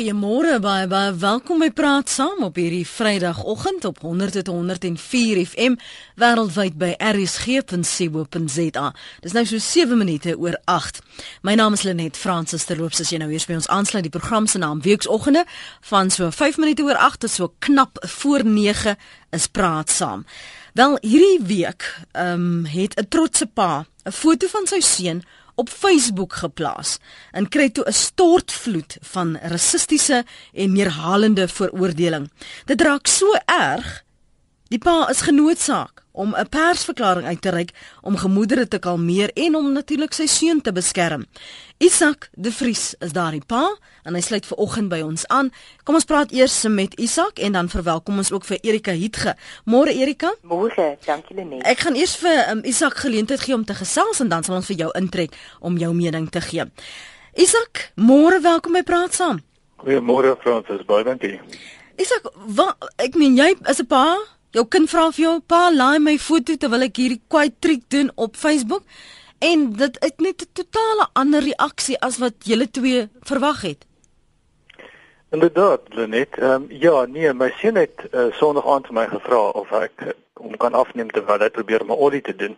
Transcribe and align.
Goeiemôre 0.00 0.62
baie 0.64 0.86
baie 0.88 1.10
welkom 1.20 1.60
by 1.60 1.66
Praat 1.76 2.08
Saam 2.08 2.38
op 2.46 2.56
hierdie 2.56 2.86
Vrydagoggend 2.88 3.84
op 3.84 3.98
100.104 4.00 5.42
FM 5.42 5.74
wêreldwyd 6.16 6.78
by 6.80 6.94
rsg.co.za. 6.96 8.86
Dis 9.20 9.36
nou 9.36 9.42
so 9.44 9.60
7 9.60 10.00
minute 10.00 10.32
oor 10.40 10.56
8. 10.72 11.02
My 11.44 11.52
naam 11.60 11.76
is 11.76 11.84
Lenet 11.84 12.16
Fransis 12.16 12.64
terloops 12.64 13.02
as 13.04 13.12
jy 13.12 13.20
nou 13.20 13.28
eers 13.28 13.44
by 13.44 13.58
ons 13.58 13.68
aansluit 13.68 14.08
die 14.08 14.14
program 14.14 14.48
se 14.48 14.62
naam 14.62 14.80
Weekoggende 14.80 15.44
van 15.90 16.08
so 16.08 16.32
5 16.32 16.56
minute 16.64 16.80
oor 16.88 16.96
8 16.96 17.26
tot 17.26 17.34
so 17.36 17.52
knap 17.68 18.00
voor 18.00 18.46
9 18.48 18.96
is 19.36 19.50
Praat 19.52 19.92
Saam. 19.92 20.24
Wel 20.80 20.96
hierdie 21.04 21.44
week 21.44 21.84
ehm 22.16 22.40
um, 22.40 22.64
het 22.64 22.96
'n 22.96 23.04
trotse 23.12 23.46
pa 23.46 23.84
'n 24.08 24.16
foto 24.16 24.48
van 24.48 24.64
sy 24.66 24.80
seun 24.80 25.20
op 25.60 25.68
Facebook 25.68 26.38
geplaas 26.40 26.98
en 27.36 27.48
kry 27.48 27.68
toe 27.70 27.84
'n 27.88 27.92
stortvloed 27.92 28.96
van 29.12 29.36
rassistiese 29.36 30.24
en 30.52 30.72
neerhalende 30.72 31.48
veroordeling. 31.48 32.30
Dit 32.64 32.80
raak 32.80 33.06
so 33.06 33.26
erg 33.46 34.04
Die 34.70 34.78
pa 34.78 35.08
is 35.10 35.24
genoodsaak 35.26 36.04
om 36.20 36.34
'n 36.36 36.48
persverklaring 36.48 37.26
uit 37.26 37.40
te 37.40 37.50
reik 37.50 37.70
om 38.02 38.16
gemoedere 38.16 38.68
te 38.68 38.78
kalmeer 38.78 39.30
en 39.34 39.54
om 39.54 39.72
natuurlik 39.72 40.12
sy 40.12 40.26
seun 40.26 40.60
te 40.60 40.72
beskerm. 40.72 41.26
Isak 41.78 42.28
De 42.32 42.52
Vries 42.52 42.94
is 42.98 43.12
daardie 43.12 43.44
pa 43.46 43.76
en 44.02 44.14
hy 44.14 44.20
sluit 44.20 44.46
ver 44.46 44.56
oggend 44.56 44.88
by 44.88 45.00
ons 45.00 45.26
aan. 45.26 45.52
Kom 45.84 45.94
ons 45.94 46.04
praat 46.04 46.32
eers 46.32 46.62
met 46.68 46.94
Isak 46.94 47.38
en 47.38 47.52
dan 47.52 47.68
verwelkom 47.68 48.16
ons 48.16 48.32
ook 48.32 48.44
vir 48.44 48.58
Erika 48.62 48.92
Hietge. 48.92 49.34
Môre 49.64 49.92
Erika? 49.92 50.34
Môre, 50.42 50.96
dankie 51.06 51.36
Lenet. 51.36 51.64
Ek 51.66 51.78
gaan 51.78 51.94
eers 51.94 52.16
vir 52.16 52.50
um, 52.50 52.60
Isak 52.64 52.94
geleentheid 52.94 53.40
gee 53.40 53.54
om 53.54 53.64
te 53.64 53.74
gesels 53.74 54.20
en 54.20 54.28
dan 54.28 54.42
sal 54.42 54.56
ons 54.56 54.66
vir 54.66 54.76
jou 54.76 54.90
intrek 54.94 55.30
om 55.60 55.78
jou 55.78 55.94
mening 55.94 56.30
te 56.30 56.40
gee. 56.40 56.64
Isak, 57.34 57.92
môre 57.94 58.40
welkom 58.40 58.72
by 58.72 58.82
Praat 58.82 59.14
Saam. 59.14 59.40
Goeiemôre 59.76 60.36
Fransis, 60.42 60.84
baie 60.86 61.04
dankie. 61.04 61.40
Isak, 61.96 62.28
wat 62.56 62.92
ek 62.96 63.14
meen 63.14 63.36
jy 63.36 63.54
is 63.68 63.80
'n 63.80 63.86
pa 63.86 64.18
Jou 64.50 64.64
kind 64.66 64.90
vra 64.90 65.04
vir 65.14 65.22
jou 65.22 65.36
pa, 65.46 65.68
laai 65.70 66.00
my 66.02 66.16
foto 66.18 66.56
terwyl 66.58 66.82
ek 66.82 66.96
hierdie 66.98 67.20
kwaai 67.30 67.52
triek 67.62 67.84
doen 67.94 68.08
op 68.18 68.34
Facebook 68.34 68.82
en 69.46 69.68
dit 69.78 69.98
het 70.02 70.20
net 70.20 70.42
'n 70.42 70.50
totale 70.52 71.06
ander 71.14 71.42
reaksie 71.42 71.98
as 72.00 72.18
wat 72.18 72.34
julle 72.44 72.66
twee 72.70 73.08
verwag 73.22 73.62
het. 73.62 73.86
Inderdaad, 75.30 75.80
Lenet. 75.94 76.38
Ehm 76.38 76.50
um, 76.50 76.66
ja, 76.68 77.04
nee, 77.06 77.32
my 77.32 77.52
seun 77.60 77.76
het 77.76 78.02
uh, 78.12 78.32
Sondag 78.32 78.66
aand 78.66 78.86
vir 78.86 78.94
my 78.94 79.06
gevra 79.06 79.48
of 79.54 79.70
ek 79.72 80.02
uh, 80.02 80.12
hom 80.34 80.56
kan 80.56 80.74
afneem 80.74 81.10
terwyl 81.10 81.38
hy 81.38 81.48
probeer 81.48 81.84
my 81.86 81.94
olie 81.94 82.22
te 82.22 82.36
doen. 82.36 82.56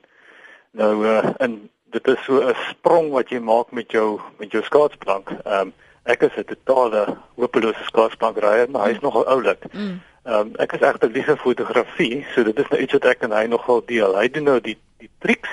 Nou 0.71 1.05
uh, 1.05 1.31
in 1.45 1.69
dit 1.93 2.09
is 2.09 2.25
so 2.25 2.41
'n 2.41 2.55
sprong 2.71 3.11
wat 3.11 3.29
jy 3.29 3.39
maak 3.39 3.71
met 3.71 3.93
jou 3.93 4.21
met 4.39 4.51
jou 4.51 4.63
skaatsplank. 4.63 5.29
Ehm 5.45 5.61
um, 5.61 5.73
ek 6.05 6.23
is 6.23 6.37
'n 6.37 6.45
totale 6.45 7.19
hopelose 7.37 7.85
skaatsplankryer, 7.85 8.71
maar 8.71 8.89
hy's 8.89 9.01
nogal 9.01 9.27
oulik. 9.27 9.69
Mm. 9.73 10.01
Ehm 10.25 10.41
um, 10.41 10.51
ek 10.63 10.73
is 10.73 10.81
regtig 10.81 11.13
lief 11.13 11.27
vir 11.27 11.37
fotografie, 11.37 12.25
so 12.35 12.45
dit 12.47 12.59
is 12.59 12.69
nou 12.71 12.81
iets 12.81 12.93
wat 12.93 13.07
ek 13.11 13.25
en 13.27 13.33
hy 13.35 13.47
nogal 13.51 13.83
deel. 13.87 14.15
Hy 14.15 14.29
doen 14.31 14.45
nou 14.51 14.61
die 14.63 14.79
die 15.03 15.11
triks 15.19 15.51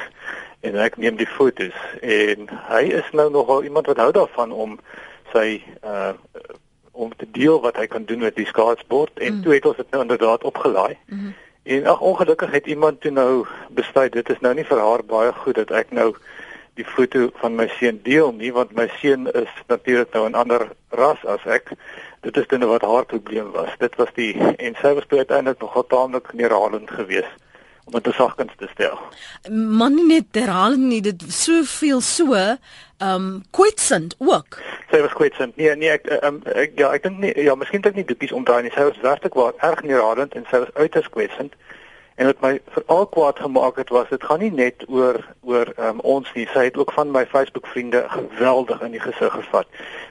en 0.62 0.76
ek 0.78 0.98
neem 1.02 1.18
die 1.18 1.30
fotos 1.30 1.76
en 2.06 2.50
hy 2.68 2.84
is 3.00 3.08
nou 3.18 3.30
nogal 3.34 3.64
iemand 3.66 3.90
wat 3.90 3.98
hou 4.04 4.12
daarvan 4.14 4.54
om 4.54 4.78
sy 5.34 5.62
uh 5.82 6.14
om 7.00 7.14
te 7.16 7.26
deel 7.32 7.62
wat 7.64 7.78
hy 7.80 7.86
kan 7.88 8.04
doen 8.04 8.26
met 8.26 8.36
die 8.36 8.46
skateboard 8.46 9.22
en 9.24 9.38
mm. 9.38 9.44
toe 9.44 9.54
het 9.54 9.66
ons 9.66 9.78
dit 9.78 9.92
nou 9.92 10.02
inderdaad 10.02 10.44
opgelaai. 10.44 10.98
Mm 11.06 11.20
-hmm. 11.20 11.34
En 11.64 11.86
ag 11.86 12.02
ongelukkig 12.02 12.52
het 12.52 12.68
iemand 12.68 13.02
toe 13.02 13.12
nou 13.12 13.46
besluit 13.70 14.12
dit 14.12 14.30
is 14.30 14.40
nou 14.40 14.54
nie 14.54 14.66
vir 14.66 14.80
haar 14.80 15.04
baie 15.06 15.32
goed 15.34 15.56
dat 15.56 15.72
ek 15.72 15.92
nou 15.92 16.16
die 16.74 16.86
foto 16.86 17.30
van 17.42 17.56
my 17.56 17.68
seun 17.68 18.00
deel 18.04 18.32
nie 18.32 18.52
want 18.54 18.76
my 18.76 18.88
seun 19.00 19.32
is 19.32 19.52
natuurlik 19.68 20.14
nou 20.14 20.30
'n 20.30 20.40
ander 20.42 20.68
ras 20.90 21.26
as 21.26 21.46
ek 21.46 21.72
dit 22.22 22.38
is 22.38 22.48
dan 22.48 22.66
wat 22.68 22.82
haar 22.82 23.06
probleem 23.06 23.52
was. 23.52 23.70
Dit 23.78 23.96
was 23.96 24.10
die 24.14 24.34
en 24.40 24.76
sy 24.82 24.94
was 24.94 25.08
uiteindelik 25.08 25.60
nog 25.60 25.84
taamlik 25.88 26.34
neerhalend 26.34 26.92
geweest 26.92 27.36
om 27.94 28.02
dit 28.02 28.14
sagkens 28.14 28.52
te 28.58 28.68
stel. 28.74 29.00
Man 29.50 29.96
nie 29.96 30.06
net 30.06 30.26
herhalend 30.32 30.86
nie, 30.92 31.02
dit 31.02 31.24
soveel 31.28 32.02
so 32.02 32.36
ehm 32.36 32.58
um, 33.00 33.44
kwetsend 33.56 34.16
ook. 34.18 34.60
Sy 34.92 35.00
was 35.02 35.14
kwetsend. 35.16 35.56
Nee, 35.56 35.76
nee, 35.76 35.90
ek 35.90 36.06
ehm 36.12 36.36
um, 36.36 36.40
ek 36.54 36.76
ja, 36.76 36.92
ek 36.94 37.04
dink 37.08 37.22
nie 37.24 37.32
ja, 37.44 37.56
miskien 37.56 37.82
dink 37.82 37.96
nie 37.96 38.06
dikkies 38.06 38.36
omdraai 38.36 38.62
nie. 38.66 38.74
Sy 38.76 38.90
was 38.90 39.00
werklik 39.06 39.38
waar 39.40 39.56
erg 39.72 39.82
neerhalend 39.88 40.36
en 40.36 40.46
sy 40.52 40.60
was 40.66 40.74
uiters 40.76 41.10
kwetsend. 41.10 41.56
En 42.20 42.28
wat 42.28 42.42
my 42.44 42.58
veral 42.76 43.06
kwaad 43.08 43.38
gemaak 43.40 43.78
het 43.80 43.90
was 43.96 44.10
dit 44.12 44.24
gaan 44.28 44.42
nie 44.44 44.52
net 44.52 44.84
oor 44.92 45.22
oor 45.48 45.70
um, 45.80 46.02
ons 46.04 46.28
nie. 46.36 46.44
Sy 46.52 46.66
het 46.68 46.78
ook 46.78 46.92
van 46.92 47.14
my 47.16 47.24
Facebook 47.32 47.68
vriende 47.72 48.02
geweldig 48.12 48.82
in 48.84 48.92
die 48.92 49.00
gesig 49.00 49.32
gevat. 49.32 49.70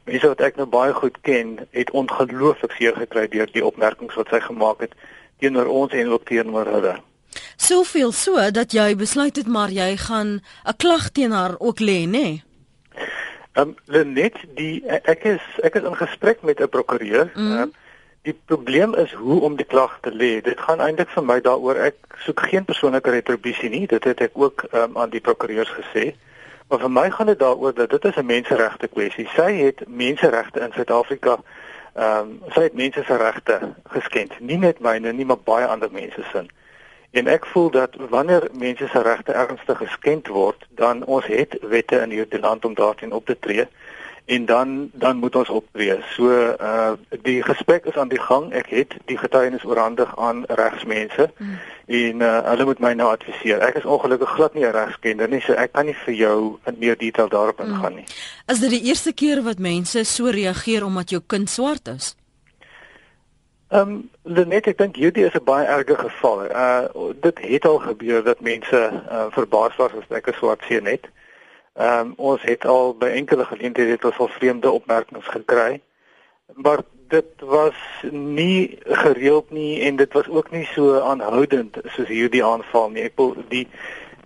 Mense 0.09 0.31
wat 0.33 0.41
ek 0.41 0.57
nou 0.57 0.65
baie 0.73 0.95
goed 0.97 1.19
ken, 1.29 1.59
het 1.77 1.93
ongelooflik 1.93 2.73
seer 2.79 2.97
gekry 2.97 3.27
deur 3.29 3.53
die 3.53 3.65
opmerkings 3.65 4.17
wat 4.17 4.33
sy 4.33 4.41
gemaak 4.41 4.81
het 4.87 4.97
teenoor 5.43 5.69
ons 5.69 5.93
en 5.93 6.15
ook 6.15 6.25
teenoor 6.31 6.71
hulle. 6.79 6.95
Soveel 7.61 8.15
so 8.17 8.41
dat 8.57 8.73
jy 8.73 8.95
besluit 8.97 9.37
het 9.37 9.51
maar 9.59 9.69
jy 9.69 9.91
gaan 10.01 10.41
'n 10.65 10.77
klag 10.81 11.11
teen 11.13 11.37
haar 11.37 11.61
ook 11.61 11.81
lê, 11.81 12.09
nê? 12.09 12.09
Nee? 12.09 12.43
Ehm 13.53 13.75
um, 13.87 14.13
net 14.13 14.41
die 14.57 14.81
ek 14.87 15.25
is 15.25 15.45
ek 15.63 15.75
is 15.75 15.85
in 15.85 15.97
gesprek 15.97 16.41
met 16.43 16.61
'n 16.61 16.73
prokureur. 16.73 17.31
Mm. 17.35 17.53
Uh, 17.53 17.69
Die 18.29 18.37
probleem 18.45 18.95
is 18.95 19.13
hoe 19.13 19.41
om 19.41 19.55
die 19.57 19.65
klag 19.65 19.99
te 20.05 20.11
lê. 20.13 20.43
Dit 20.45 20.61
gaan 20.61 20.83
eintlik 20.85 21.09
vir 21.15 21.25
my 21.25 21.39
daaroor 21.41 21.79
ek 21.81 22.19
soek 22.27 22.43
geen 22.51 22.67
persoonlike 22.69 23.15
retribusie 23.15 23.71
nie. 23.73 23.87
Dit 23.89 24.05
het 24.05 24.21
ek 24.27 24.37
ook 24.37 24.67
um, 24.69 24.99
aan 25.01 25.15
die 25.15 25.23
prokureurs 25.25 25.71
gesê. 25.73 26.11
Maar 26.69 26.83
vir 26.83 26.93
my 26.93 27.07
gaan 27.15 27.31
dit 27.33 27.41
daaroor 27.41 27.73
dat 27.79 27.95
dit 27.95 28.05
is 28.11 28.19
'n 28.21 28.27
menseregte 28.29 28.91
kwessie. 28.93 29.25
Sy 29.33 29.49
het 29.63 29.81
menseregte 29.89 30.61
in 30.61 30.77
Suid-Afrika 30.77 31.39
ehm 31.95 32.29
um, 32.29 32.53
sy 32.53 32.67
het 32.69 32.77
mense 32.77 33.03
se 33.07 33.17
regte 33.17 33.57
geskend. 33.97 34.37
Nie 34.41 34.59
net 34.59 34.81
myne 34.81 35.13
nie, 35.13 35.25
maar 35.25 35.41
baie 35.45 35.67
ander 35.67 35.89
mense 35.93 36.23
se. 36.33 36.45
En 37.11 37.27
ek 37.27 37.47
voel 37.47 37.71
dat 37.71 37.97
wanneer 38.11 38.49
mense 38.53 38.89
se 38.89 39.03
regte 39.03 39.33
ernstig 39.33 39.79
geskend 39.79 40.27
word, 40.27 40.67
dan 40.69 41.05
ons 41.05 41.27
het 41.27 41.57
wette 41.63 41.97
in 42.01 42.11
hierdie 42.11 42.41
land 42.41 42.65
om 42.65 42.75
daarteen 42.75 43.13
op 43.13 43.27
te 43.27 43.39
tree 43.39 43.69
en 44.29 44.45
dan 44.45 44.91
dan 44.93 45.17
moet 45.17 45.37
ons 45.37 45.49
optree. 45.49 45.97
So 46.15 46.29
uh 46.61 46.93
die 47.23 47.43
gesprek 47.43 47.85
is 47.85 47.97
aan 47.97 48.09
die 48.09 48.21
gang. 48.21 48.53
Ek 48.53 48.67
het 48.69 48.95
die 49.05 49.17
getuienis 49.19 49.65
oorhandig 49.65 50.19
aan 50.19 50.45
regsmense 50.49 51.31
hmm. 51.37 51.57
en 51.87 52.21
uh 52.21 52.43
hulle 52.51 52.65
moet 52.65 52.83
my 52.85 52.93
nou 52.93 53.09
adviseer. 53.09 53.65
Ek 53.65 53.81
is 53.81 53.89
ongelukkig 53.89 54.35
glad 54.37 54.55
nie 54.55 54.67
'n 54.67 54.77
regskenner 54.77 55.29
nie, 55.29 55.41
so 55.41 55.53
ek 55.53 55.73
kan 55.73 55.89
nie 55.89 55.97
vir 56.05 56.15
jou 56.15 56.59
in 56.65 56.77
meer 56.79 56.97
detail 56.97 57.29
daarop 57.29 57.59
hmm. 57.59 57.73
ingaan 57.73 57.95
nie. 57.95 58.05
Is 58.47 58.61
dit 58.61 58.71
die 58.71 58.85
eerste 58.93 59.13
keer 59.13 59.43
wat 59.43 59.59
mense 59.59 60.05
so 60.05 60.29
reageer 60.29 60.85
omdat 60.85 61.11
jou 61.11 61.23
kind 61.27 61.51
swart 61.51 61.89
is? 61.89 62.17
Ehm 63.69 63.81
um, 63.81 64.11
Lenet, 64.23 64.67
ek 64.67 64.79
dink 64.79 64.97
hierdie 64.97 65.25
is 65.25 65.35
'n 65.41 65.45
baie 65.45 65.67
erge 65.67 65.97
geval. 65.97 66.45
Uh 66.53 67.13
dit 67.21 67.39
het 67.39 67.65
al 67.65 67.79
gebeur 67.79 68.23
dat 68.25 68.41
mense 68.41 68.91
uh, 68.93 69.27
verbaas 69.31 69.77
was 69.77 69.93
as 69.93 70.17
ek 70.17 70.29
'n 70.29 70.37
swart 70.37 70.61
seun 70.69 70.85
het. 70.87 71.09
Ehm 71.79 72.07
um, 72.07 72.13
ons 72.17 72.43
het 72.43 72.65
al 72.67 72.95
by 72.99 73.07
enkele 73.07 73.45
geleenthede 73.45 73.91
het 73.95 74.05
ons 74.05 74.19
al 74.19 74.29
vreemde 74.29 74.71
opmerkings 74.71 75.27
gekry. 75.31 75.81
Maar 76.55 76.81
dit 77.09 77.29
was 77.39 77.79
nie 78.11 78.79
gereeld 78.83 79.51
nie 79.51 79.81
en 79.81 79.97
dit 79.97 80.13
was 80.13 80.29
ook 80.29 80.51
nie 80.51 80.65
so 80.73 80.99
aanhoudend 81.01 81.79
soos 81.85 82.09
hierdie 82.09 82.45
aanval 82.45 82.91
nie. 82.91 83.05
Ek 83.07 83.15
wil 83.17 83.37
die 83.49 83.69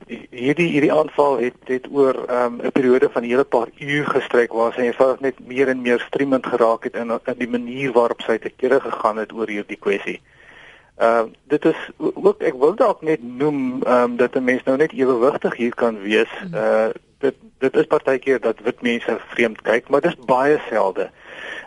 hierdie 0.08 0.70
hierdie 0.72 0.92
aanval 0.92 1.38
het 1.42 1.68
het 1.68 1.90
oor 1.90 2.24
ehm, 2.24 2.56
'n 2.56 2.64
um, 2.64 2.72
periode 2.72 3.10
van 3.12 3.22
'n 3.22 3.28
hele 3.28 3.44
paar 3.44 3.68
uur 3.78 4.06
gestrek 4.06 4.52
waar 4.52 4.72
sy 4.72 4.88
eenvoudig 4.88 5.20
net 5.20 5.46
meer 5.46 5.68
en 5.68 5.82
meer 5.82 6.00
streamend 6.00 6.46
geraak 6.46 6.84
het 6.84 6.96
in 6.96 7.10
in 7.10 7.38
die 7.38 7.52
manier 7.58 7.92
waarop 7.92 8.20
sy 8.20 8.38
te 8.38 8.50
kere 8.56 8.80
gegaan 8.80 9.16
het 9.16 9.32
oor 9.32 9.48
hierdie 9.48 9.78
kwessie. 9.78 10.20
Ehm 10.96 11.26
uh, 11.26 11.32
dit 11.48 11.64
is 11.64 11.90
ook 11.98 12.42
ek 12.42 12.54
wil 12.54 12.74
dalk 12.74 13.02
net 13.02 13.22
noem 13.22 13.82
ehm 13.82 14.02
um, 14.02 14.16
dat 14.16 14.34
'n 14.34 14.44
mens 14.44 14.62
nou 14.64 14.76
net 14.76 14.92
ewewigtig 14.92 15.56
hier 15.56 15.74
kan 15.74 16.00
wees. 16.00 16.32
Uh 16.54 16.88
dit 17.62 17.72
dit 17.72 17.82
is 17.82 17.90
partykeer 17.90 18.40
dat 18.42 18.60
wit 18.66 18.82
mense 18.82 19.16
vreemd 19.34 19.62
kyk, 19.66 19.88
maar 19.88 20.04
dis 20.04 20.18
baie 20.26 20.58
selde. 20.68 21.10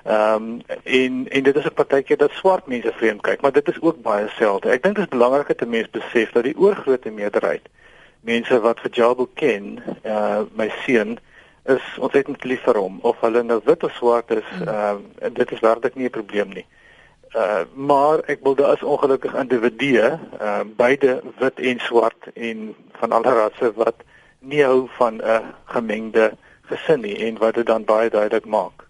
Ehm 0.04 0.36
um, 0.36 0.62
en 0.84 1.24
en 1.30 1.44
dit 1.44 1.56
is 1.56 1.66
'n 1.66 1.80
partykeer 1.80 2.18
dat 2.18 2.32
swart 2.42 2.68
mense 2.68 2.92
vreemd 3.00 3.22
kyk, 3.22 3.42
maar 3.42 3.56
dit 3.56 3.68
is 3.68 3.82
ook 3.82 4.02
baie 4.02 4.28
selde. 4.38 4.70
Ek 4.70 4.84
dink 4.84 4.96
dit 4.96 5.06
is 5.08 5.18
belangrik 5.18 5.48
dat 5.48 5.68
mense 5.68 5.92
besef 5.92 6.32
dat 6.32 6.44
die 6.44 6.58
oorgrootste 6.58 7.12
meerderheid 7.12 7.70
mense 8.26 8.60
wat 8.62 8.82
vir 8.84 8.92
Jabo 8.98 9.28
ken, 9.40 9.80
uh 10.04 10.44
my 10.58 10.70
seun 10.86 11.18
is 11.70 11.86
ontsettend 11.98 12.44
lief 12.46 12.64
vir 12.66 12.78
hom 12.78 12.98
of 13.10 13.22
hulle 13.26 13.44
nou 13.44 13.60
wit 13.66 13.84
of 13.84 13.94
swart 13.98 14.32
is, 14.32 14.48
hmm. 14.58 14.68
ehm 14.68 15.04
uh, 15.22 15.34
dit 15.40 15.52
is 15.52 15.64
werklik 15.66 15.96
nie 15.96 16.10
'n 16.10 16.18
probleem 16.18 16.50
nie. 16.54 16.66
Uh 17.36 17.64
maar 17.74 18.24
ek 18.34 18.44
wil 18.44 18.56
daar 18.56 18.74
is 18.74 18.84
ongelukkig 18.84 19.34
individue, 19.34 20.20
uh 20.42 20.64
beide 20.78 21.22
wit 21.40 21.60
en 21.60 21.80
swart 21.80 22.30
en 22.34 22.76
van 23.00 23.12
alle 23.12 23.34
rasse 23.42 23.74
wat 23.76 24.06
nie 24.46 24.64
hou 24.64 24.88
van 24.98 25.22
'n 25.22 25.54
gemengde 25.66 26.38
gesin 26.70 27.02
nie 27.02 27.18
en 27.28 27.38
wat 27.38 27.56
dit 27.56 27.66
dan 27.66 27.86
baie 27.86 28.10
duidelik 28.10 28.46
maak. 28.46 28.86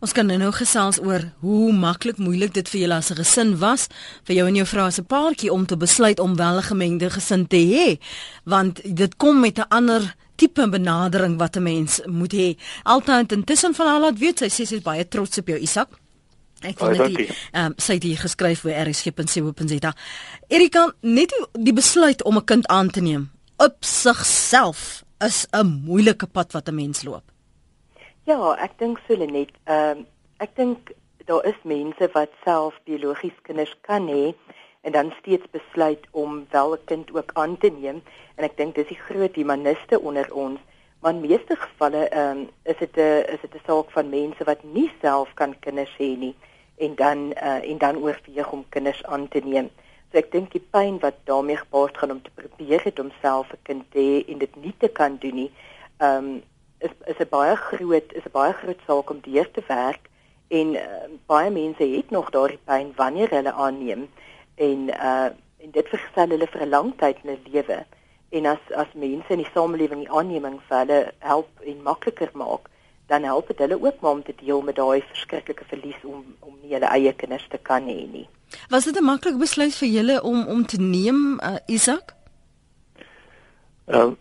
Ons 0.00 0.12
kan 0.12 0.26
nou 0.26 0.52
gesels 0.52 0.98
oor 1.00 1.22
hoe 1.40 1.72
maklik 1.72 2.18
moeilik 2.18 2.54
dit 2.54 2.68
vir 2.68 2.80
julle 2.80 2.94
as 2.94 3.10
'n 3.10 3.20
gesin 3.22 3.58
was 3.58 3.88
vir 4.24 4.36
jou 4.36 4.46
en 4.48 4.54
jou 4.54 4.66
vrou 4.66 4.86
as 4.86 4.98
'n 4.98 5.06
paartjie 5.06 5.52
om 5.52 5.66
te 5.66 5.76
besluit 5.76 6.18
om 6.18 6.36
wel 6.36 6.56
'n 6.56 6.62
gemengde 6.62 7.10
gesin 7.10 7.46
te 7.46 7.56
hê 7.56 7.98
want 8.44 8.80
dit 8.96 9.16
kom 9.16 9.40
met 9.40 9.58
'n 9.58 9.68
ander 9.68 10.14
tipe 10.36 10.68
benadering 10.68 11.38
wat 11.38 11.56
'n 11.56 11.62
mens 11.62 12.00
moet 12.06 12.32
hê. 12.32 12.56
Altyd 12.82 13.32
intussen 13.32 13.74
van 13.74 13.86
al 13.86 14.00
wat 14.00 14.18
weet 14.18 14.38
sy 14.38 14.48
sê 14.48 14.66
sy 14.66 14.74
is 14.74 14.82
baie 14.82 15.08
trots 15.08 15.38
op 15.38 15.46
jou 15.46 15.58
Isak. 15.58 15.88
Ek 16.60 16.78
vind 16.78 17.16
dit 17.16 17.30
ehm 17.52 17.72
sy 17.76 17.92
het 17.92 18.02
hier 18.02 18.18
geskryf 18.18 18.62
by 18.62 18.70
rsg.co.za. 18.70 19.94
Erika, 20.48 20.92
net 21.00 21.48
die 21.52 21.72
besluit 21.72 22.22
om 22.22 22.36
'n 22.36 22.44
kind 22.44 22.66
aan 22.66 22.90
te 22.90 23.00
neem 23.00 23.37
op 23.58 23.76
sigself 23.80 25.02
is 25.18 25.46
'n 25.50 25.82
moeilike 25.86 26.26
pad 26.26 26.52
wat 26.52 26.68
'n 26.68 26.74
mens 26.74 27.02
loop. 27.02 27.26
Ja, 28.22 28.54
ek 28.54 28.78
dink 28.78 29.00
so 29.06 29.16
net. 29.16 29.50
Ehm 29.64 29.98
um, 29.98 30.06
ek 30.36 30.56
dink 30.56 30.78
daar 31.24 31.44
is 31.44 31.60
mense 31.62 32.08
wat 32.12 32.30
self 32.44 32.74
biologies 32.84 33.38
kinders 33.42 33.74
kan 33.80 34.08
hê 34.08 34.34
en 34.80 34.92
dan 34.92 35.12
steeds 35.20 35.46
besluit 35.50 36.06
om 36.10 36.46
wel 36.50 36.72
'n 36.72 36.84
kind 36.84 37.14
ook 37.14 37.30
aan 37.34 37.58
te 37.58 37.68
neem 37.68 38.02
en 38.36 38.44
ek 38.44 38.56
dink 38.56 38.74
dis 38.74 38.88
die 38.88 39.02
groot 39.08 39.34
humaniste 39.34 40.00
onder 40.00 40.32
ons 40.32 40.60
maar 41.00 41.14
in 41.14 41.20
meeste 41.20 41.56
gevalle 41.56 42.08
ehm 42.08 42.38
um, 42.38 42.48
is 42.62 42.78
dit 42.78 42.96
'n 42.96 43.24
is 43.34 43.40
dit 43.40 43.54
'n 43.54 43.66
saak 43.66 43.90
van 43.90 44.08
mense 44.08 44.44
wat 44.44 44.62
nie 44.62 44.90
self 45.00 45.34
kan 45.34 45.58
kinders 45.58 45.94
hê 45.98 46.16
nie 46.18 46.34
en 46.76 46.94
dan 46.94 47.18
uh, 47.42 47.70
en 47.70 47.78
dan 47.78 47.96
oorweeg 47.96 48.52
om 48.52 48.64
kinders 48.68 49.04
aan 49.04 49.28
te 49.28 49.40
neem. 49.44 49.70
So 50.10 50.18
ek 50.18 50.30
dink 50.32 50.52
die 50.52 50.64
pyn 50.74 51.00
wat 51.04 51.16
daarmee 51.24 51.56
gepaard 51.56 51.98
gaan 51.98 52.10
om 52.10 52.22
te 52.22 52.30
probeer 52.34 52.84
het 52.84 52.98
om 52.98 53.10
self 53.22 53.52
'n 53.52 53.62
kind 53.62 53.84
te 53.92 53.98
hê 53.98 54.32
en 54.32 54.38
dit 54.38 54.56
nie 54.56 54.74
te 54.78 54.88
kan 54.88 55.16
doen 55.16 55.34
nie, 55.34 55.50
ehm 55.98 56.24
um, 56.24 56.42
is 56.78 56.94
is 57.06 57.18
'n 57.20 57.28
baie 57.30 57.56
groot 57.56 58.12
is 58.12 58.24
'n 58.24 58.32
baie 58.32 58.52
groot 58.52 58.80
saak 58.86 59.10
om 59.10 59.20
deur 59.20 59.50
te 59.50 59.62
werk 59.66 60.08
en 60.48 60.74
uh, 60.74 61.08
baie 61.26 61.50
mense 61.50 61.84
het 61.96 62.10
nog 62.10 62.30
daardie 62.30 62.64
pyn 62.64 62.92
wanneer 62.96 63.30
hulle 63.30 63.52
aanneem 63.52 64.08
en 64.54 64.88
uh 64.88 65.30
en 65.58 65.70
dit 65.70 65.88
vergesel 65.88 66.28
hulle 66.34 66.46
vir 66.46 66.62
'n 66.62 66.74
lang 66.76 66.92
tyd 66.98 67.16
in 67.22 67.30
hulle 67.30 67.50
lewe. 67.52 67.78
En 68.30 68.46
as 68.46 68.62
as 68.82 68.92
mense 68.94 69.32
in 69.32 69.42
die 69.42 69.52
samelewing 69.54 70.00
die 70.04 70.14
aanneming 70.20 70.60
vir 70.68 70.78
hulle 70.78 71.12
help 71.18 71.48
en 71.64 71.82
makliker 71.82 72.30
maak 72.32 72.70
dan 73.08 73.24
help 73.24 73.46
dit 73.48 73.58
hulle 73.58 73.82
ook 73.82 74.00
maar 74.00 74.10
om 74.10 74.22
te 74.22 74.34
deel 74.44 74.60
met 74.62 74.76
daai 74.76 75.02
verskriklike 75.08 75.64
verlies 75.66 76.02
om 76.04 76.24
om 76.40 76.54
nie 76.62 76.74
hulle 76.76 76.90
eie 76.92 77.12
kinders 77.12 77.46
te 77.48 77.58
kan 77.70 77.88
hê 77.88 78.04
nie. 78.12 78.28
Was 78.68 78.84
dit 78.84 79.00
'n 79.00 79.04
maklike 79.04 79.38
besluit 79.38 79.74
vir 79.74 79.88
julle 79.88 80.22
om 80.22 80.46
om 80.46 80.66
te 80.66 80.80
neem 80.80 81.40
uh, 81.40 81.56
Isak? 81.66 82.14
Uh, 83.86 84.12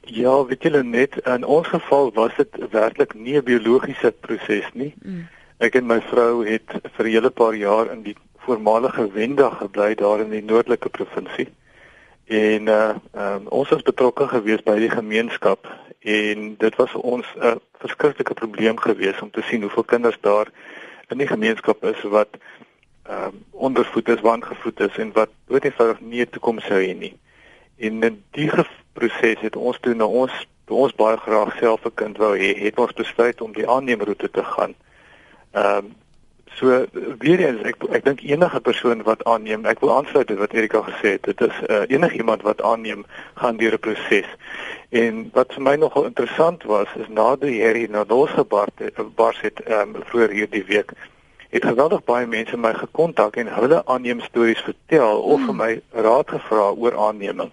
ja, 0.00 0.44
weet 0.44 0.62
julle 0.62 0.82
net 0.82 1.16
in 1.26 1.44
ons 1.44 1.66
geval 1.68 2.12
was 2.12 2.32
dit 2.36 2.48
werklik 2.70 3.14
nie 3.14 3.36
'n 3.36 3.44
biologiese 3.44 4.12
proses 4.20 4.70
nie. 4.72 4.94
Mm. 5.04 5.28
Ek 5.58 5.74
en 5.74 5.86
my 5.86 6.00
vrou 6.00 6.44
het 6.46 6.68
vir 6.96 7.06
'n 7.06 7.10
hele 7.10 7.30
paar 7.30 7.54
jaar 7.54 7.92
in 7.92 8.02
die 8.02 8.16
voormalige 8.36 9.12
Wenda 9.12 9.50
gebly 9.50 9.94
daar 9.94 10.20
in 10.20 10.30
die 10.30 10.42
noordelike 10.42 10.88
provinsie. 10.88 11.48
En 12.26 12.66
uh 12.66 12.94
um, 13.14 13.46
ons 13.48 13.68
was 13.68 13.82
betrokke 13.82 14.26
gewees 14.28 14.62
by 14.66 14.74
die 14.82 14.90
gemeenskap 14.90 15.66
en 16.00 16.54
dit 16.58 16.76
was 16.76 16.90
vir 16.90 17.00
ons 17.00 17.26
'n 17.38 17.60
verskriklike 17.78 18.34
probleem 18.34 18.78
gewees 18.78 19.20
om 19.22 19.30
te 19.30 19.42
sien 19.42 19.62
hoeveel 19.62 19.84
kinders 19.84 20.18
daar 20.20 20.50
in 21.08 21.18
die 21.18 21.26
gemeenskap 21.26 21.84
is 21.84 22.02
wat 22.02 22.28
um 23.10 23.44
ondervoed 23.50 24.08
is, 24.08 24.20
wangevoed 24.20 24.80
is 24.80 24.96
en 24.96 25.12
wat 25.12 25.30
doodgewoonig 25.46 26.00
nie 26.00 26.20
'n 26.20 26.30
toekoms 26.30 26.64
sou 26.64 26.80
hê 26.82 26.94
nie. 26.98 27.14
En 27.78 28.02
in 28.02 28.24
die 28.30 28.50
proses 28.92 29.40
het 29.40 29.56
ons 29.56 29.78
toe 29.80 29.94
na 29.94 30.06
ons 30.06 30.32
toe 30.64 30.76
ons 30.76 30.94
baie 30.94 31.16
graag 31.16 31.58
self 31.58 31.84
'n 31.86 31.94
kind 31.94 32.16
wou 32.16 32.34
hê, 32.38 32.58
het 32.58 32.78
ons 32.78 32.92
besluit 32.92 33.40
om 33.40 33.52
die 33.52 33.68
aanneemroete 33.68 34.30
te 34.30 34.44
gaan. 34.44 34.74
Um 35.52 35.94
So 36.56 36.86
weer 37.18 37.40
eens 37.44 37.64
ek 37.68 37.82
ek 37.92 38.04
dink 38.04 38.22
enige 38.24 38.60
persoon 38.60 39.02
wat 39.04 39.24
aanneem, 39.28 39.66
ek 39.68 39.82
wil 39.84 39.92
aansluit 39.96 40.30
met 40.32 40.38
wat 40.40 40.54
Erika 40.56 40.80
gesê 40.86 41.16
het, 41.16 41.28
dit 41.28 41.42
is 41.44 41.58
uh, 41.68 41.82
enigiemand 41.92 42.46
wat 42.48 42.62
aanneem 42.64 43.04
gaan 43.34 43.60
deur 43.60 43.76
'n 43.76 43.84
proses. 43.88 44.30
En 44.88 45.28
wat 45.34 45.52
vir 45.52 45.62
my 45.62 45.76
nogal 45.76 46.08
interessant 46.08 46.64
was 46.64 46.88
is 46.96 47.08
na 47.08 47.36
die 47.36 47.60
hierdie 47.60 47.90
na 47.90 48.04
losgebar 48.08 48.72
bars 49.20 49.40
het 49.40 49.60
um, 49.68 50.00
vroeër 50.08 50.32
hierdie 50.38 50.64
week 50.64 50.96
het 51.56 51.64
geweldig 51.64 52.04
baie 52.04 52.26
mense 52.26 52.56
my 52.56 52.72
gekontak 52.74 53.36
en 53.40 53.52
hulle 53.52 53.82
aanneem 53.86 54.20
stories 54.20 54.60
vertel 54.66 55.22
of 55.22 55.44
vir 55.46 55.54
my 55.54 55.70
raad 56.06 56.28
gevra 56.28 56.72
oor 56.74 56.96
aanneming. 57.08 57.52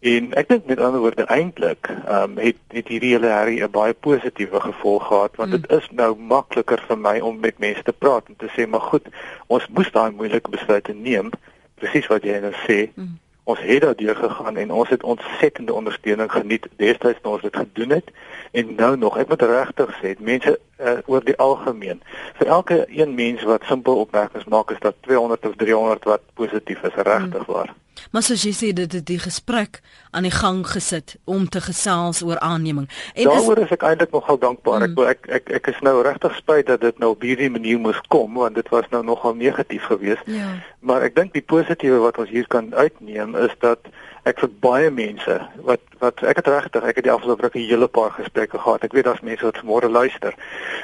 En 0.00 0.34
ek 0.38 0.48
dink 0.48 0.66
met 0.70 0.78
ander 0.78 1.00
woorde 1.00 1.24
eintlik 1.26 1.88
ehm 1.90 2.22
um, 2.22 2.36
het 2.38 2.56
het 2.70 2.88
hierdie 2.88 3.10
hele 3.16 3.26
herrie 3.26 3.62
'n 3.62 3.70
baie 3.70 3.94
positiewe 3.94 4.60
gevolg 4.60 5.06
gehad 5.06 5.36
want 5.36 5.50
dit 5.50 5.70
mm. 5.70 5.76
is 5.76 5.88
nou 5.90 6.16
makliker 6.16 6.82
vir 6.88 6.98
my 6.98 7.18
om 7.20 7.40
met 7.40 7.58
mense 7.58 7.82
te 7.82 7.92
praat 7.92 8.28
en 8.28 8.36
te 8.36 8.50
sê 8.56 8.66
maar 8.66 8.80
goed, 8.80 9.06
ons 9.46 9.66
moes 9.68 9.90
daai 9.90 10.10
moeilike 10.10 10.50
besluite 10.50 10.94
neem, 10.94 11.30
presies 11.74 12.06
wat 12.06 12.22
jy 12.22 12.38
nou 12.38 12.52
sê. 12.66 12.90
Mm. 12.94 13.18
Ons 13.44 13.58
het 13.60 13.80
daardeur 13.82 14.16
gegaan 14.16 14.56
en 14.56 14.70
ons 14.70 14.88
het 14.88 15.02
ontsettende 15.02 15.74
ondersteuning 15.74 16.30
geniet 16.32 16.68
destyds 16.76 17.20
toe 17.22 17.32
ons 17.32 17.42
dit 17.42 17.56
gedoen 17.56 17.90
het 17.90 18.10
en 18.52 18.74
nou 18.74 18.96
nog. 18.96 19.18
Ek 19.18 19.28
moet 19.28 19.42
regtig 19.42 19.98
sê, 19.98 20.14
mense 20.18 20.58
uh, 20.78 20.98
oor 21.06 21.24
die 21.24 21.36
algemeen, 21.36 22.02
vir 22.38 22.46
elke 22.46 22.84
een 22.86 23.14
mens 23.14 23.42
wat 23.42 23.64
simpel 23.64 23.98
opmerkings 24.04 24.46
maak, 24.46 24.70
is 24.70 24.80
dat 24.84 24.94
200 25.00 25.46
of 25.46 25.56
300 25.56 26.04
wat 26.04 26.22
positief 26.34 26.82
is, 26.82 26.94
regtig 26.94 27.46
mm. 27.46 27.52
waar. 27.52 27.74
Maar 28.10 28.22
soos 28.22 28.44
jy 28.46 28.52
sê 28.56 28.72
dit 28.72 28.92
het 28.92 29.06
die 29.06 29.18
gesprek 29.18 29.80
aan 30.10 30.22
die 30.22 30.34
gang 30.34 30.64
gesit 30.66 31.16
om 31.24 31.48
te 31.48 31.60
gesels 31.60 32.22
oor 32.22 32.38
aanneming. 32.38 32.88
En 33.14 33.24
daaroor 33.24 33.58
is, 33.58 33.64
is 33.64 33.76
ek 33.76 33.82
eintlik 33.82 34.12
nogal 34.12 34.38
dankbaar. 34.38 34.88
Mm. 34.88 35.04
Ek 35.12 35.28
ek 35.40 35.50
ek 35.60 35.70
is 35.74 35.80
nou 35.86 36.02
regtig 36.02 36.36
spyt 36.36 36.66
dat 36.66 36.80
dit 36.80 36.98
nou 36.98 37.12
op 37.16 37.24
hierdie 37.26 37.50
manier 37.50 37.78
moes 37.78 38.00
kom 38.08 38.34
want 38.40 38.54
dit 38.54 38.68
was 38.74 38.88
nou 38.90 39.04
nogal 39.04 39.34
negatief 39.34 39.84
geweest. 39.90 40.24
Ja. 40.26 40.54
Maar 40.80 41.08
ek 41.08 41.16
dink 41.18 41.32
die 41.36 41.44
positiewe 41.44 41.98
wat 42.04 42.18
ons 42.18 42.30
hier 42.32 42.46
kan 42.46 42.74
uitneem 42.74 43.36
is 43.36 43.54
dat 43.64 43.90
ek 44.28 44.40
vir 44.42 44.50
baie 44.62 44.90
mense 44.92 45.36
wat 45.66 45.82
wat 46.02 46.22
ek 46.30 46.40
het 46.40 46.50
regtig 46.52 46.84
ek 46.86 47.00
het 47.00 47.06
die 47.06 47.12
afgelope 47.12 47.42
ruk 47.46 47.56
'n 47.56 47.68
hele 47.70 47.88
paar 47.88 48.10
gesprekke 48.10 48.58
gehad. 48.58 48.84
Ek 48.84 48.92
weet 48.92 49.04
daar's 49.04 49.24
mense 49.24 49.44
wat 49.44 49.62
môre 49.62 49.88
luister. 49.88 50.34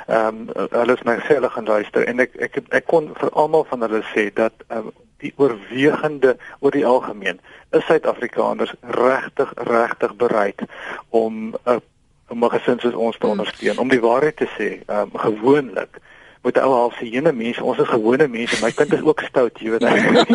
Ehm 0.08 0.48
um, 0.48 0.68
hulle 0.70 0.94
is 0.94 1.04
my 1.04 1.18
selfe 1.28 1.50
gaan 1.50 1.70
luister 1.70 2.06
en 2.06 2.20
ek 2.20 2.36
ek 2.36 2.62
ek 2.70 2.86
kon 2.86 3.10
vir 3.20 3.30
almal 3.30 3.64
van 3.64 3.80
hulle 3.80 4.02
sê 4.14 4.32
dat 4.34 4.52
um, 4.68 4.92
die 5.24 5.32
oorwegende 5.40 6.36
oor 6.60 6.74
die 6.74 6.86
algemeen 6.86 7.40
is 7.76 7.86
Suid-Afrikaners 7.88 8.74
regtig 8.98 9.52
regtig 9.70 10.16
bereid 10.20 10.64
om 11.08 11.54
'n 11.54 11.56
uh, 11.66 11.80
om 12.28 12.44
'n 12.44 12.54
gesin 12.56 12.80
soos 12.80 12.94
ons 12.94 13.18
te 13.18 13.26
hmm. 13.26 13.34
ondersteun 13.36 13.78
om 13.78 13.88
die 13.88 14.00
waarheid 14.00 14.36
te 14.36 14.48
sê 14.58 14.68
um, 14.88 15.10
gewoonlik 15.26 16.00
met 16.44 16.58
ou 16.60 16.72
half 16.72 16.96
se 16.96 17.06
ene 17.10 17.32
mense, 17.32 17.62
ons 17.64 17.78
is 17.78 17.88
gewone 17.88 18.28
mense. 18.28 18.58
My 18.62 18.70
kind 18.76 18.92
is 18.92 19.02
ook 19.02 19.22
stout, 19.24 19.60
jy 19.60 19.70
weet. 19.72 19.84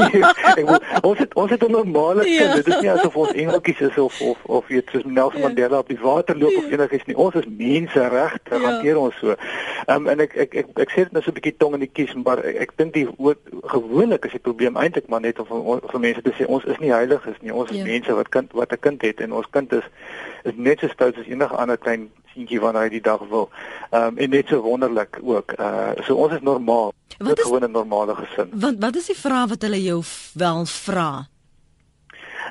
ek 0.60 0.64
wil 0.66 0.80
ons 1.06 1.20
het 1.22 1.36
ons 1.38 1.52
het 1.54 1.66
'n 1.66 1.72
normale 1.72 2.24
kind. 2.26 2.40
Ja. 2.40 2.56
Dit 2.56 2.68
is 2.68 2.80
nie 2.82 2.92
asof 2.92 3.16
ons 3.16 3.32
engeltjies 3.32 3.82
is 3.90 3.98
of 3.98 4.22
of 4.22 4.38
of 4.46 4.68
weet 4.68 4.90
soos 4.92 5.06
Nelson 5.06 5.42
ja. 5.42 5.48
Mandela 5.48 5.78
op 5.78 5.88
die 5.88 6.00
water 6.02 6.38
loop 6.38 6.52
ja. 6.52 6.58
of 6.58 6.72
enigiets 6.72 7.06
nie. 7.06 7.18
Ons 7.18 7.36
is 7.36 7.46
mense 7.48 8.08
regte, 8.08 8.56
ja. 8.56 8.62
hanteer 8.66 8.98
ons 8.98 9.16
so. 9.22 9.36
Ehm 9.86 9.96
um, 9.96 10.08
en 10.08 10.26
ek 10.26 10.34
ek 10.36 10.56
ek, 10.64 10.74
ek 10.86 10.96
sê 10.96 11.06
dit 11.06 11.12
nou 11.12 11.24
so 11.24 11.30
'n 11.30 11.38
bietjie 11.38 11.58
tong 11.58 11.74
in 11.78 11.86
die 11.86 11.94
kies, 11.94 12.14
maar 12.14 12.42
ek, 12.44 12.56
ek 12.66 12.72
dink 12.82 12.94
die 12.94 13.08
gewoonlik 13.64 14.26
is 14.26 14.32
die 14.32 14.46
probleem 14.48 14.78
eintlik 14.78 15.08
maar 15.08 15.22
net 15.22 15.40
om 15.40 15.46
vir, 15.46 16.00
mense 16.00 16.22
te 16.26 16.34
sê 16.34 16.50
ons 16.50 16.66
is 16.66 16.80
nie 16.80 16.94
heilig 16.94 17.26
is 17.28 17.38
nie. 17.42 17.54
Ons 17.54 17.70
is 17.70 17.78
ja. 17.78 17.86
mense 17.86 18.14
wat 18.14 18.30
kind 18.30 18.52
wat 18.58 18.74
'n 18.74 18.82
kind 18.82 19.02
het 19.02 19.22
en 19.22 19.34
ons 19.34 19.50
kind 19.50 19.72
is 19.74 19.86
is 20.44 20.54
net 20.56 20.80
so 20.80 20.88
stout 20.88 21.18
as 21.18 21.28
enige 21.28 21.56
ander 21.56 21.78
klein 21.78 22.10
seentjie 22.34 22.60
wanneer 22.60 22.88
hy 22.88 22.90
die 22.90 23.06
dag 23.06 23.24
wil. 23.30 23.50
Ehm 23.90 24.14
um, 24.14 24.18
en 24.18 24.30
net 24.30 24.48
so 24.48 24.62
wonderlik 24.62 25.20
ook. 25.24 25.54
Uh 25.60 25.92
so 26.06 26.16
ons 26.16 26.34
is 26.34 26.42
normaal. 26.42 26.94
Wat 27.18 27.40
is 27.40 27.44
gewoon 27.44 27.64
'n 27.64 27.72
normale 27.72 28.16
gesin. 28.16 28.50
Wat 28.54 28.76
wat 28.80 28.96
is 28.96 29.06
die 29.06 29.18
vraag 29.18 29.50
wat 29.50 29.62
hulle 29.62 29.82
jou 29.84 30.04
wel 30.34 30.66
vra? 30.66 31.28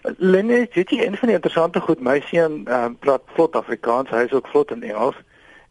Lenne, 0.02 0.68
dit 0.72 0.92
is 0.92 1.04
een 1.04 1.16
van 1.16 1.28
die 1.28 1.36
interessante 1.36 1.80
goed. 1.80 2.00
My 2.00 2.20
seun 2.20 2.66
ehm 2.66 2.84
um, 2.84 2.98
praat 2.98 3.22
vlot 3.26 3.56
Afrikaans, 3.56 4.10
hy 4.10 4.24
is 4.26 4.32
ook 4.32 4.46
vlot 4.48 4.70
in 4.70 4.82
Engels. 4.82 5.16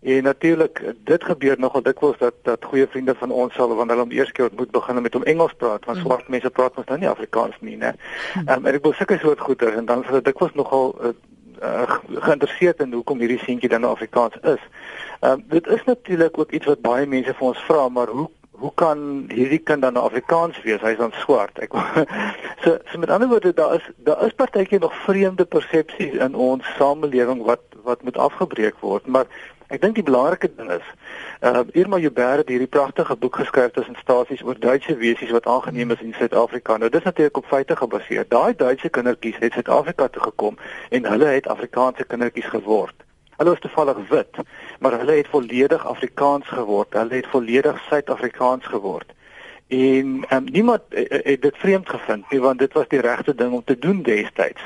En 0.01 0.23
natuurlik, 0.23 0.93
dit 1.03 1.23
gebeur 1.23 1.55
nogal 1.59 1.81
dikwels 1.81 2.17
dat 2.17 2.33
dat 2.41 2.65
goeie 2.65 2.87
vriende 2.87 3.15
van 3.15 3.31
ons 3.31 3.53
sal 3.53 3.67
wanneer 3.67 3.95
hulle 3.95 4.07
hom 4.07 4.11
eers 4.11 4.31
keer 4.31 4.45
ontmoet 4.49 4.71
begin 4.71 5.01
met 5.01 5.13
hom 5.13 5.23
Engels 5.23 5.53
praat, 5.57 5.85
want 5.85 5.97
mm. 5.97 6.03
swart 6.03 6.27
mense 6.27 6.49
praat 6.49 6.75
mos 6.75 6.85
nou 6.85 6.99
nie 6.99 7.09
Afrikaans 7.09 7.55
nie, 7.59 7.77
né? 7.77 7.93
Ehm 8.35 8.51
um, 8.57 8.65
en 8.65 8.77
ek 8.77 8.83
wil 8.83 8.93
sulke 8.93 9.17
soort 9.17 9.39
goeie 9.39 9.71
en 9.71 9.85
dan 9.85 10.03
sal 10.03 10.19
dit 10.19 10.29
dikwels 10.29 10.53
nogal 10.53 10.95
uh, 11.01 11.13
uh, 11.63 11.97
geïnteresseerd 12.13 12.79
in 12.79 12.93
hoekom 12.93 13.19
hierdie 13.19 13.39
seentjie 13.43 13.69
dan 13.69 13.81
nou 13.81 13.93
Afrikaans 13.93 14.35
is. 14.41 14.63
Ehm 15.19 15.39
uh, 15.39 15.43
dit 15.49 15.67
is 15.67 15.83
natuurlik 15.85 16.37
ook 16.37 16.51
iets 16.51 16.65
wat 16.65 16.81
baie 16.81 17.05
mense 17.05 17.33
vir 17.33 17.47
ons 17.47 17.63
vra, 17.69 17.89
maar 17.89 18.07
hoe 18.07 18.29
hoe 18.57 18.71
kan 18.73 19.25
hierdie 19.29 19.61
kind 19.61 19.81
dan 19.81 19.93
nou 19.93 20.05
Afrikaans 20.05 20.61
wees? 20.65 20.81
Hy's 20.81 20.97
dan 20.97 21.13
swart. 21.21 21.59
Ek 21.61 21.73
so, 22.63 22.77
so 22.89 22.97
met 22.97 23.09
ander 23.13 23.29
woorde 23.29 23.53
daar 23.53 23.75
is 23.75 23.89
daar 23.97 24.25
is 24.25 24.33
partykeer 24.33 24.79
nog 24.79 24.95
vreemde 25.05 25.45
persepsies 25.45 26.17
in 26.17 26.35
ons 26.35 26.65
samelewing 26.77 27.43
wat 27.45 27.61
wat 27.87 28.03
moet 28.03 28.17
afgebreek 28.17 28.79
word, 28.81 29.05
maar 29.07 29.25
ek 29.67 29.81
dink 29.81 29.95
die 29.95 30.05
belangrike 30.07 30.49
ding 30.55 30.69
is 30.71 30.85
uh 31.47 31.63
Irma 31.73 31.97
Joubert 31.97 32.43
het 32.43 32.49
hierdie 32.49 32.69
pragtige 32.71 33.15
boek 33.15 33.35
geskryf 33.35 33.71
tussen 33.75 33.97
stasies 34.01 34.43
oor 34.43 34.59
Duitse 34.59 34.95
wesies 34.97 35.33
wat 35.35 35.45
aangeneem 35.45 35.91
is 35.91 36.01
in 36.01 36.13
Suid-Afrika. 36.17 36.77
Nou 36.77 36.89
dis 36.89 37.03
natuurlik 37.03 37.37
op 37.37 37.45
feite 37.45 37.75
gebaseer. 37.75 38.25
Daai 38.29 38.55
Duitse 38.55 38.89
kindertjies 38.89 39.37
het 39.39 39.53
Suid-Afrika 39.53 40.07
toe 40.07 40.23
gekom 40.23 40.57
en 40.89 41.05
hulle 41.05 41.33
het 41.35 41.47
Afrikaanse 41.47 42.07
kindertjies 42.07 42.49
geword. 42.55 42.95
Hulle 43.37 43.49
was 43.49 43.59
toevallig 43.59 43.99
wit, 44.09 44.39
maar 44.79 44.97
hulle 44.97 45.19
het 45.19 45.27
volledig 45.27 45.85
Afrikaans 45.85 46.47
geword. 46.47 46.93
Hulle 46.93 47.19
het 47.19 47.27
volledig 47.27 47.83
Suid-Afrikaans 47.89 48.65
geword. 48.65 49.13
En 49.67 50.25
um, 50.29 50.43
niemand 50.43 50.81
uh, 50.89 51.05
het 51.09 51.41
dit 51.41 51.57
vreemd 51.57 51.89
gevind 51.89 52.29
nie 52.31 52.39
want 52.39 52.59
dit 52.59 52.73
was 52.73 52.87
die 52.87 53.01
regte 53.01 53.35
ding 53.35 53.53
om 53.53 53.63
te 53.63 53.79
doen 53.79 54.01
destyds. 54.01 54.61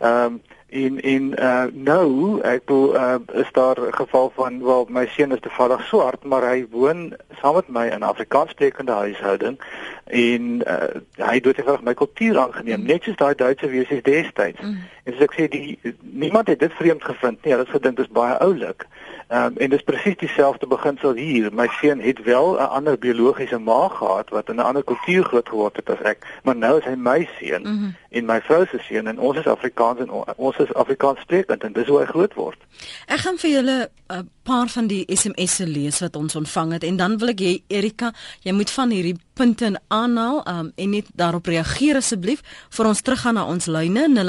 Ehm 0.00 0.24
um, 0.24 0.42
En 0.74 1.00
en 1.00 1.24
uh 1.38 1.64
nou, 1.72 2.40
ek 2.42 2.64
bedoel 2.66 2.94
uh 2.96 3.40
is 3.42 3.50
daar 3.52 3.78
'n 3.80 3.94
geval 3.94 4.32
van 4.34 4.64
wel 4.64 4.86
my 4.88 5.06
seun 5.06 5.32
is 5.32 5.40
toevallig 5.40 5.84
swart, 5.86 6.24
maar 6.24 6.42
hy 6.42 6.66
woon 6.70 7.14
saam 7.40 7.54
met 7.54 7.68
my 7.68 7.86
in 7.86 7.98
'n 7.98 8.10
Afrikaanssprekende 8.12 8.92
huishouding 8.92 9.60
en 10.04 10.42
uh, 10.66 11.00
hy 11.16 11.34
het 11.34 11.62
vir 11.64 11.78
my 11.82 11.94
kultuur 11.94 12.38
aangeneem, 12.38 12.80
mm. 12.80 12.86
net 12.86 13.02
soos 13.02 13.16
daai 13.16 13.34
Duitse 13.34 13.68
wesies 13.68 14.02
destyds. 14.02 14.60
Mm. 14.60 14.78
En 15.04 15.12
soos 15.12 15.22
ek 15.22 15.34
sê, 15.38 15.48
die 15.48 15.78
niemand 16.00 16.46
het 16.46 16.58
dit 16.58 16.72
vreemd 16.72 17.04
gevind 17.04 17.44
nie. 17.44 17.52
Hulle 17.52 17.64
het 17.64 17.76
gedink 17.76 17.96
dit 17.96 18.06
is 18.06 18.12
baie 18.12 18.38
oulik. 18.38 18.82
Ehm 18.82 19.13
um, 19.34 19.56
en 19.56 19.70
dis 19.70 19.82
presies 19.82 20.16
dieselfde 20.20 20.66
beginsel 20.66 21.14
hier. 21.18 21.50
My 21.52 21.66
seun 21.80 22.00
het 22.00 22.22
wel 22.22 22.54
'n 22.54 22.68
ander 22.78 22.98
biologiese 22.98 23.58
ma 23.58 23.88
gehad 23.88 24.30
wat 24.30 24.48
in 24.48 24.56
'n 24.56 24.68
ander 24.68 24.84
kultuur 24.84 25.24
groot 25.24 25.48
geword 25.48 25.76
het 25.76 25.90
as 25.90 26.00
ek, 26.00 26.40
maar 26.42 26.56
nou 26.56 26.78
is 26.78 26.84
hy 26.84 26.94
my 26.96 27.28
seun 27.38 27.62
mm 27.62 27.78
-hmm. 27.78 27.94
en 28.10 28.24
my 28.24 28.40
vrou 28.40 28.66
se 28.66 28.78
seun 28.78 29.06
en 29.06 29.18
ons 29.18 29.38
is 29.38 29.46
Afrikaans 29.46 29.98
en 30.00 30.10
ons 30.36 30.56
is 30.56 30.74
Afrikaans 30.74 31.20
sprekend 31.20 31.64
en 31.64 31.72
dis 31.72 31.86
hoe 31.86 31.98
hy 31.98 32.04
groot 32.04 32.34
word. 32.34 32.58
Ek 33.06 33.18
gaan 33.18 33.38
vir 33.38 33.50
julle 33.50 33.90
'n 34.08 34.30
paar 34.42 34.68
van 34.68 34.86
die 34.86 35.04
SMS'e 35.08 35.66
lees 35.66 36.00
wat 36.00 36.16
ons 36.16 36.36
ontvang 36.36 36.72
het 36.72 36.84
en 36.84 36.96
dan 36.96 37.18
wil 37.18 37.28
ek 37.28 37.40
hê 37.40 37.62
Erika, 37.66 38.12
jy 38.42 38.52
moet 38.52 38.70
van 38.70 38.90
hierdie 38.90 39.18
punte 39.34 39.80
aanhaal 39.88 40.48
um, 40.48 40.72
en 40.74 40.90
net 40.90 41.06
daarop 41.14 41.46
reageer 41.46 41.96
asseblief 41.96 42.42
vir 42.76 42.86
ons 42.86 43.02
teruggaan 43.02 43.34
na 43.34 43.46
ons 43.46 43.66
lyne 43.66 44.08
0891104553. 44.14 44.20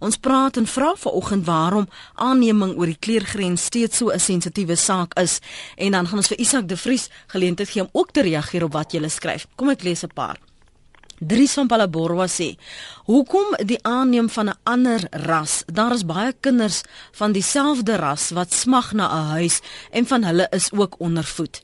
Ons 0.00 0.16
praat 0.16 0.56
en 0.56 0.66
vra 0.66 0.94
vanoggend 0.96 1.46
waarom 1.46 1.88
aanneming 2.14 2.76
oor 2.76 2.86
die 2.86 2.98
kleurgrens 3.00 3.64
steeds 3.64 3.96
so 3.96 4.10
'n 4.12 4.20
sensitiewe 4.20 4.76
saak 4.76 5.18
is 5.18 5.40
en 5.76 5.92
dan 5.92 6.06
gaan 6.06 6.18
ons 6.18 6.28
vir 6.28 6.38
Isak 6.38 6.68
de 6.68 6.76
Vries 6.76 7.08
geleentheid 7.26 7.68
gee 7.68 7.82
om 7.82 7.88
ook 7.92 8.10
te 8.10 8.22
reageer 8.22 8.64
op 8.64 8.72
wat 8.72 8.92
jy 8.92 9.08
skryf. 9.08 9.46
Kom 9.56 9.68
ek 9.68 9.82
lees 9.82 10.04
'n 10.04 10.10
paar. 10.14 10.51
Dries 11.26 11.52
van 11.54 11.66
Palaborwa 11.70 12.26
sê: 12.26 12.56
"Hoekom 13.04 13.54
die 13.64 13.78
aanneem 13.82 14.28
van 14.28 14.48
'n 14.48 14.58
ander 14.62 15.00
ras? 15.10 15.62
Daar 15.66 15.92
is 15.92 16.04
baie 16.04 16.34
kinders 16.40 16.82
van 17.12 17.32
dieselfde 17.32 17.96
ras 17.96 18.30
wat 18.30 18.52
smag 18.52 18.92
na 18.92 19.06
'n 19.06 19.26
huis 19.26 19.60
en 19.90 20.06
van 20.06 20.24
hulle 20.24 20.46
is 20.50 20.72
ook 20.72 20.94
ondervoed." 20.98 21.62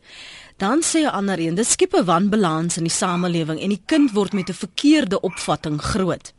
Dan 0.56 0.82
sê 0.82 0.98
'n 1.02 1.12
ander 1.12 1.38
een: 1.38 1.54
"Dit 1.54 1.66
skep 1.66 1.94
'n 1.94 2.04
wanbalans 2.04 2.76
in 2.76 2.82
die 2.82 2.92
samelewing 2.92 3.60
en 3.60 3.68
die 3.68 3.82
kind 3.86 4.12
word 4.12 4.32
met 4.32 4.48
'n 4.48 4.54
verkeerde 4.64 5.20
opvatting 5.20 5.82
groot." 5.82 6.32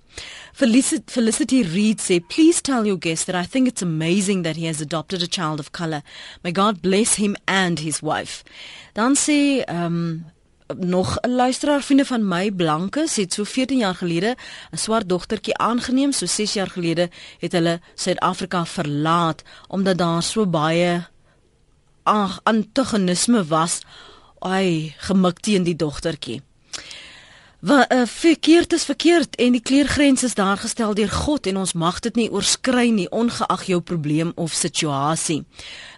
Felicity, 0.54 1.12
Felicity 1.12 1.62
Reed 1.62 2.02
sê, 2.02 2.20
"Please 2.28 2.62
tell 2.62 2.84
your 2.84 2.98
guest 3.00 3.26
that 3.26 3.46
I 3.46 3.48
think 3.48 3.68
it's 3.68 3.82
amazing 3.82 4.44
that 4.44 4.56
he 4.56 4.66
has 4.66 4.82
adopted 4.82 5.22
a 5.22 5.28
child 5.28 5.60
of 5.60 5.72
color. 5.72 6.02
May 6.42 6.52
God 6.52 6.82
bless 6.82 7.16
him 7.16 7.36
and 7.46 7.80
his 7.80 8.00
wife." 8.00 8.44
Dan 8.94 9.16
ehm 9.16 9.86
um, 9.86 10.26
nog 10.78 11.18
'n 11.22 11.30
luisteraar 11.30 11.82
vriende 11.82 12.06
van 12.06 12.28
my 12.28 12.52
blanke 12.52 13.08
het 13.16 13.34
so 13.34 13.44
14 13.44 13.78
jaar 13.78 13.96
gelede 13.96 14.36
'n 14.72 14.78
swart 14.78 15.10
dogtertjie 15.10 15.58
aangeneem 15.58 16.12
so 16.12 16.26
6 16.26 16.54
jaar 16.54 16.70
gelede 16.70 17.10
het 17.40 17.52
hulle 17.52 17.82
Suid-Afrika 17.96 18.66
verlaat 18.66 19.44
omdat 19.68 19.98
daar 19.98 20.24
so 20.24 20.46
baie 20.46 21.08
antagonisme 22.44 23.46
was 23.46 23.80
ai 24.40 24.94
gemik 24.98 25.40
teen 25.40 25.64
die 25.64 25.76
dogtertjie 25.76 26.42
Wat 27.60 27.92
uh, 27.92 28.06
verkeerd 28.06 28.74
is 28.74 28.84
verkeerd 28.84 29.36
en 29.36 29.52
die 29.52 29.62
kleurgrens 29.62 30.24
is 30.24 30.34
daar 30.34 30.58
gestel 30.58 30.94
deur 30.94 31.10
God 31.12 31.48
en 31.48 31.58
ons 31.58 31.74
mag 31.74 32.00
dit 32.00 32.16
nie 32.16 32.32
oorskry 32.32 32.88
nie 32.90 33.10
ongeag 33.12 33.66
jou 33.68 33.82
probleem 33.82 34.32
of 34.36 34.56
situasie. 34.56 35.44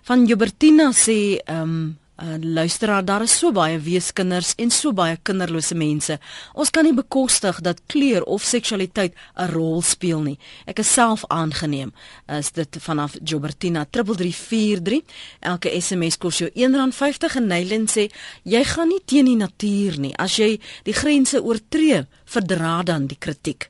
Van 0.04 0.26
Jobertina 0.26 0.90
sê 0.92 1.38
ehm 1.46 1.62
um, 1.62 2.00
Uh, 2.22 2.36
luisteraar, 2.40 3.06
daar 3.06 3.24
is 3.26 3.34
so 3.38 3.50
baie 3.52 3.80
weeskinders 3.82 4.52
en 4.62 4.70
so 4.70 4.94
baie 4.94 5.16
kinderlose 5.26 5.74
mense. 5.74 6.20
Ons 6.54 6.70
kan 6.70 6.86
nie 6.86 6.94
bekostig 6.94 7.58
dat 7.66 7.80
kleur 7.90 8.22
of 8.30 8.44
seksualiteit 8.46 9.16
'n 9.36 9.50
rol 9.50 9.82
speel 9.82 10.22
nie. 10.22 10.38
Ek 10.68 10.80
is 10.80 10.94
self 10.94 11.24
aangeneem. 11.28 11.94
Is 12.28 12.52
dit 12.52 12.78
vanaf 12.80 13.16
Jobertina 13.24 13.86
3343. 13.90 15.02
Elke 15.40 15.82
SMS 15.82 16.18
kos 16.18 16.38
jou 16.38 16.50
R1.50 16.54 17.36
en 17.36 17.48
Nylin 17.48 17.88
sê 17.88 18.12
jy 18.44 18.64
gaan 18.64 18.88
nie 18.88 19.02
teen 19.06 19.26
die 19.26 19.36
natuur 19.36 20.00
nie. 20.00 20.14
As 20.18 20.36
jy 20.36 20.60
die 20.84 20.94
grense 20.94 21.44
oortree, 21.44 22.06
verdra 22.26 22.84
dan 22.84 23.08
die 23.08 23.18
kritiek. 23.20 23.70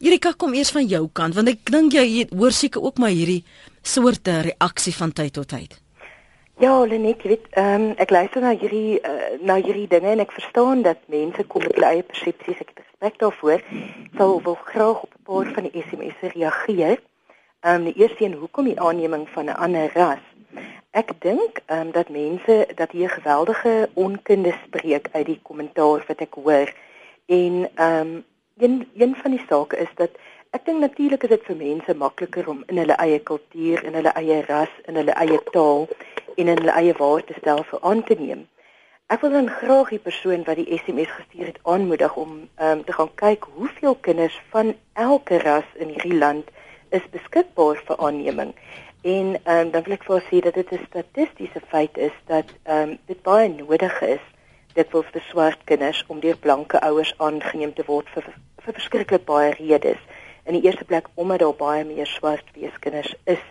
Erika 0.00 0.32
kom 0.32 0.54
eers 0.54 0.70
van 0.70 0.86
jou 0.86 1.08
kant 1.12 1.34
want 1.34 1.48
ek 1.48 1.70
dink 1.70 1.92
jy 1.92 2.26
hoor 2.30 2.52
seker 2.52 2.82
ook 2.82 2.98
maar 2.98 3.10
hierdie 3.10 3.44
soorte 3.82 4.40
reaksie 4.40 4.94
van 4.94 5.12
tyd 5.12 5.32
tot 5.32 5.48
tyd. 5.48 5.81
Ja, 6.62 6.84
Lenet, 6.84 7.22
weet, 7.22 7.46
ehm 7.50 7.74
um, 7.74 7.94
ek 7.98 8.12
luister 8.14 8.42
na 8.44 8.52
hierdie 8.54 9.00
uh, 9.02 9.30
na 9.42 9.56
hierdie 9.58 9.88
dinge 9.90 10.12
en 10.12 10.20
ek 10.22 10.30
verstaan 10.30 10.84
dat 10.86 11.00
mense 11.10 11.42
kom 11.50 11.64
met 11.66 11.72
hulle 11.74 11.88
eie 11.88 12.04
persepsies. 12.06 12.60
Ek 12.62 12.68
het 12.70 12.82
respek 12.84 13.16
daarvoor. 13.18 13.64
Sou 14.20 14.28
wil 14.44 14.54
graag 14.68 15.00
op 15.02 15.16
'n 15.16 15.24
paar 15.26 15.50
van 15.56 15.66
die 15.66 15.82
SMS'e 15.82 16.30
reageer. 16.36 17.00
Ehm 17.66 17.80
um, 17.80 17.88
die 17.88 17.96
eerste 18.02 18.24
een, 18.24 18.38
hoekom 18.38 18.70
die 18.70 18.78
aanneming 18.80 19.24
van 19.34 19.50
'n 19.50 19.58
ander 19.64 19.90
ras? 19.94 20.22
Ek 20.90 21.10
dink 21.18 21.58
ehm 21.66 21.80
um, 21.80 21.90
dat 21.98 22.14
mense 22.14 22.68
dat 22.74 22.94
hier 22.94 23.10
geweldige 23.10 23.90
onkunde 23.94 24.54
spreek 24.64 25.08
uit 25.12 25.26
die 25.26 25.40
kommentaar 25.42 26.04
wat 26.06 26.20
ek 26.20 26.38
hoor. 26.44 26.70
En 27.26 27.70
ehm 27.74 28.00
um, 28.00 28.24
een 28.58 28.88
een 28.94 29.16
van 29.22 29.30
die 29.30 29.44
sake 29.48 29.76
is 29.76 29.90
dat 29.94 30.10
ek 30.50 30.64
dink 30.64 30.80
natuurlik 30.80 31.22
is 31.22 31.28
dit 31.28 31.44
vir 31.44 31.56
mense 31.56 31.94
makliker 31.94 32.48
om 32.48 32.62
in 32.66 32.78
hulle 32.78 32.96
eie 33.02 33.18
kultuur, 33.18 33.84
in 33.84 33.94
hulle 33.94 34.14
eie 34.14 34.42
ras, 34.46 34.72
in 34.86 34.94
hulle 34.94 35.12
eie 35.12 35.42
taal 35.50 35.88
en 36.36 36.48
in 36.48 36.56
hulle 36.56 36.74
eie 36.80 36.94
waardestelsel 36.98 37.82
aan 37.82 38.02
te 38.04 38.16
neem. 38.18 38.46
Ek 39.12 39.20
wil 39.20 39.34
dan 39.34 39.50
graag 39.50 39.90
die 39.92 40.00
persoon 40.00 40.44
wat 40.48 40.56
die 40.56 40.78
SMS 40.78 41.10
gestuur 41.12 41.46
het 41.50 41.58
aanmoedig 41.62 42.14
om 42.16 42.48
um, 42.68 42.84
te 42.84 42.92
gaan 42.96 43.10
kyk 43.14 43.44
hoeveel 43.56 43.94
kinders 44.00 44.38
van 44.54 44.74
elke 44.92 45.38
ras 45.42 45.68
in 45.74 45.92
hierdie 45.92 46.18
land 46.18 46.48
is 46.88 47.04
beskikbaar 47.12 47.82
vir 47.86 47.98
aanneming. 47.98 48.54
En 49.02 49.34
um, 49.36 49.70
dan 49.74 49.82
wil 49.82 49.96
ek 49.98 50.06
vir 50.08 50.24
sê 50.30 50.40
dat 50.46 50.54
dit 50.54 50.72
'n 50.72 50.86
statistiese 50.86 51.60
feit 51.68 51.98
is 51.98 52.16
dat 52.26 52.48
um, 52.64 52.98
dit 53.06 53.22
baie 53.22 53.48
nodig 53.48 54.00
is 54.00 54.24
dit 54.74 54.92
wil 54.92 55.04
vir 55.12 55.24
swart 55.28 55.64
kinders 55.68 56.04
om 56.08 56.20
deur 56.20 56.36
blanke 56.36 56.80
ouers 56.80 57.12
aangeneem 57.18 57.74
te 57.76 57.84
word 57.86 58.08
vir 58.14 58.24
vir 58.62 58.76
verskriklik 58.78 59.24
baie 59.26 59.50
redes. 59.58 59.98
In 60.46 60.54
die 60.54 60.62
eerste 60.62 60.84
plek 60.84 61.08
omdat 61.14 61.42
daar 61.42 61.56
baie 61.58 61.84
meer 61.84 62.06
swart 62.06 62.46
weeskinders 62.54 63.14
is 63.24 63.42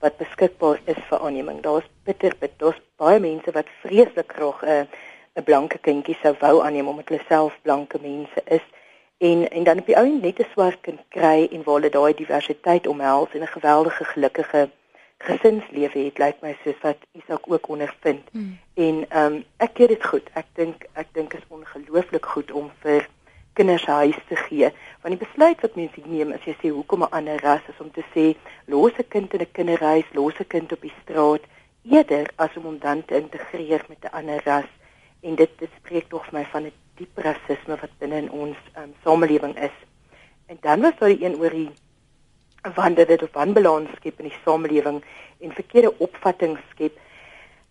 wat 0.00 0.16
beskikbaar 0.16 0.80
is 0.84 1.00
vir 1.08 1.18
aanneming. 1.18 1.60
Daar's 1.60 1.88
bitter 2.04 2.34
bit. 2.38 2.52
Daar's 2.56 2.80
baie 2.96 3.20
mense 3.20 3.52
wat 3.52 3.68
vreeslik 3.82 4.32
graag 4.32 4.62
'n 4.62 4.68
uh, 4.68 4.84
'n 5.36 5.44
blanke 5.44 5.78
kindjie 5.78 6.18
sou 6.22 6.34
wou 6.40 6.60
aanneem 6.62 6.88
omdat 6.88 7.08
hulle 7.08 7.24
self 7.28 7.58
blanke 7.62 7.98
mense 8.02 8.42
is 8.44 8.66
en 9.20 9.50
en 9.50 9.64
dan 9.64 9.78
op 9.78 9.86
die 9.86 9.96
ou 9.96 10.06
end 10.06 10.22
net 10.22 10.40
'n 10.40 10.52
swart 10.52 10.80
kind 10.80 11.00
kry 11.08 11.48
en 11.52 11.62
waar 11.64 11.74
hulle 11.78 11.90
daai 11.90 12.14
diversiteit 12.14 12.86
omhels 12.86 13.34
en 13.34 13.42
'n 13.42 13.56
geweldige 13.56 14.04
gelukkige 14.04 14.70
gesinslewe 15.18 15.98
het, 15.98 16.18
lyk 16.18 16.36
my 16.40 16.56
soos 16.64 16.80
wat 16.82 16.96
Isak 17.12 17.44
ook 17.52 17.68
ondervind. 17.68 18.24
Hmm. 18.32 18.58
En 18.74 19.04
ehm 19.08 19.32
um, 19.32 19.44
ek 19.56 19.74
keer 19.74 19.88
dit 19.88 20.06
goed. 20.06 20.30
Ek 20.32 20.46
dink 20.54 20.86
ek 20.92 21.08
dink 21.12 21.34
is 21.34 21.46
ongelooflik 21.48 22.26
goed 22.26 22.52
om 22.52 22.70
vir 22.80 23.08
kinders 23.60 23.84
huis 23.86 24.16
te 24.28 24.36
gee. 24.48 24.72
Want 25.02 25.12
die 25.14 25.20
besluit 25.20 25.60
wat 25.60 25.76
mense 25.76 26.02
neem 26.08 26.32
as 26.32 26.44
jy 26.48 26.54
sê 26.58 26.68
hoekom 26.72 27.04
'n 27.04 27.12
ander 27.18 27.40
ras 27.44 27.64
is 27.68 27.80
om 27.84 27.90
te 27.92 28.04
sê 28.14 28.24
los 28.72 28.92
'n 28.98 29.08
kind 29.14 29.34
in 29.34 29.40
'n 29.40 29.52
kinderhuis, 29.52 30.08
los 30.18 30.40
'n 30.40 30.48
kind 30.48 30.72
op 30.72 30.80
die 30.80 30.98
straat 31.02 31.44
eerder 31.84 32.26
as 32.36 32.56
om 32.56 32.64
hom 32.64 32.78
dan 32.78 33.04
te 33.04 33.16
integreer 33.16 33.84
met 33.88 34.04
'n 34.04 34.14
ander 34.18 34.40
ras. 34.44 34.70
En 35.22 35.34
dit 35.34 35.50
dit 35.58 35.70
spreek 35.76 36.08
tog 36.08 36.24
vir 36.24 36.38
my 36.38 36.44
van 36.52 36.64
'n 36.64 36.72
diep 36.96 37.18
rasisme 37.18 37.76
wat 37.80 37.98
binne 37.98 38.16
in 38.16 38.30
ons 38.30 38.56
um, 38.76 38.94
samelewing 39.04 39.56
is. 39.58 39.76
En 40.46 40.58
dan 40.60 40.80
was 40.80 40.96
daar 40.98 41.08
die 41.08 41.24
een 41.24 41.36
oor 41.36 41.50
die 41.50 41.70
wanneer 42.74 43.06
dit 43.06 43.22
op 43.22 43.32
wanbalans 43.32 43.90
skep 43.96 44.18
in 44.20 44.28
die 44.28 44.40
samelewing 44.44 45.04
en 45.40 45.52
verkeerde 45.52 45.98
opvatting 45.98 46.58
skep. 46.70 46.98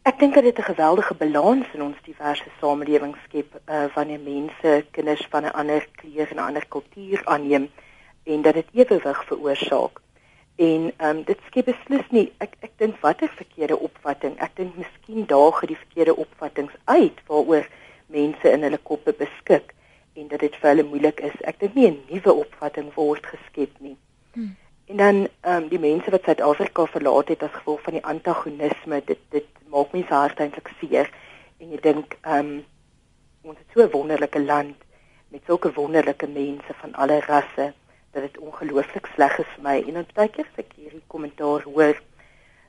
Ek 0.10 0.18
dink 0.20 0.34
dit 0.34 0.58
'n 0.58 0.72
geweldige 0.74 1.14
balans 1.14 1.68
in 1.74 1.82
ons 1.84 1.98
diverse 2.04 2.50
samelewing 2.60 3.16
skep 3.26 3.50
uh, 3.56 3.86
wanneer 3.96 4.20
mense 4.20 4.86
kinders 4.92 5.26
van 5.30 5.44
'n 5.46 5.54
ander 5.62 5.88
kleur 6.00 6.30
en 6.32 6.36
'n 6.36 6.48
ander 6.50 6.66
kultuur 6.68 7.22
aanneem 7.26 7.70
en 8.24 8.42
dat 8.42 8.54
dit 8.54 8.70
ewewig 8.74 9.20
veroorsaak. 9.26 10.02
En 10.56 10.82
ehm 10.98 11.18
um, 11.18 11.24
dit 11.24 11.40
skep 11.48 11.66
beslis 11.66 12.08
nie 12.10 12.32
ek 12.38 12.56
ek 12.60 12.72
dink 12.78 12.96
watter 13.06 13.30
verkeerde 13.42 13.78
opvatting. 13.80 14.34
Ek 14.40 14.56
dink 14.56 14.76
miskien 14.76 15.26
daag 15.26 15.60
die 15.66 15.82
verkeerde 15.84 16.16
opvattinge 16.16 16.80
uit 16.86 17.18
waaroor 17.28 17.68
mense 18.08 18.52
in 18.52 18.64
hulle 18.64 18.82
koppe 18.90 19.14
beskik 19.14 19.76
en 20.14 20.28
dat 20.28 20.40
dit 20.40 20.56
vir 20.56 20.70
hulle 20.70 20.90
moeilik 20.90 21.20
is. 21.20 21.38
Ek 21.42 21.60
dink 21.60 21.74
nie 21.76 21.88
'n 21.92 22.02
nuwe 22.10 22.34
opvatting 22.34 22.94
word 22.94 23.26
geskep 23.26 23.74
nie. 23.80 23.98
Hmm. 24.34 24.56
En 24.90 24.98
dan 24.98 25.28
ehm 25.42 25.64
um, 25.64 25.68
die 25.70 25.80
mense 25.80 26.10
wat 26.10 26.24
Suid-Afrika 26.24 26.86
verlaat 26.86 27.28
het 27.28 27.44
as 27.46 27.52
gevolg 27.54 27.82
van 27.86 27.94
die 27.94 28.06
antagonisme, 28.12 29.02
dit 29.06 29.20
dit 29.30 29.50
maak 29.70 29.92
mense 29.94 30.14
hart 30.14 30.40
eintlik 30.40 30.72
seer. 30.80 31.10
En 31.62 31.70
jy 31.70 31.80
dink 31.84 32.16
ehm 32.22 32.40
um, 32.40 32.56
ons 33.42 33.58
het 33.58 33.68
so 33.74 33.84
'n 33.84 33.92
wonderlike 33.92 34.42
land 34.42 34.78
met 35.28 35.46
sulke 35.46 35.72
wonderlike 35.74 36.28
mense 36.28 36.74
van 36.82 36.94
alle 36.94 37.20
rasse 37.20 37.74
dat 38.12 38.22
dit 38.22 38.38
ongelooflik 38.38 39.10
sleg 39.14 39.38
is 39.40 39.52
vir 39.56 39.64
my. 39.64 39.76
En 39.88 39.94
dan 39.94 40.08
baie 40.14 40.30
keer 40.30 40.48
as 40.50 40.64
ek 40.66 40.74
hierdie 40.76 41.04
kommentaar 41.08 41.62
hoor 41.70 42.02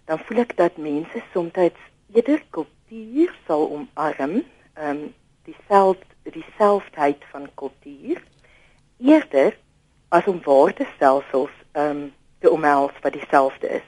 dan 0.05 0.19
voel 0.19 0.43
ek 0.43 0.57
dat 0.57 0.77
mense 0.77 1.23
soms 1.33 1.57
eerder 2.13 2.43
kultuur 2.51 3.33
sal 3.47 3.65
omarm 3.71 4.43
ehm 4.75 4.91
um, 4.91 5.15
dieselfde 5.49 6.31
dieselfdheid 6.37 7.25
van 7.33 7.49
kultuur 7.55 8.23
eerder 8.99 9.57
as 10.09 10.27
om 10.27 10.41
waardestelsels 10.45 11.60
ehm 11.73 11.97
um, 11.97 12.13
te 12.39 12.51
omhels 12.51 12.93
wat 13.03 13.13
dieselfde 13.13 13.69
is. 13.69 13.87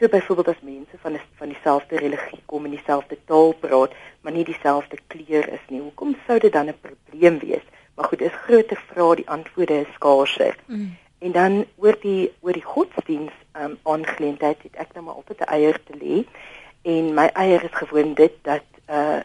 So 0.00 0.08
byvoorbeeld 0.08 0.48
as 0.48 0.60
mense 0.62 0.98
van 0.98 1.12
'n 1.12 1.20
van 1.34 1.48
dieselfde 1.48 1.96
religie 1.96 2.42
kom 2.46 2.64
en 2.64 2.70
dieselfde 2.70 3.18
taal 3.24 3.52
praat, 3.52 3.92
maar 4.20 4.32
nie 4.32 4.44
dieselfde 4.44 4.98
kleur 5.06 5.48
is 5.52 5.64
nie. 5.68 5.80
Hoekom 5.80 6.16
sou 6.26 6.38
dit 6.38 6.52
dan 6.52 6.66
'n 6.66 6.80
probleem 6.80 7.38
wees? 7.38 7.66
Maar 7.94 8.04
goed, 8.04 8.18
dis 8.18 8.32
groot 8.32 8.72
vrae, 8.86 9.14
die 9.16 9.28
antwoorde 9.28 9.80
is 9.80 9.94
skaarser. 9.94 10.56
Mm. 10.66 10.96
En 11.18 11.32
dan 11.32 11.64
oor 11.76 11.96
die 12.00 12.32
oor 12.40 12.52
die 12.52 12.64
godsdiens 12.64 13.32
ehm 13.52 13.64
um, 13.64 13.78
aangeleentheid 13.82 14.62
het 14.62 14.74
ek 14.74 14.92
nou 14.94 15.04
maar 15.04 15.14
altyd 15.14 15.40
'n 15.40 15.52
eier 15.56 15.78
te 15.82 15.96
lê. 15.98 16.26
En 16.82 17.14
my 17.14 17.26
eier 17.26 17.64
is 17.64 17.74
gewoon 17.74 18.14
dit 18.14 18.32
dat 18.42 18.64
uh 18.90 19.20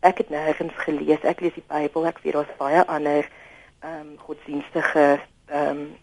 ek 0.00 0.18
het 0.18 0.30
nêrens 0.30 0.74
gelees. 0.74 1.20
Ek 1.22 1.40
lees 1.40 1.54
die 1.54 1.64
Bybel. 1.66 2.06
Ek 2.06 2.18
weet 2.22 2.32
daar's 2.32 2.56
baie 2.58 2.86
ander 2.86 3.28
ehm 3.80 4.00
um, 4.00 4.18
godsdienstige 4.18 5.20
ehm 5.46 5.68
um, 5.68 5.96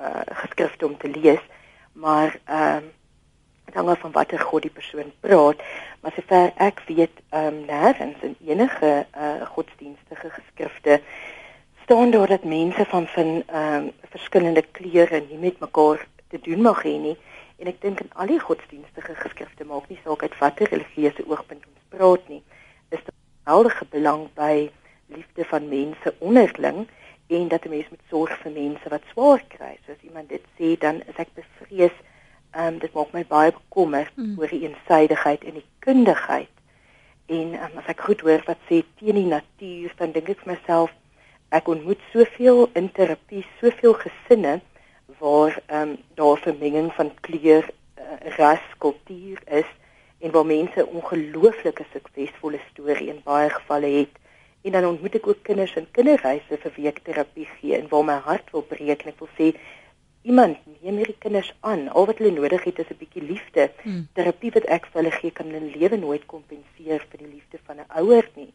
uh 0.00 0.22
geskrifte 0.42 0.86
om 0.86 0.96
te 0.96 1.08
lees, 1.08 1.42
maar 1.92 2.38
ehm 2.44 2.76
um, 2.76 2.90
hang 3.74 3.88
af 3.88 3.98
van 3.98 4.12
watter 4.12 4.38
god 4.38 4.62
die 4.62 4.70
persoon 4.70 5.12
praat, 5.20 5.60
maar 6.00 6.12
sover 6.16 6.52
ek 6.56 6.82
weet 6.86 7.20
ehm 7.28 7.46
um, 7.46 7.64
nêrens 7.66 8.22
in 8.22 8.36
enige 8.46 9.06
uh 9.16 9.46
godsdienstige 9.54 10.30
geskrifte 10.30 11.00
staan 11.82 12.10
daar 12.10 12.26
dat 12.26 12.44
mense 12.44 12.84
van 12.84 13.06
van 13.06 13.42
ehm 13.46 13.74
um, 13.74 13.92
verskillende 14.10 14.64
kleure 14.72 15.24
nie 15.28 15.38
met 15.38 15.60
mekaar 15.60 16.06
te 16.28 16.38
doen 16.42 16.62
mag 16.62 16.82
hê 16.82 16.96
nie. 16.98 17.16
En 17.58 17.66
ek 17.66 17.80
dink 17.80 18.00
in 18.00 18.12
al 18.14 18.26
die 18.26 18.40
godsdienstige 18.40 19.14
geskrifte 19.14 19.64
maak 19.64 19.88
nie 19.88 19.98
saak 20.04 20.22
uit 20.22 20.38
watter 20.38 20.68
religieuse 20.70 21.24
oogpunt 21.26 21.66
ons 21.66 21.88
praat 21.94 22.28
nie, 22.28 22.42
is 22.88 23.02
daar 23.04 23.18
heldige 23.52 23.86
belang 23.90 24.28
by 24.34 24.70
liefde 25.06 25.44
van 25.44 25.68
mense 25.68 26.14
onderling 26.18 26.86
en 27.30 27.48
dat 27.48 27.64
'n 27.64 27.68
mens 27.68 27.88
moet 27.88 28.06
sorg 28.08 28.38
vir 28.42 28.52
mense 28.52 28.88
wat 28.88 29.02
swaar 29.12 29.42
kry. 29.48 29.78
So 29.86 29.92
as 29.92 30.02
iemand 30.08 30.28
dit 30.28 30.44
sê, 30.58 30.78
dan 30.78 30.96
is 31.10 31.16
ek 31.16 31.28
bevrees. 31.34 31.96
Ehm 32.50 32.66
um, 32.66 32.78
dit 32.78 32.92
maak 32.92 33.12
my 33.12 33.24
baie 33.26 33.52
bekommerd 33.52 34.16
mm. 34.16 34.38
oor 34.38 34.48
die 34.48 34.62
eensideheid 34.68 35.44
en 35.44 35.54
die 35.54 35.68
kundigheid. 35.78 36.54
En 37.26 37.54
um, 37.54 37.78
as 37.78 37.86
ek 37.86 38.00
goed 38.00 38.20
hoor 38.20 38.42
wat 38.46 38.58
sê 38.68 38.82
teen 38.98 39.14
die 39.14 39.30
natuur, 39.30 39.92
dan 39.96 40.12
dink 40.12 40.28
ek 40.28 40.42
vir 40.42 40.52
myself 40.52 40.90
ek 41.48 41.68
ontmoet 41.68 42.00
soveel 42.12 42.68
in 42.74 42.90
terapie, 42.92 43.46
soveel 43.60 43.94
gesinne 43.94 44.60
waar 45.18 45.62
ehm 45.66 45.88
um, 45.88 45.96
daar 46.14 46.38
vermenging 46.38 46.92
van 46.94 47.12
kleur, 47.20 47.70
uh, 47.98 48.34
ras, 48.38 48.66
kultuur 48.78 49.38
is 49.46 49.70
en 50.18 50.30
waar 50.30 50.46
mense 50.46 50.86
ongelooflike 50.86 51.84
suksesvolle 51.92 52.60
storie 52.70 53.08
in 53.08 53.22
baie 53.24 53.50
gevalle 53.50 53.86
het 53.86 54.19
en 54.62 54.72
dan 54.72 54.86
ontmoet 54.86 55.14
ek 55.14 55.26
ook 55.26 55.42
kinders 55.42 55.74
in 55.80 55.86
kinderreise 55.96 56.58
vir 56.62 56.72
weekterapie 56.76 57.48
gee 57.58 57.76
en 57.76 57.88
waar 57.88 58.04
my 58.04 58.18
hart 58.26 58.50
wil 58.52 58.64
breek 58.72 59.04
en 59.04 59.12
ek 59.14 59.22
wil 59.22 59.32
sê 59.38 59.52
iemand 60.22 60.58
neem 60.82 60.98
hierdie 61.00 61.16
kinders 61.18 61.52
aan. 61.60 61.86
Al 61.88 62.06
wat 62.10 62.18
hulle 62.20 62.34
nodig 62.36 62.64
het 62.68 62.78
is 62.78 62.90
'n 62.92 62.98
bietjie 62.98 63.22
liefde. 63.22 63.70
Hmm. 63.82 64.08
terapie 64.12 64.52
wat 64.52 64.64
ek 64.64 64.86
vir 64.92 65.02
hulle 65.02 65.14
gee 65.20 65.30
kan 65.30 65.46
hulle 65.46 65.72
lewe 65.76 65.96
nooit 65.96 66.26
kompenseer 66.26 67.06
vir 67.10 67.18
die 67.18 67.32
liefde 67.36 67.58
van 67.64 67.76
'n 67.76 67.88
ouer 68.00 68.28
nie. 68.34 68.52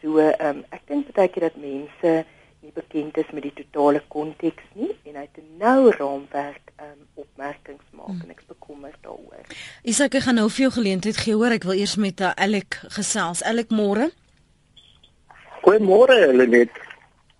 So 0.00 0.18
um, 0.18 0.64
ek 0.70 0.82
dink 0.86 1.12
baie 1.12 1.28
keer 1.28 1.48
dat 1.48 1.56
mense 1.56 2.24
nie 2.62 2.72
bekend 2.74 3.16
is 3.16 3.30
met 3.32 3.42
die 3.42 3.52
totale 3.52 4.02
konteks 4.08 4.64
nie 4.74 4.96
en 5.04 5.16
uit 5.16 5.36
'n 5.36 5.58
nou 5.58 5.90
raamwerk 5.90 6.72
um, 6.80 7.00
opmerkings 7.14 7.84
maak 7.90 8.06
hmm. 8.06 8.22
en 8.24 8.30
ek 8.30 8.42
bekommer 8.48 8.92
daaroor. 9.02 9.44
Isak 9.82 10.14
ek 10.14 10.22
gaan 10.22 10.34
nou 10.34 10.48
vir 10.50 10.62
jou 10.62 10.72
geleentheid 10.72 11.16
gee 11.16 11.34
hoor. 11.34 11.50
Ek 11.50 11.64
wil 11.64 11.76
eers 11.76 11.96
met 11.96 12.20
uh, 12.20 12.32
Alec 12.36 12.80
gesels. 12.88 13.42
Alec 13.42 13.68
môre 13.68 14.10
Goeiemôre 15.66 16.32
Lenet. 16.32 16.70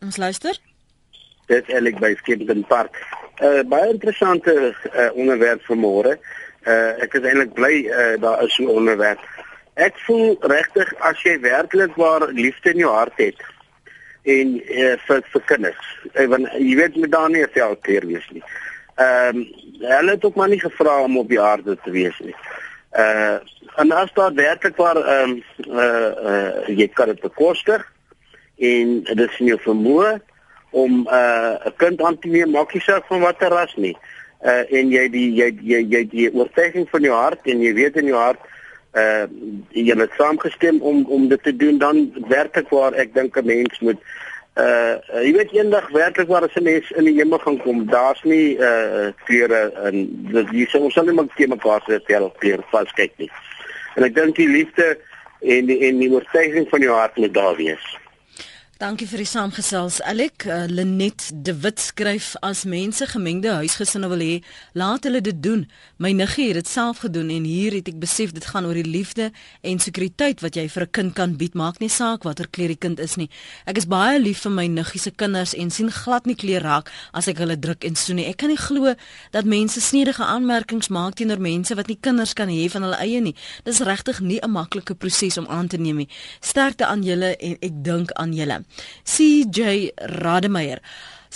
Ons 0.02 0.16
luister. 0.16 0.56
Dit 1.46 1.68
is 1.68 1.74
Elik 1.78 2.00
by 2.02 2.08
Skipton 2.18 2.64
Park. 2.66 2.98
'n 3.38 3.44
uh, 3.46 3.62
Baie 3.70 3.92
interessante 3.92 4.54
uh, 4.74 5.10
onderwerp 5.14 5.62
vir 5.68 5.78
môre. 5.78 6.16
Uh, 6.66 6.98
ek 7.04 7.14
is 7.14 7.22
eintlik 7.22 7.54
bly 7.54 7.86
uh, 7.86 8.16
daar 8.18 8.42
is 8.42 8.56
so 8.58 8.66
'n 8.66 8.82
onderwerp. 8.82 9.22
Ek 9.78 9.94
voel 10.08 10.34
regtig 10.42 10.90
as 10.98 11.22
jy 11.22 11.38
werklik 11.46 11.94
waar 11.94 12.26
liefde 12.32 12.74
in 12.74 12.82
jou 12.82 12.90
hart 12.90 13.14
het 13.22 13.38
en 14.24 14.58
uh, 14.58 14.98
vir 15.06 15.22
vir 15.30 15.46
kinders. 15.54 15.86
Uh, 16.18 16.26
want 16.26 16.50
jy 16.58 16.74
weet 16.82 16.96
met 16.98 17.14
daar 17.14 17.30
nie 17.30 17.46
veel 17.46 17.78
keer 17.86 18.06
wees 18.10 18.28
nie. 18.34 18.42
Ehm 18.98 19.36
um, 19.36 19.48
hulle 19.86 20.10
het 20.18 20.24
ook 20.24 20.34
maar 20.34 20.50
nie 20.50 20.64
gevra 20.66 21.02
om 21.06 21.18
op 21.18 21.28
die 21.28 21.40
aarde 21.40 21.78
te 21.84 21.90
wees 21.94 22.18
nie. 22.18 22.34
Uh 22.90 23.38
en 23.76 23.92
as 23.92 24.10
daar 24.18 24.34
werklik 24.34 24.76
waar 24.76 24.98
ehm 24.98 25.30
um, 25.30 25.42
uh, 25.70 26.10
uh 26.30 26.66
jy 26.66 26.88
kan 26.88 27.14
dit 27.14 27.20
bekostig 27.20 27.94
en 28.58 29.02
dit 29.04 29.30
is 29.30 29.38
nie 29.38 29.56
vermoë 29.66 30.18
om 30.70 30.92
'n 31.02 31.08
uh, 31.08 31.72
kind 31.76 32.02
aan 32.02 32.18
te 32.18 32.28
neem 32.28 32.50
maak 32.50 32.72
nie 32.74 32.82
saak 32.82 33.06
van 33.06 33.20
watter 33.20 33.48
ras 33.48 33.74
nie. 33.76 33.96
Uh 34.44 34.64
en 34.78 34.90
jy 34.90 35.08
die 35.08 35.30
jy 35.32 35.48
jy 35.62 35.80
jy 35.88 36.02
die 36.10 36.28
oortuiging 36.34 36.88
van 36.90 37.02
jou 37.02 37.14
hart 37.14 37.40
en 37.44 37.60
jy 37.60 37.72
weet 37.74 37.96
in 37.96 38.06
jou 38.12 38.18
hart 38.18 38.40
uh 38.96 39.24
jy 39.72 39.96
het 39.96 40.12
saamgestem 40.16 40.80
om 40.80 41.04
om 41.08 41.28
dit 41.28 41.42
te 41.42 41.56
doen 41.56 41.78
dan 41.78 42.12
werklik 42.28 42.68
waar 42.68 42.92
ek 42.92 43.14
dink 43.14 43.36
'n 43.36 43.46
mens 43.46 43.80
moet 43.80 44.00
uh 44.56 45.00
jy 45.24 45.32
weet 45.32 45.52
eendag 45.52 45.88
werklik 45.88 46.28
waar 46.28 46.44
as 46.44 46.56
'n 46.56 46.62
mens 46.62 46.90
in 46.90 47.04
die 47.04 47.16
hemel 47.16 47.38
gaan 47.38 47.58
kom 47.64 47.86
daar's 47.86 48.22
nie 48.22 48.56
uh 48.60 49.12
kleure 49.24 49.72
en 49.88 50.08
dis 50.32 50.48
jy 50.52 50.66
sê 50.68 50.80
ons 50.80 50.94
sal 50.94 51.04
nie 51.04 51.14
met 51.14 51.48
mekaar 51.48 51.82
se 51.86 52.00
tel 52.06 52.30
keer 52.40 52.60
vas 52.70 52.92
kyk 52.92 53.12
nie. 53.16 53.30
En 53.96 54.04
ek 54.04 54.14
dink 54.14 54.36
die 54.36 54.48
liefde 54.48 54.98
en 55.40 55.66
die 55.66 55.80
en 55.88 55.98
die 55.98 56.12
oortuiging 56.12 56.68
van 56.68 56.80
jou 56.80 56.92
hart 56.92 57.16
moet 57.16 57.34
daar 57.34 57.56
wees. 57.56 57.96
Dankie 58.76 59.06
vir 59.08 59.22
die 59.22 59.24
saamgesels. 59.24 60.02
Alek 60.04 60.44
uh, 60.52 60.66
Lenet 60.68 61.30
De 61.32 61.54
Wit 61.64 61.80
skryf 61.80 62.34
as 62.44 62.66
mense 62.68 63.06
gemengde 63.08 63.54
huisgesinne 63.56 64.10
wil 64.12 64.20
hê, 64.20 64.34
laat 64.76 65.06
hulle 65.08 65.22
dit 65.24 65.38
doen. 65.40 65.62
My 65.96 66.10
niggie 66.12 66.50
het 66.50 66.58
dit 66.58 66.68
self 66.68 67.00
gedoen 67.00 67.30
en 67.32 67.46
hier 67.48 67.72
het 67.72 67.88
ek 67.88 67.96
besef 68.02 68.34
dit 68.36 68.44
gaan 68.44 68.68
oor 68.68 68.76
die 68.76 68.84
liefde 68.84 69.30
en 69.64 69.80
sekuriteit 69.80 70.44
wat 70.44 70.58
jy 70.60 70.66
vir 70.68 70.84
'n 70.84 70.92
kind 70.92 71.14
kan 71.16 71.36
bied. 71.40 71.54
Maak 71.56 71.80
nie 71.80 71.88
saak 71.88 72.28
watter 72.28 72.44
kleur 72.52 72.68
die 72.68 72.76
kind 72.76 73.00
is 73.00 73.16
nie. 73.16 73.30
Ek 73.64 73.78
is 73.78 73.86
baie 73.88 74.20
lief 74.20 74.44
vir 74.44 74.52
my 74.52 74.66
niggie 74.66 75.00
se 75.00 75.10
kinders 75.10 75.54
en 75.54 75.70
sien 75.70 75.90
glad 75.90 76.26
nie 76.26 76.36
kleur 76.36 76.60
raak 76.60 76.92
as 77.14 77.28
ek 77.28 77.38
hulle 77.38 77.56
druk 77.56 77.82
en 77.82 77.96
soen 77.96 78.16
nie. 78.16 78.28
Ek 78.28 78.36
kan 78.36 78.48
nie 78.48 78.60
glo 78.60 78.94
dat 79.32 79.44
mense 79.46 79.80
snedige 79.80 80.22
aanmerkings 80.22 80.88
maak 80.88 81.14
teenoor 81.14 81.40
mense 81.40 81.74
wat 81.74 81.88
nie 81.88 81.98
kinders 81.98 82.34
kan 82.34 82.48
hê 82.48 82.68
van 82.68 82.82
hulle 82.82 83.00
eie 83.00 83.20
nie. 83.22 83.34
Dis 83.64 83.80
regtig 83.80 84.20
nie 84.20 84.38
'n 84.42 84.50
maklike 84.50 84.94
proses 84.94 85.38
om 85.38 85.46
aan 85.46 85.68
te 85.68 85.78
neem 85.78 85.96
nie. 85.96 86.08
Sterkte 86.42 86.84
aan 86.84 87.02
julle 87.02 87.36
en 87.36 87.56
ek 87.62 87.72
dink 87.82 88.12
aan 88.12 88.34
julle. 88.34 88.65
CJ 89.04 89.90
Rademeier 89.96 90.80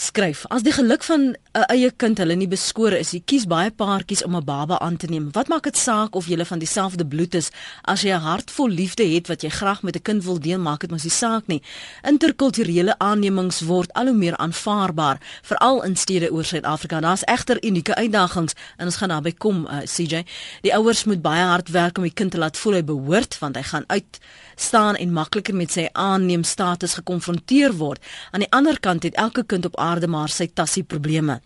skryf 0.00 0.46
as 0.54 0.62
die 0.64 0.72
geluk 0.72 1.02
van 1.04 1.34
'n 1.52 1.64
eie 1.74 1.90
kind 1.90 2.18
hulle 2.18 2.34
nie 2.34 2.48
beskore 2.48 2.98
is 2.98 3.10
jy 3.10 3.20
kies 3.24 3.46
baie 3.46 3.70
paartjies 3.70 4.22
om 4.24 4.36
'n 4.36 4.44
baba 4.44 4.78
aan 4.78 4.96
te 4.96 5.06
neem. 5.06 5.28
Wat 5.32 5.48
maak 5.48 5.62
dit 5.62 5.76
saak 5.76 6.14
of 6.14 6.26
jy 6.26 6.44
van 6.44 6.58
dieselfde 6.58 7.06
bloed 7.06 7.34
is? 7.34 7.50
As 7.82 8.02
jy 8.02 8.10
'n 8.14 8.20
hart 8.20 8.50
vol 8.50 8.68
liefde 8.68 9.04
het 9.04 9.26
wat 9.28 9.42
jy 9.42 9.48
graag 9.48 9.82
met 9.82 9.96
'n 9.96 10.02
kind 10.02 10.24
wil 10.24 10.38
deel 10.38 10.58
maak 10.58 10.80
dit 10.80 10.90
mos 10.90 11.02
nie 11.02 11.10
saak 11.10 11.46
nie. 11.46 11.62
Interkulturele 12.02 12.98
aannemings 12.98 13.60
word 13.60 13.92
al 13.92 14.06
hoe 14.06 14.14
meer 14.14 14.36
aanvaarbaar 14.36 15.18
veral 15.42 15.82
in 15.82 15.96
stede 15.96 16.30
oor 16.32 16.44
Suid-Afrika. 16.44 17.00
Daar's 17.00 17.24
egter 17.24 17.64
unieke 17.64 17.94
uitdagings 17.94 18.52
en 18.76 18.86
ons 18.86 18.96
gaan 18.96 19.08
daarby 19.08 19.32
kom 19.32 19.66
uh, 19.66 19.78
CJ 19.84 20.24
die 20.62 20.74
ouers 20.74 21.04
moet 21.04 21.22
baie 21.22 21.44
hard 21.44 21.68
werk 21.68 21.96
om 21.96 22.04
die 22.04 22.12
kind 22.14 22.30
te 22.30 22.38
laat 22.38 22.56
voel 22.56 22.72
hy 22.72 22.84
behoort 22.84 23.38
want 23.38 23.56
hy 23.56 23.62
gaan 23.62 23.84
uit 23.86 24.18
staan 24.60 24.96
en 24.96 25.12
makliker 25.12 25.54
met 25.54 25.72
sy 25.72 25.88
aanneem 25.92 26.44
status 26.44 26.94
gekonfronteer 26.94 27.72
word. 27.76 28.02
Aan 28.30 28.40
die 28.44 28.52
ander 28.52 28.80
kant 28.80 29.02
het 29.02 29.14
elke 29.14 29.44
kind 29.44 29.64
op 29.64 29.76
aarde 29.76 30.06
maar 30.06 30.28
sy 30.28 30.46
tassie 30.46 30.84
probleme. 30.84 31.40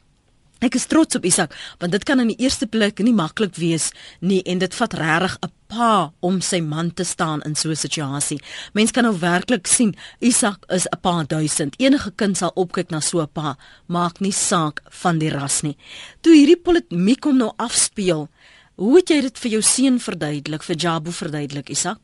Ek 0.65 0.79
is 0.79 0.87
trots 0.89 1.19
op 1.19 1.27
Isak 1.29 1.53
want 1.83 1.93
dit 1.93 2.05
kan 2.09 2.23
in 2.23 2.31
die 2.31 2.41
eerste 2.41 2.67
plek 2.71 3.03
nie 3.05 3.13
maklik 3.13 3.59
wees 3.61 3.91
nie 4.21 4.41
en 4.49 4.63
dit 4.63 4.77
vat 4.79 4.95
regtig 5.01 5.37
'n 5.43 5.53
pa 5.69 6.13
om 6.21 6.41
sy 6.41 6.61
man 6.61 6.93
te 6.95 7.05
staan 7.05 7.43
in 7.43 7.55
so 7.55 7.71
'n 7.71 7.77
situasie. 7.77 8.41
Mens 8.73 8.91
kan 8.91 9.05
nou 9.05 9.19
werklik 9.19 9.67
sien 9.67 9.95
Isak 10.21 10.65
is 10.69 10.87
'n 10.87 11.01
pa 11.01 11.25
duisend. 11.25 11.75
Enige 11.79 12.13
kind 12.17 12.37
sal 12.37 12.53
opkyk 12.55 12.91
na 12.91 13.01
so 13.01 13.21
'n 13.21 13.29
pa, 13.33 13.57
maak 13.87 14.21
nie 14.21 14.33
saak 14.33 14.81
van 15.03 15.19
die 15.19 15.31
ras 15.31 15.63
nie. 15.63 15.77
Toe 16.21 16.33
hierdie 16.35 16.63
polemiek 16.63 17.21
kom 17.21 17.37
nou 17.37 17.53
afspeel, 17.57 18.29
hoe 18.77 18.97
het 18.97 19.09
jy 19.09 19.21
dit 19.21 19.39
vir 19.39 19.51
jou 19.51 19.63
seun 19.63 20.01
verduidelik, 20.01 20.63
vir 20.63 20.77
Jabu 20.77 21.13
verduidelik, 21.13 21.69
Isak? 21.71 21.99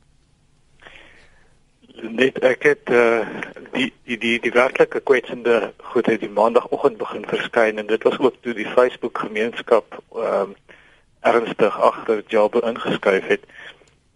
Net 1.96 2.38
ek 2.44 2.62
het 2.62 2.90
uh, 2.90 3.26
die 3.72 3.92
die 4.05 4.18
die 4.18 4.37
die 4.40 4.53
werklike 4.53 5.00
kwetsende 5.00 5.72
goed 5.92 6.07
het 6.07 6.20
die 6.20 6.31
maandagooggend 6.31 6.98
begin 6.98 7.26
verskyn 7.26 7.79
en 7.79 7.87
dit 7.87 8.03
was 8.03 8.18
ook 8.18 8.37
toe 8.40 8.55
die 8.55 8.68
Facebook 8.76 9.18
gemeenskap 9.18 10.03
ehm 10.14 10.50
um, 10.50 10.55
ernstig 11.20 11.81
agter 11.81 12.22
Jabbe 12.33 12.62
ingeskuif 12.64 13.26
het 13.29 13.42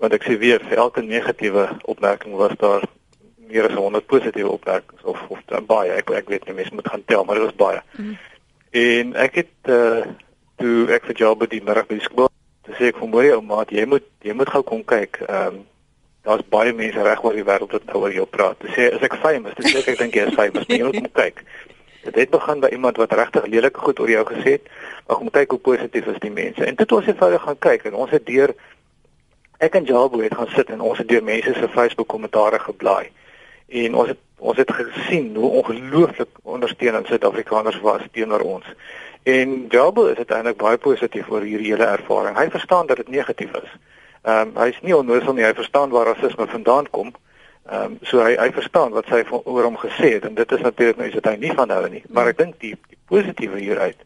want 0.00 0.14
ek 0.16 0.24
sê 0.24 0.38
weer 0.40 0.62
vir 0.64 0.78
elke 0.86 1.02
negatiewe 1.04 1.66
opmerking 1.82 2.36
was 2.40 2.54
daar 2.62 2.86
meer 3.36 3.68
as 3.68 3.76
100 3.76 4.06
positiewe 4.06 4.48
opmerkings 4.48 5.02
of 5.02 5.20
of 5.28 5.66
baie 5.66 5.92
ek 5.92 6.10
ek 6.10 6.28
weet 6.32 6.46
nie 6.46 6.54
mense 6.54 6.74
moet 6.74 6.88
gaan 6.88 7.04
tel 7.04 7.24
maar 7.24 7.40
dit 7.40 7.44
was 7.44 7.60
baie 7.60 7.82
mm. 7.98 8.16
en 8.84 9.12
ek 9.26 9.36
het 9.42 9.72
uh, 9.74 10.00
toe 10.56 10.88
ek 10.96 11.04
vir 11.10 11.20
Jabbe 11.24 11.50
die 11.52 11.60
middag 11.60 11.90
by 11.90 12.00
die 12.00 12.08
skool 12.08 12.32
sê 12.72 12.88
ek 12.88 12.98
vir 13.02 13.12
my 13.12 13.28
ou 13.36 13.42
maat 13.44 13.72
jy 13.72 13.84
moet 13.84 14.08
jy 14.24 14.32
moet 14.32 14.50
gou 14.56 14.64
kom 14.72 14.84
kyk 14.96 15.20
ehm 15.28 15.60
um, 15.60 15.62
daar's 16.24 16.44
baie 16.48 16.72
mense 16.72 17.02
reg 17.04 17.22
oor 17.24 17.36
die 17.36 17.44
wêreld 17.44 17.72
wat 17.76 17.86
nou 17.90 18.02
oor 18.02 18.12
jou 18.12 18.26
praat. 18.26 18.56
Dis 18.64 18.72
sê 18.76 18.88
as 18.96 19.02
ek 19.04 19.18
famous, 19.20 19.56
dis 19.58 19.74
ek 19.76 19.98
dink 20.00 20.16
jy 20.16 20.28
is 20.30 20.36
famous, 20.38 20.68
jy 20.68 20.84
moet 20.88 21.10
kyk. 21.12 21.42
Dit 22.04 22.18
het 22.20 22.30
begin 22.32 22.60
by 22.60 22.70
iemand 22.72 23.00
wat 23.00 23.12
regtig 23.16 23.46
lelike 23.52 23.80
goed 23.80 24.00
oor 24.00 24.12
jou 24.12 24.24
gesê 24.28 24.56
het, 24.56 24.70
maar 25.06 25.20
kom 25.20 25.32
kyk 25.32 25.56
hoe 25.56 25.60
positief 25.68 26.08
is 26.12 26.20
die 26.24 26.32
mense. 26.32 26.64
En 26.64 26.76
dit 26.80 26.92
ons 26.92 27.06
eenvoudig 27.08 27.44
gaan 27.44 27.60
kyk 27.68 27.86
en 27.88 28.00
ons 28.04 28.12
het 28.12 28.24
deur 28.28 28.52
ek 29.64 29.78
en 29.78 29.86
Jabo 29.88 30.20
het 30.20 30.34
gaan 30.36 30.50
sit 30.52 30.72
en 30.72 30.82
ons 30.84 30.98
het 30.98 31.08
deur 31.08 31.24
mense 31.24 31.54
se 31.54 31.68
Facebook 31.72 32.08
kommentare 32.12 32.60
geblaai. 32.60 33.08
En 33.84 33.94
ons 33.94 34.12
het 34.12 34.20
ons 34.44 34.58
het 34.60 34.70
gesien 34.76 35.30
hoe 35.40 35.50
ongelooflik 35.60 36.28
ondersteunend 36.42 37.06
Suid-Afrikaners 37.08 37.78
was 37.80 38.02
teenoor 38.12 38.42
ons. 38.44 38.66
En 39.22 39.64
Jabo 39.72 40.04
is 40.12 40.20
uiteindelik 40.20 40.58
baie 40.60 40.76
positief 40.76 41.30
oor 41.32 41.46
hierdie 41.46 41.70
hele 41.72 41.86
ervaring. 41.88 42.36
Hy 42.36 42.50
verstaan 42.52 42.90
dat 42.90 43.00
dit 43.00 43.08
negatief 43.08 43.54
is. 43.56 43.70
Ehm 44.24 44.48
um, 44.48 44.52
hy 44.56 44.70
is 44.72 44.80
nie 44.80 44.94
onnoosel 44.96 45.34
nie, 45.36 45.44
hy 45.44 45.52
verstaan 45.52 45.90
waar 45.92 46.06
rasisme 46.08 46.46
vandaan 46.48 46.86
kom. 46.90 47.10
Ehm 47.68 47.82
um, 47.84 47.96
so 48.08 48.22
hy 48.24 48.36
hy 48.40 48.46
verstaan 48.56 48.94
wat 48.96 49.10
sy 49.12 49.20
oor 49.30 49.66
hom 49.68 49.76
gesê 49.82 50.14
het 50.14 50.24
en 50.24 50.38
dit 50.38 50.52
is 50.56 50.62
natuurlik 50.64 50.96
nou 50.96 51.08
iets 51.10 51.18
wat 51.18 51.28
hy 51.28 51.34
nie 51.42 51.52
van 51.58 51.74
hou 51.74 51.88
nie, 51.92 52.00
maar 52.08 52.30
ek 52.32 52.38
dink 52.38 52.56
die 52.64 52.72
die 52.88 53.00
positiewe 53.12 53.60
hieruit 53.60 54.00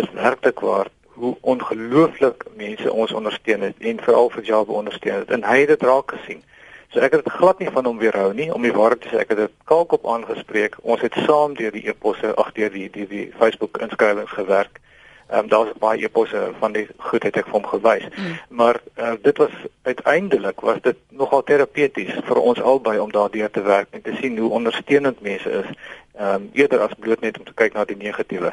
is 0.00 0.10
werklik 0.12 0.60
waar 0.60 0.92
hoe 1.16 1.32
ongelooflik 1.40 2.44
mense 2.60 2.92
ons 2.92 3.16
ondersteun 3.16 3.64
het 3.64 3.80
en 3.80 4.04
veral 4.04 4.28
vir 4.36 4.44
Jabo 4.50 4.76
ondersteun 4.76 5.22
het 5.22 5.32
en 5.32 5.48
hy 5.48 5.58
het 5.62 5.72
dit 5.72 5.88
raak 5.88 6.12
gesien. 6.18 6.44
So 6.92 7.00
ek 7.00 7.16
het 7.16 7.24
dit 7.24 7.38
glad 7.40 7.64
nie 7.64 7.72
van 7.72 7.88
hom 7.88 8.02
weerhou 8.04 8.34
nie 8.36 8.52
om 8.52 8.68
die 8.68 8.76
waarheid 8.76 9.06
te 9.06 9.14
sê 9.14 9.24
ek 9.24 9.32
het 9.32 9.46
dit 9.46 9.56
kalkop 9.64 10.04
aangespreek. 10.04 10.76
Ons 10.82 11.00
het 11.00 11.16
saam 11.24 11.56
deur 11.56 11.72
die 11.72 11.88
e-posse 11.88 12.36
ag 12.36 12.52
deur 12.60 12.76
die 12.76 12.90
die 12.92 13.08
die 13.08 13.30
Facebook 13.40 13.80
inskrywings 13.80 14.36
gewerk. 14.36 14.76
Ehm 14.76 14.95
um, 15.32 15.48
daar's 15.48 15.72
baie 15.78 16.02
eposse 16.02 16.50
van 16.58 16.72
die 16.72 16.86
goedheid 16.96 17.36
ek 17.36 17.48
vir 17.50 17.58
hom 17.58 17.66
gewys. 17.66 18.06
Mm. 18.12 18.38
Maar 18.48 18.80
uh, 18.96 19.12
dit 19.22 19.36
was 19.38 19.54
uiteindelik 19.82 20.60
was 20.60 20.80
dit 20.82 20.96
nogal 21.08 21.42
terapeuties 21.42 22.14
vir 22.28 22.40
ons 22.40 22.60
albei 22.60 22.98
om 22.98 23.12
daardeur 23.12 23.50
te 23.50 23.62
werk 23.62 23.88
en 23.90 24.02
te 24.02 24.16
sien 24.20 24.38
hoe 24.38 24.50
ondersteunend 24.50 25.20
mense 25.20 25.50
is 25.50 25.70
ehm 26.16 26.34
um, 26.34 26.50
eerder 26.52 26.80
as 26.80 26.94
bloot 26.98 27.20
net 27.20 27.38
om 27.38 27.44
te 27.44 27.52
kyk 27.52 27.74
na 27.74 27.84
die 27.84 27.96
negatiewe. 27.96 28.52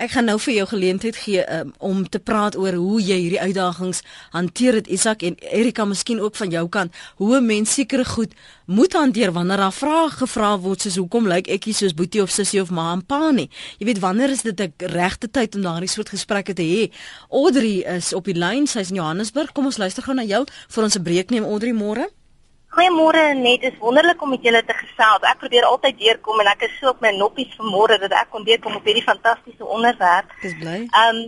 Ek 0.00 0.14
gaan 0.14 0.24
nou 0.28 0.38
vir 0.40 0.54
jou 0.54 0.66
geleentheid 0.68 1.16
gee 1.16 1.42
um, 1.44 1.72
om 1.78 2.00
te 2.08 2.20
praat 2.20 2.56
oor 2.56 2.76
hoe 2.76 3.00
jy 3.00 3.18
hierdie 3.20 3.40
uitdagings 3.40 4.00
hanteer 4.32 4.78
het 4.80 4.88
Isak 4.88 5.24
en 5.28 5.36
Erika 5.40 5.84
miskien 5.88 6.20
ook 6.20 6.36
van 6.40 6.52
jou 6.52 6.64
kant 6.68 6.96
hoe 7.20 7.36
'n 7.36 7.46
mens 7.46 7.74
sekere 7.74 8.04
goed 8.04 8.32
moet 8.66 8.92
hanteer 8.92 9.32
wanneer 9.32 9.56
daar 9.56 9.72
vrae 9.72 10.08
gevra 10.10 10.58
word 10.58 10.80
soos 10.80 10.96
hoekom 10.96 11.28
lyk 11.28 11.34
like 11.46 11.52
ekkie 11.52 11.74
soos 11.74 11.94
boetie 11.94 12.22
of 12.22 12.30
sussie 12.30 12.62
of 12.62 12.70
ma 12.70 12.92
en 12.92 13.04
pa 13.04 13.30
nie. 13.30 13.50
Jy 13.78 13.86
weet 13.86 13.98
wanneer 13.98 14.30
is 14.30 14.42
dit 14.42 14.60
'n 14.60 14.72
regte 14.78 15.30
tyd 15.30 15.54
om 15.54 15.62
daardie 15.62 15.88
soort 15.88 16.08
gesprekke 16.08 16.54
te 16.54 16.62
hê? 16.62 16.90
Audrey 17.30 17.84
is 17.96 18.12
op 18.12 18.24
die 18.24 18.38
lyn, 18.38 18.66
sy's 18.66 18.88
in 18.88 18.96
Johannesburg. 18.96 19.52
Kom 19.52 19.64
ons 19.64 19.78
luister 19.78 20.02
gou 20.02 20.14
na 20.14 20.24
jou 20.24 20.44
vir 20.68 20.82
ons 20.84 20.96
'n 20.96 21.02
breek 21.02 21.30
neem 21.30 21.44
Audrey 21.44 21.72
môre. 21.72 22.08
Goeiemôre 22.72 23.34
net, 23.36 23.60
dit 23.60 23.72
is 23.72 23.78
wonderlik 23.78 24.22
om 24.22 24.30
met 24.32 24.44
julle 24.46 24.62
te 24.64 24.72
gesels. 24.72 25.24
Ek 25.28 25.42
probeer 25.42 25.66
altyd 25.68 25.98
deurkom 25.98 26.38
en 26.40 26.48
ek 26.54 26.62
is 26.64 26.78
so 26.80 26.88
op 26.94 27.02
my 27.04 27.10
noppies 27.12 27.50
vanmôre 27.58 27.98
dat 28.00 28.14
ek 28.16 28.30
kon 28.32 28.46
deurkom 28.46 28.78
op 28.78 28.88
hierdie 28.88 29.04
fantastiese 29.04 29.66
onderwerp. 29.76 30.32
Dis 30.40 30.54
bly. 30.56 30.78
Ehm 30.86 31.18
um, 31.18 31.20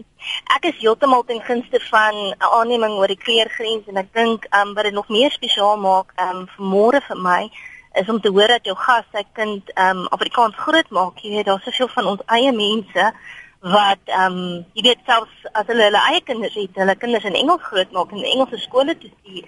ek 0.57 0.71
is 0.71 0.79
heeltemal 0.81 1.27
ten 1.29 1.43
gunste 1.45 1.83
van 1.91 2.17
'n 2.17 2.49
aanneming 2.49 2.97
oor 2.97 3.13
die 3.13 3.21
kleurgrens 3.27 3.85
en 3.93 4.01
ek 4.01 4.09
dink 4.17 4.49
ehm 4.49 4.71
um, 4.71 4.75
wat 4.75 4.89
dit 4.89 4.97
nog 4.97 5.13
meer 5.13 5.37
spesiaal 5.37 5.77
maak 5.77 6.17
ehm 6.17 6.41
um, 6.41 6.49
vanmôre 6.57 7.05
vir 7.09 7.21
my 7.29 7.43
is 8.01 8.09
om 8.09 8.21
te 8.21 8.33
hoor 8.33 8.49
dat 8.49 8.65
jou 8.65 8.77
gas 8.77 9.05
sy 9.13 9.25
kind 9.33 9.69
ehm 9.75 9.99
um, 9.99 10.07
Afrikaans 10.17 10.57
groot 10.57 10.91
maak. 10.91 11.21
Jy 11.21 11.31
weet 11.37 11.47
daar's 11.53 11.69
soveel 11.69 11.93
van 11.93 12.07
ons 12.07 12.25
eie 12.27 12.53
mense 12.53 13.13
wat 13.61 14.01
ehm 14.13 14.33
um, 14.33 14.65
jy 14.73 14.83
weet 14.89 15.05
selfs 15.05 15.45
as 15.53 15.67
hulle 15.67 15.85
hulle 15.91 16.03
eie 16.09 16.25
kinders 16.25 16.57
het, 16.57 16.73
hulle 16.81 16.97
kinders 16.97 17.25
in 17.25 17.37
Engels 17.37 17.69
grootmaak 17.69 18.11
en 18.13 18.25
in 18.25 18.33
Engelse 18.33 18.65
skole 18.65 18.97
toe 18.97 19.13
stuur. 19.13 19.45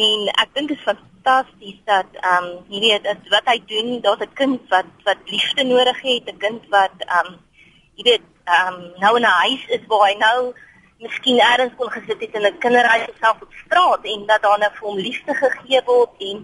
En 0.00 0.28
ek 0.34 0.52
dink 0.58 0.74
dit 0.74 0.78
is 0.78 0.84
fantasties 1.28 1.80
dat 1.84 2.06
ehm 2.12 2.44
um, 2.44 2.64
jy 2.68 2.80
weet 2.80 3.04
dat 3.04 3.28
wat 3.28 3.44
hy 3.44 3.58
doen, 3.66 4.00
daar's 4.00 4.20
'n 4.20 4.32
kind 4.34 4.60
wat 4.68 4.90
wat 5.04 5.20
liefde 5.24 5.62
nodig 5.64 6.00
het, 6.00 6.24
'n 6.32 6.38
kind 6.38 6.62
wat 6.68 6.96
ehm 6.98 7.26
um, 7.26 7.38
jy 7.94 8.02
weet 8.02 8.24
ehm 8.44 8.74
um, 8.74 8.92
nou 8.98 9.16
in 9.16 9.22
'n 9.22 9.38
huis 9.44 9.64
is 9.68 9.86
waar 9.86 10.08
hy 10.08 10.14
nou 10.14 10.54
miskien 10.98 11.38
eers 11.38 11.74
kon 11.76 11.90
gesit 11.90 12.20
het 12.20 12.34
in 12.34 12.46
'n 12.46 12.58
kinderhuis 12.58 13.08
of 13.08 13.16
self 13.20 13.42
op 13.42 13.52
straat 13.64 14.02
en 14.02 14.26
dat 14.26 14.42
daar 14.42 14.58
nou 14.58 14.70
vir 14.72 14.88
hom 14.88 14.98
liefde 14.98 15.34
gegee 15.34 15.82
word 15.84 16.10
en 16.18 16.36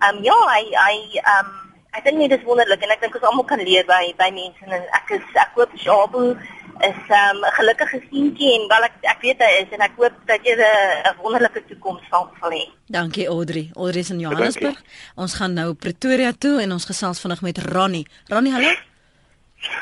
ehm 0.00 0.16
um, 0.16 0.22
ja, 0.22 0.38
hy 0.54 0.64
hy 0.86 0.96
ehm 1.12 1.46
um, 1.46 1.52
ek 1.92 2.04
dink 2.04 2.18
dit 2.18 2.38
is 2.38 2.44
wonderlik 2.44 2.82
en 2.82 2.90
ek 2.90 3.00
dink 3.00 3.14
ons 3.14 3.24
almal 3.24 3.44
kan 3.44 3.60
leer 3.60 3.84
by 3.86 4.14
by 4.16 4.30
mense 4.30 4.64
en 4.64 4.72
ek 4.72 5.10
is 5.10 5.26
ek 5.34 5.52
hoop 5.54 5.72
Jabu 5.74 6.36
is 6.80 7.00
ehm, 7.08 7.36
'n 7.36 7.44
um, 7.44 7.52
gelukkige 7.58 8.00
seentjie 8.10 8.52
en 8.54 8.68
wel 8.68 8.84
ek 8.88 8.94
ek 9.02 9.20
weet 9.20 9.38
hy 9.38 9.52
is 9.62 9.70
en 9.72 9.80
ek 9.80 9.94
hoop 9.96 10.14
dat 10.26 10.40
jy 10.44 10.54
'n 10.56 11.16
wonderlike 11.22 11.64
toekoms 11.68 12.02
sal 12.10 12.30
hê. 12.50 12.64
Dankie 12.86 13.26
Audrey. 13.26 13.70
Audrey 13.74 14.00
is 14.00 14.10
in 14.10 14.20
Johannesburg. 14.20 14.82
Ons 15.14 15.34
gaan 15.34 15.52
nou 15.52 15.74
Pretoria 15.74 16.32
toe 16.32 16.60
en 16.62 16.72
ons 16.72 16.84
gesels 16.84 17.20
vinnig 17.20 17.40
met 17.42 17.58
Ronnie. 17.58 18.06
Ronnie, 18.28 18.52
hallo. 18.52 18.72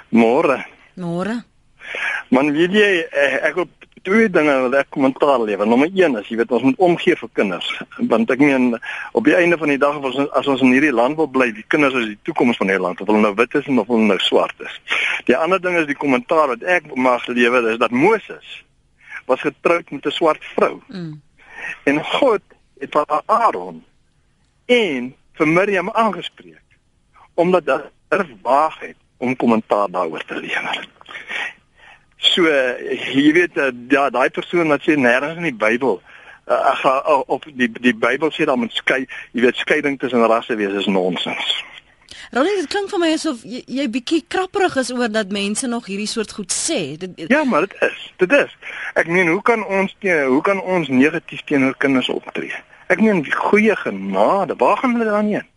Môre. 0.09 0.65
Môre. 0.95 1.45
Man 2.29 2.53
weet 2.53 2.73
jy 2.73 2.91
eh, 3.11 3.49
ek 3.49 3.57
op 3.57 3.84
twee 4.05 4.29
dinge 4.31 4.55
wat 4.67 4.75
ek 4.79 4.91
kommentaar 4.95 5.41
lewer. 5.43 5.69
Nommer 5.69 5.89
1 5.89 6.19
is 6.21 6.29
jy 6.29 6.37
weet 6.41 6.53
ons 6.53 6.67
moet 6.67 6.83
omgee 6.89 7.17
vir 7.17 7.31
kinders. 7.39 7.69
Want 8.13 8.31
ek 8.35 8.43
meen 8.43 8.75
op 9.17 9.25
die 9.25 9.37
einde 9.37 9.59
van 9.61 9.73
die 9.73 9.81
dag 9.81 9.97
as 9.99 10.19
ons 10.21 10.35
as 10.41 10.51
ons 10.53 10.65
in 10.67 10.75
hierdie 10.77 10.93
land 10.93 11.17
wil 11.21 11.31
bly, 11.33 11.49
die 11.57 11.65
kinders 11.73 11.97
is 12.01 12.11
die 12.13 12.19
toekoms 12.29 12.61
van 12.61 12.73
hierdie 12.73 12.85
land, 12.85 13.01
of 13.01 13.09
hulle 13.09 13.23
nou 13.25 13.33
wit 13.39 13.57
is 13.61 13.71
of 13.73 13.89
hulle 13.89 14.09
nou 14.11 14.19
swart 14.23 14.65
is. 14.67 14.77
Die 15.31 15.37
ander 15.37 15.63
ding 15.63 15.79
is 15.81 15.89
die 15.89 15.99
kommentaar 15.99 16.53
wat 16.53 16.67
ek 16.77 16.93
mag 16.95 17.25
lewer 17.33 17.71
is 17.73 17.81
dat 17.81 17.95
Moses 17.95 18.59
was 19.31 19.41
getroud 19.41 19.91
met 19.91 20.07
'n 20.07 20.17
swart 20.19 20.45
vrou. 20.55 20.81
Mm. 20.89 21.21
En 21.85 22.05
God 22.05 22.43
het 22.81 22.93
vir 22.93 23.23
Aaron 23.27 23.85
en 24.67 25.15
vir 25.33 25.49
Miriam 25.49 25.91
aangespreek 25.91 26.61
omdat 27.35 27.65
hulle 28.09 28.37
waag 28.43 28.79
het 28.81 28.97
om 29.17 29.37
kommentaar 29.37 29.91
daaroor 29.91 30.25
te 30.25 30.37
lewer. 30.37 30.89
So 32.25 32.49
jy 32.49 33.33
weet 33.37 33.59
eh, 33.61 33.71
ja 33.93 34.09
daai 34.11 34.31
persoon 34.33 34.73
wat 34.73 34.85
sê 34.87 34.97
nêrens 34.97 35.37
in 35.37 35.49
die 35.51 35.57
Bybel 35.65 36.01
uh, 36.49 36.75
uh, 36.85 37.21
op 37.27 37.45
die 37.53 37.69
die 37.69 37.95
Bybel 37.95 38.33
sê 38.33 38.47
dan 38.49 38.63
moet 38.63 38.73
skei 38.73 39.05
jy 39.33 39.45
weet 39.45 39.61
skeiding 39.61 39.99
tussen 40.01 40.25
rasse 40.27 40.57
wees 40.57 40.73
is 40.81 40.89
nonsens. 40.89 41.55
Ronnie 42.35 42.57
dit 42.59 42.69
klink 42.73 42.91
vir 42.91 43.03
my 43.03 43.13
asof 43.15 43.45
jy, 43.47 43.61
jy 43.69 43.87
bietjie 43.93 44.23
krapperig 44.29 44.77
is 44.81 44.91
oor 44.95 45.13
dat 45.13 45.33
mense 45.35 45.69
nog 45.71 45.87
hierdie 45.87 46.09
soort 46.11 46.33
goed 46.35 46.53
sê. 46.53 46.97
Dit, 46.99 47.27
ja, 47.31 47.45
maar 47.45 47.69
dit 47.69 47.77
is. 47.87 48.07
Dit 48.23 48.33
is. 48.33 48.55
Ek 48.99 49.11
meen 49.11 49.31
hoe 49.31 49.43
kan 49.43 49.65
ons 49.65 49.95
teen 50.01 50.25
hoe 50.33 50.43
kan 50.43 50.61
ons 50.61 50.89
negatief 50.89 51.45
teenoor 51.49 51.77
kinders 51.79 52.09
optree? 52.13 52.53
Ek 52.93 53.01
meen 53.01 53.25
goeie 53.33 53.77
genade, 53.77 54.57
waar 54.61 54.81
gaan 54.81 54.97
hulle 54.97 55.11
dan 55.11 55.31
heen? 55.33 55.49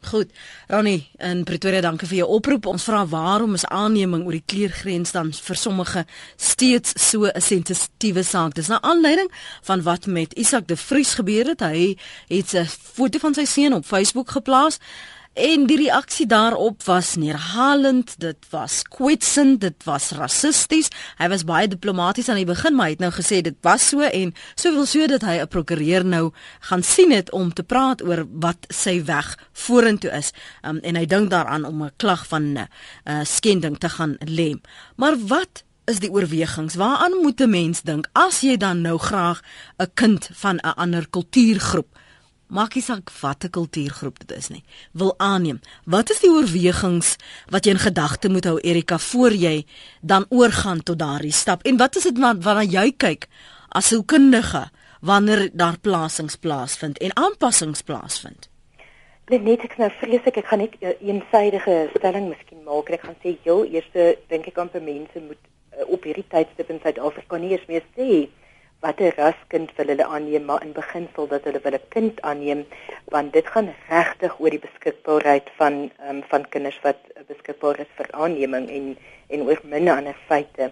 Goed. 0.00 0.30
Ronnie 0.68 1.08
in 1.18 1.42
Pretoria, 1.44 1.80
dankie 1.82 2.06
vir 2.08 2.20
jou 2.20 2.28
oproep. 2.38 2.68
Ons 2.70 2.84
vra 2.86 3.02
waarom 3.10 3.56
is 3.58 3.66
aanneming 3.66 4.22
oor 4.24 4.36
die 4.36 4.44
kleurgrens 4.46 5.10
dan 5.12 5.32
vir 5.34 5.58
sommige 5.58 6.04
steeds 6.36 6.94
so 7.10 7.26
'n 7.26 7.40
sensitiewe 7.40 8.22
saak? 8.22 8.54
Dis 8.54 8.70
'n 8.70 8.78
aanleiding 8.80 9.30
van 9.62 9.82
wat 9.82 10.06
met 10.06 10.32
Isak 10.32 10.68
de 10.68 10.76
Vries 10.76 11.14
gebeur 11.14 11.46
het. 11.46 11.60
Hy 11.60 11.96
het 12.28 12.54
'n 12.54 12.66
foto 12.66 13.18
van 13.18 13.34
sy 13.34 13.44
seun 13.44 13.74
op 13.74 13.84
Facebook 13.84 14.30
geplaas. 14.30 14.78
En 15.38 15.68
die 15.70 15.76
reaksie 15.78 16.26
daarop 16.26 16.82
was 16.82 17.12
neerhalend, 17.14 18.16
dit 18.18 18.46
was 18.50 18.80
kwetsend, 18.82 19.60
dit 19.60 19.84
was 19.86 20.08
rassisties. 20.18 20.88
Hy 21.20 21.28
was 21.30 21.44
baie 21.46 21.68
diplomaties 21.70 22.26
aan 22.28 22.40
die 22.40 22.48
begin, 22.48 22.74
maar 22.74 22.88
hy 22.90 22.96
het 22.96 23.04
nou 23.04 23.12
gesê 23.14 23.38
dit 23.46 23.54
was 23.62 23.86
so 23.92 24.02
en 24.02 24.32
soveel 24.58 24.88
so 24.90 25.06
dat 25.06 25.22
hy 25.22 25.38
'n 25.38 25.46
prokureur 25.46 26.04
nou 26.04 26.32
gaan 26.60 26.82
sien 26.82 27.12
het 27.14 27.30
om 27.30 27.52
te 27.54 27.62
praat 27.62 28.02
oor 28.02 28.26
wat 28.32 28.66
sy 28.68 29.04
weg 29.04 29.38
vorentoe 29.52 30.10
is. 30.10 30.32
Um, 30.62 30.78
en 30.82 30.96
hy 30.96 31.06
dink 31.06 31.30
daaraan 31.30 31.64
om 31.64 31.84
'n 31.84 31.92
klag 31.96 32.26
van 32.26 32.42
'n 32.42 32.68
uh, 33.04 33.20
skending 33.22 33.78
te 33.78 33.88
gaan 33.88 34.16
lê. 34.26 34.58
Maar 34.96 35.14
wat 35.26 35.62
is 35.86 36.00
die 36.00 36.10
oorwegings? 36.10 36.74
Waaraan 36.74 37.22
moet 37.22 37.40
'n 37.40 37.50
mens 37.50 37.82
dink 37.82 38.08
as 38.12 38.40
jy 38.40 38.56
dan 38.56 38.80
nou 38.80 38.98
graag 38.98 39.40
'n 39.78 39.90
kind 39.94 40.30
van 40.32 40.56
'n 40.56 40.74
ander 40.74 41.08
kultuurgroep 41.08 41.97
maak 42.48 42.74
nie 42.74 42.82
saak 42.82 43.10
watter 43.20 43.50
kultuurgroep 43.52 44.18
dit 44.24 44.32
is 44.36 44.48
nie, 44.52 44.64
wil 44.92 45.14
aanneem. 45.18 45.60
Wat 45.84 46.10
is 46.10 46.20
die 46.24 46.30
oorwegings 46.32 47.16
wat 47.52 47.66
jy 47.66 47.76
in 47.76 47.82
gedagte 47.82 48.30
moet 48.32 48.48
hou 48.48 48.58
Erika 48.60 48.98
voor 48.98 49.36
jy 49.36 49.64
dan 50.00 50.26
oorgaan 50.28 50.82
tot 50.82 50.98
daardie 50.98 51.32
stap? 51.32 51.64
En 51.68 51.76
wat 51.76 51.96
is 51.96 52.08
dit 52.08 52.18
waarna 52.18 52.64
jy 52.64 52.92
kyk 52.96 53.28
as 53.68 53.92
'n 53.92 54.04
kundige 54.04 54.70
wanneer 55.00 55.50
daar 55.52 55.78
plasings 55.78 56.36
plaasvind 56.36 56.98
en 56.98 57.16
aanpassings 57.16 57.82
plaasvind? 57.82 58.48
Net 59.28 59.60
ek 59.60 59.76
nou 59.78 59.90
vrees 60.00 60.24
ek, 60.24 60.36
ek 60.36 60.46
gaan 60.46 60.58
net 60.58 60.74
'n 60.80 60.86
uh, 60.86 60.94
eensydige 61.04 61.90
stelling 61.96 62.28
miskien 62.28 62.64
maak 62.64 62.88
en 62.88 62.94
ek 62.94 63.04
gaan 63.04 63.18
sê 63.22 63.36
jou 63.44 63.66
eerste 63.66 64.18
dink 64.28 64.46
ek 64.46 64.58
aan 64.58 64.70
mense 64.72 65.20
moet 65.20 65.42
uh, 65.76 65.84
op 65.92 66.02
hierdie 66.02 66.24
tydstip 66.28 66.70
in 66.70 66.80
Suid-Afrika 66.82 67.36
nie 67.36 67.52
eens 67.52 67.66
meer 67.68 67.84
sê 67.96 68.28
watter 68.80 69.14
raskind 69.18 69.72
wil 69.76 69.90
hulle 69.92 70.06
aanneem 70.06 70.44
maar 70.48 70.62
in 70.64 70.72
beginsel 70.72 71.26
dat 71.30 71.46
hulle 71.48 71.60
wil 71.62 71.76
'n 71.78 71.88
kind 71.94 72.20
aanneem 72.30 72.64
want 73.14 73.32
dit 73.32 73.46
gaan 73.54 73.70
regtig 73.88 74.40
oor 74.40 74.50
die 74.50 74.66
beskikbaarheid 74.66 75.50
van 75.60 75.90
um, 76.08 76.20
van 76.32 76.48
kinders 76.48 76.78
wat 76.82 77.00
beskikbaar 77.26 77.80
is 77.86 77.94
vir 78.00 78.08
aanneming 78.10 78.68
en 78.76 78.86
en 79.28 79.42
oor 79.48 79.60
minne 79.62 79.92
ander 79.94 80.18
feite. 80.28 80.70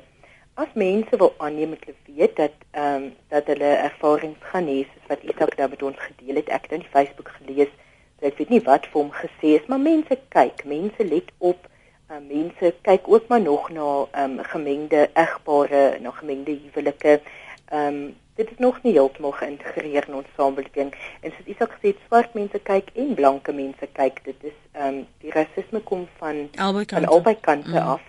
As 0.54 0.72
mense 0.74 1.16
wil 1.16 1.34
aanneem 1.36 1.70
het 1.74 1.84
hulle 1.84 2.16
weet 2.16 2.36
dat 2.36 2.54
ehm 2.70 2.94
um, 2.94 3.14
dat 3.28 3.46
hulle 3.52 3.70
ervarings 3.88 4.50
gaan 4.52 4.68
hê 4.72 4.78
soos 4.84 5.08
wat 5.08 5.22
Isak 5.22 5.56
daar 5.56 5.68
met 5.68 5.82
ons 5.82 5.98
gedeel 6.08 6.36
het. 6.40 6.48
Ek 6.48 6.62
het 6.62 6.72
in 6.72 6.92
Facebook 6.92 7.30
gelees 7.38 7.72
dat 8.20 8.30
ek 8.30 8.38
weet 8.38 8.52
nie 8.54 8.62
wat 8.68 8.86
vir 8.86 9.00
hom 9.02 9.10
gesê 9.22 9.56
is 9.58 9.66
maar 9.66 9.82
mense 9.82 10.18
kyk, 10.28 10.64
mense 10.64 11.04
let 11.04 11.32
op 11.38 11.68
uh, 12.10 12.20
mense 12.28 12.72
kyk 12.82 13.08
ook 13.08 13.28
maar 13.28 13.40
nog 13.40 13.68
na 13.70 14.06
um, 14.22 14.38
gemengde 14.52 15.10
egpare, 15.12 15.98
na 16.00 16.10
gemengde 16.10 16.54
huwelike. 16.62 17.20
Ehm 17.68 17.94
um, 17.94 18.14
dit 18.36 18.50
is 18.50 18.58
nog 18.58 18.82
nie 18.82 18.92
heeltemal 18.92 19.32
geïntegreer 19.32 20.04
in 20.08 20.14
ons 20.14 20.26
samelewing. 20.36 20.90
En 21.20 21.32
soos 21.32 21.46
Isak 21.54 21.72
gesê, 21.72 21.94
swart 22.06 22.34
mense 22.36 22.58
kyk 22.68 22.90
en 22.94 23.14
blanke 23.16 23.52
mense 23.52 23.88
kyk. 23.96 24.20
Dit 24.24 24.44
is 24.50 24.58
ehm 24.72 24.86
um, 24.86 24.98
die 25.24 25.32
rasisme 25.32 25.80
kom 25.80 26.04
van 26.20 26.42
albei 26.56 26.84
kante, 26.84 27.06
van 27.06 27.14
albei 27.14 27.34
kante 27.40 27.72
mm. 27.72 27.92
af. 27.96 28.04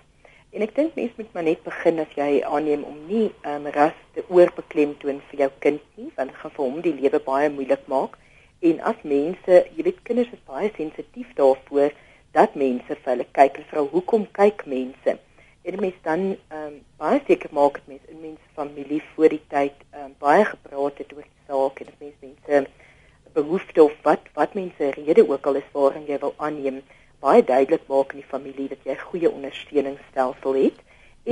En 0.51 0.65
ek 0.65 0.75
dink 0.75 0.95
mense 0.99 1.13
moet 1.17 1.33
maar 1.33 1.47
net 1.47 1.63
begin 1.63 1.99
as 2.03 2.13
jy 2.19 2.29
aanneem 2.43 2.83
om 2.83 2.99
nie 3.07 3.27
ehm 3.41 3.65
um, 3.65 3.71
ras 3.77 3.97
te 4.13 4.25
oorbeklemtoon 4.27 5.21
vir 5.31 5.43
jou 5.45 5.49
kind 5.65 5.83
nie, 5.95 6.11
want 6.15 6.33
dit 6.33 6.41
gaan 6.41 6.55
vir 6.57 6.65
hom 6.65 6.81
die 6.85 6.95
lewe 7.01 7.23
baie 7.31 7.49
moeilik 7.53 7.87
maak. 7.93 8.19
En 8.59 8.81
as 8.91 9.01
mense, 9.03 9.61
jy 9.77 9.85
weet 9.85 10.03
kinders 10.03 10.33
is 10.33 10.43
baie 10.49 10.69
sensitief 10.75 11.33
daarvoor 11.39 11.93
dat 12.37 12.55
mense 12.55 12.89
vir 12.93 13.11
hulle 13.13 13.27
kyk 13.37 13.61
en 13.61 13.67
vra 13.71 13.83
hoekom 13.93 14.25
kyk 14.37 14.65
mense? 14.69 15.17
En 15.67 15.79
mense 15.79 16.03
dan 16.03 16.21
ehm 16.23 16.65
um, 16.65 16.75
baie 17.01 17.21
seker 17.27 17.49
maak 17.51 17.79
dat 17.79 17.87
mense 17.91 18.11
in 18.13 18.19
mense 18.21 18.53
familie 18.59 19.01
voor 19.13 19.33
die 19.35 19.43
tyd 19.53 19.73
ehm 19.89 20.03
um, 20.03 20.13
baie 20.19 20.45
gepraat 20.51 21.01
het 21.03 21.15
oor 21.15 21.25
die 21.25 21.47
saak 21.47 21.81
en 21.81 21.89
dat 21.89 22.05
mense 22.05 22.29
mense 22.29 22.67
behoefte 23.33 23.83
of 23.83 23.97
wat 24.07 24.31
wat 24.39 24.53
mense 24.53 24.91
rede 24.99 25.27
ook 25.29 25.45
al 25.45 25.59
is 25.59 25.67
waarin 25.73 26.07
jy 26.07 26.19
wil 26.23 26.33
aanneem 26.37 26.79
baie 27.25 27.43
duidelik 27.43 27.83
maak 27.91 28.15
in 28.15 28.21
die 28.21 28.31
familie 28.31 28.69
dat 28.71 28.87
jy 28.87 28.95
goeie 29.01 29.31
ondersteuningsstelsel 29.31 30.57
het. 30.63 30.79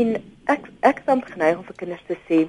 En 0.03 0.15
ek 0.51 0.69
ek 0.91 1.01
staan 1.05 1.23
geneig 1.31 1.57
om 1.57 1.67
vir 1.71 1.79
kinders 1.81 2.05
te 2.09 2.17
sê 2.27 2.43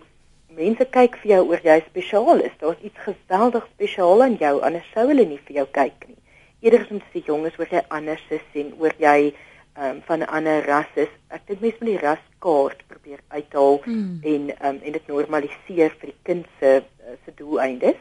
mense 0.58 0.90
kyk 0.98 1.18
vir 1.22 1.36
jou 1.36 1.42
oor 1.52 1.66
jy 1.70 1.80
spesiaal 1.86 2.46
is. 2.48 2.60
Daar's 2.60 2.86
iets 2.88 3.08
geweldig 3.08 3.66
spesiaal 3.74 4.22
aan 4.26 4.38
jou, 4.40 4.54
anders 4.68 4.88
sou 4.94 5.06
hulle 5.10 5.26
nie 5.28 5.42
vir 5.48 5.60
jou 5.60 5.66
kyk 5.78 6.08
nie. 6.08 6.18
Eerder 6.64 6.86
as 6.86 6.94
om 6.96 7.02
te 7.04 7.12
sê 7.12 7.22
jonges 7.30 7.58
oor 7.60 7.70
jy 7.70 7.84
anders 7.98 8.24
is 8.40 8.46
en 8.62 8.72
oor 8.80 8.96
jy 8.98 9.34
um, 9.78 10.02
van 10.08 10.18
'n 10.18 10.30
ander 10.38 10.64
ras 10.64 10.92
is. 10.94 11.12
Ek 11.28 11.46
dink 11.46 11.60
mense 11.60 11.80
moet 11.80 11.92
die 11.94 12.04
raskaart 12.08 12.82
probeer 12.86 13.20
uithaal 13.28 13.80
hmm. 13.84 14.18
en 14.22 14.50
um, 14.50 14.78
en 14.82 14.92
dit 14.92 15.06
normaliseer 15.06 15.96
vir 16.00 16.12
die 16.12 16.20
kind 16.22 16.46
se 16.60 16.82
uh, 16.82 17.16
se 17.24 17.34
doeleindes. 17.34 17.98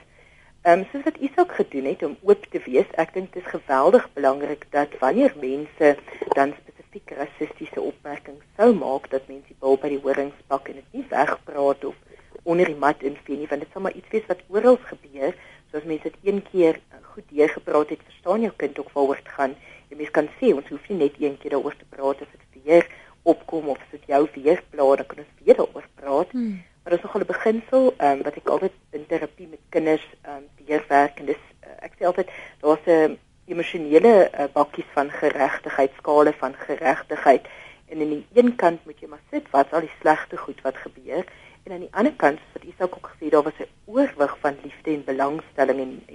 Ehm 0.65 0.79
um, 0.79 0.85
soos 0.91 1.03
wat 1.03 1.17
Isak 1.17 1.51
gedoen 1.51 1.85
het 1.85 2.03
om 2.03 2.17
oop 2.21 2.45
te 2.49 2.61
wees, 2.65 2.87
ek 2.97 3.13
dink 3.13 3.33
dit 3.33 3.43
is 3.43 3.51
geweldig 3.51 4.07
belangrik 4.13 4.65
dat 4.69 4.89
wanneer 4.99 5.35
mense 5.41 5.97
dan 6.33 6.53
spesifiek 6.61 7.11
rassistiese 7.17 7.81
opmerkings 7.81 8.45
sou 8.57 8.73
maak 8.73 9.09
dat 9.11 9.27
mense 9.27 9.47
die 9.47 9.59
bil 9.59 9.77
by 9.77 9.89
die 9.91 10.01
horings 10.01 10.47
pak 10.47 10.69
en 10.71 10.79
dit 10.79 10.97
nie 10.97 11.05
wegpraat 11.11 11.85
of 11.85 11.95
onder 12.43 12.65
die 12.65 12.79
mat 12.79 13.03
invee 13.03 13.37
nie 13.37 13.49
want 13.51 13.61
dit 13.65 13.71
sal 13.73 13.83
maar 13.85 13.97
iets 13.99 14.11
wees 14.13 14.27
wat 14.29 14.43
oral 14.47 14.77
gebeur 14.89 15.35
soos 15.71 15.87
mense 15.89 16.09
dit 16.09 16.29
een 16.31 16.41
keer 16.51 16.79
uh, 16.79 17.01
goed 17.13 17.27
deurgepraat 17.29 17.93
het 17.93 18.05
verstaan 18.09 18.45
jou 18.47 18.53
kind 18.63 18.79
ook 18.79 18.91
waaroor 18.95 19.21
dit 19.21 19.33
gaan 19.37 19.55
jy 19.89 19.97
mens 19.97 20.11
kan 20.11 20.29
sê 20.39 20.53
ons 20.53 20.69
hoef 20.69 20.87
nie 20.89 20.97
net 20.97 21.19
een 21.19 21.37
keer 21.41 21.55
daaroor 21.55 21.75
te 21.77 21.89
praat 21.89 22.21
as 22.21 22.31
dit 22.31 22.63
weer 22.63 22.87
opkom 23.23 23.69
of 23.73 23.81
as 23.81 23.91
dit 23.91 24.07
jou 24.13 24.21
weer 24.35 24.63
pla 24.69 24.95
dan 24.95 25.05
kan 25.09 25.23
ons 25.23 25.43
weer 25.43 25.57
daaroor 25.61 25.87
praat. 26.01 26.31
Hmm. 26.31 26.63
maar 26.81 26.93
dit 26.93 26.99
is 26.99 27.05
nogal 27.05 27.21
'n 27.21 27.33
beginsel 27.33 27.93
um, 28.07 28.19
wat 28.23 28.35
ek 28.37 28.49
altyd 28.55 28.73
in 28.91 29.05
terapie 29.09 29.47
met 29.47 29.61
kinders 29.69 30.05
um, 30.29 30.43
deurwerk. 30.65 31.19
En 31.19 31.25
dis 31.25 31.43
uh, 31.65 31.85
ek 31.87 31.93
sê 31.97 32.05
altyd 32.05 32.29
daar's 32.61 32.85
'n 32.85 33.17
emosionele 33.45 34.29
uh, 34.29 34.45
bakkies 34.53 34.89
van 34.93 35.09
geregtigheid 35.11 35.91
skale 35.97 36.33
van 36.33 36.53
geregtigheid. 36.67 37.47
En 37.89 38.01
aan 38.01 38.09
die 38.09 38.25
een 38.33 38.55
kant 38.55 38.85
moet 38.85 38.99
jy 38.99 39.07
maar 39.07 39.25
sit 39.31 39.49
wat 39.49 39.73
al 39.73 39.85
die 39.85 39.97
slegte 39.99 40.37
goed 40.37 40.61
wat 40.61 40.77
gebeur? 40.77 41.25
En 41.65 41.71
aan 41.71 41.85
die 41.87 41.95
ander 41.97 42.13
kant, 42.13 42.39
wat 42.53 42.63
Isak 42.63 42.93
ook 42.95 43.09
gesê, 43.13 43.29
daar 43.29 43.43
was 43.43 43.57
'n 43.59 43.69
oorwig 43.85 44.37
van 44.39 44.55
liefde 44.63 44.93
en 44.93 45.03
belangstelling 45.03 45.79
en 45.79 45.93
en 46.05 46.14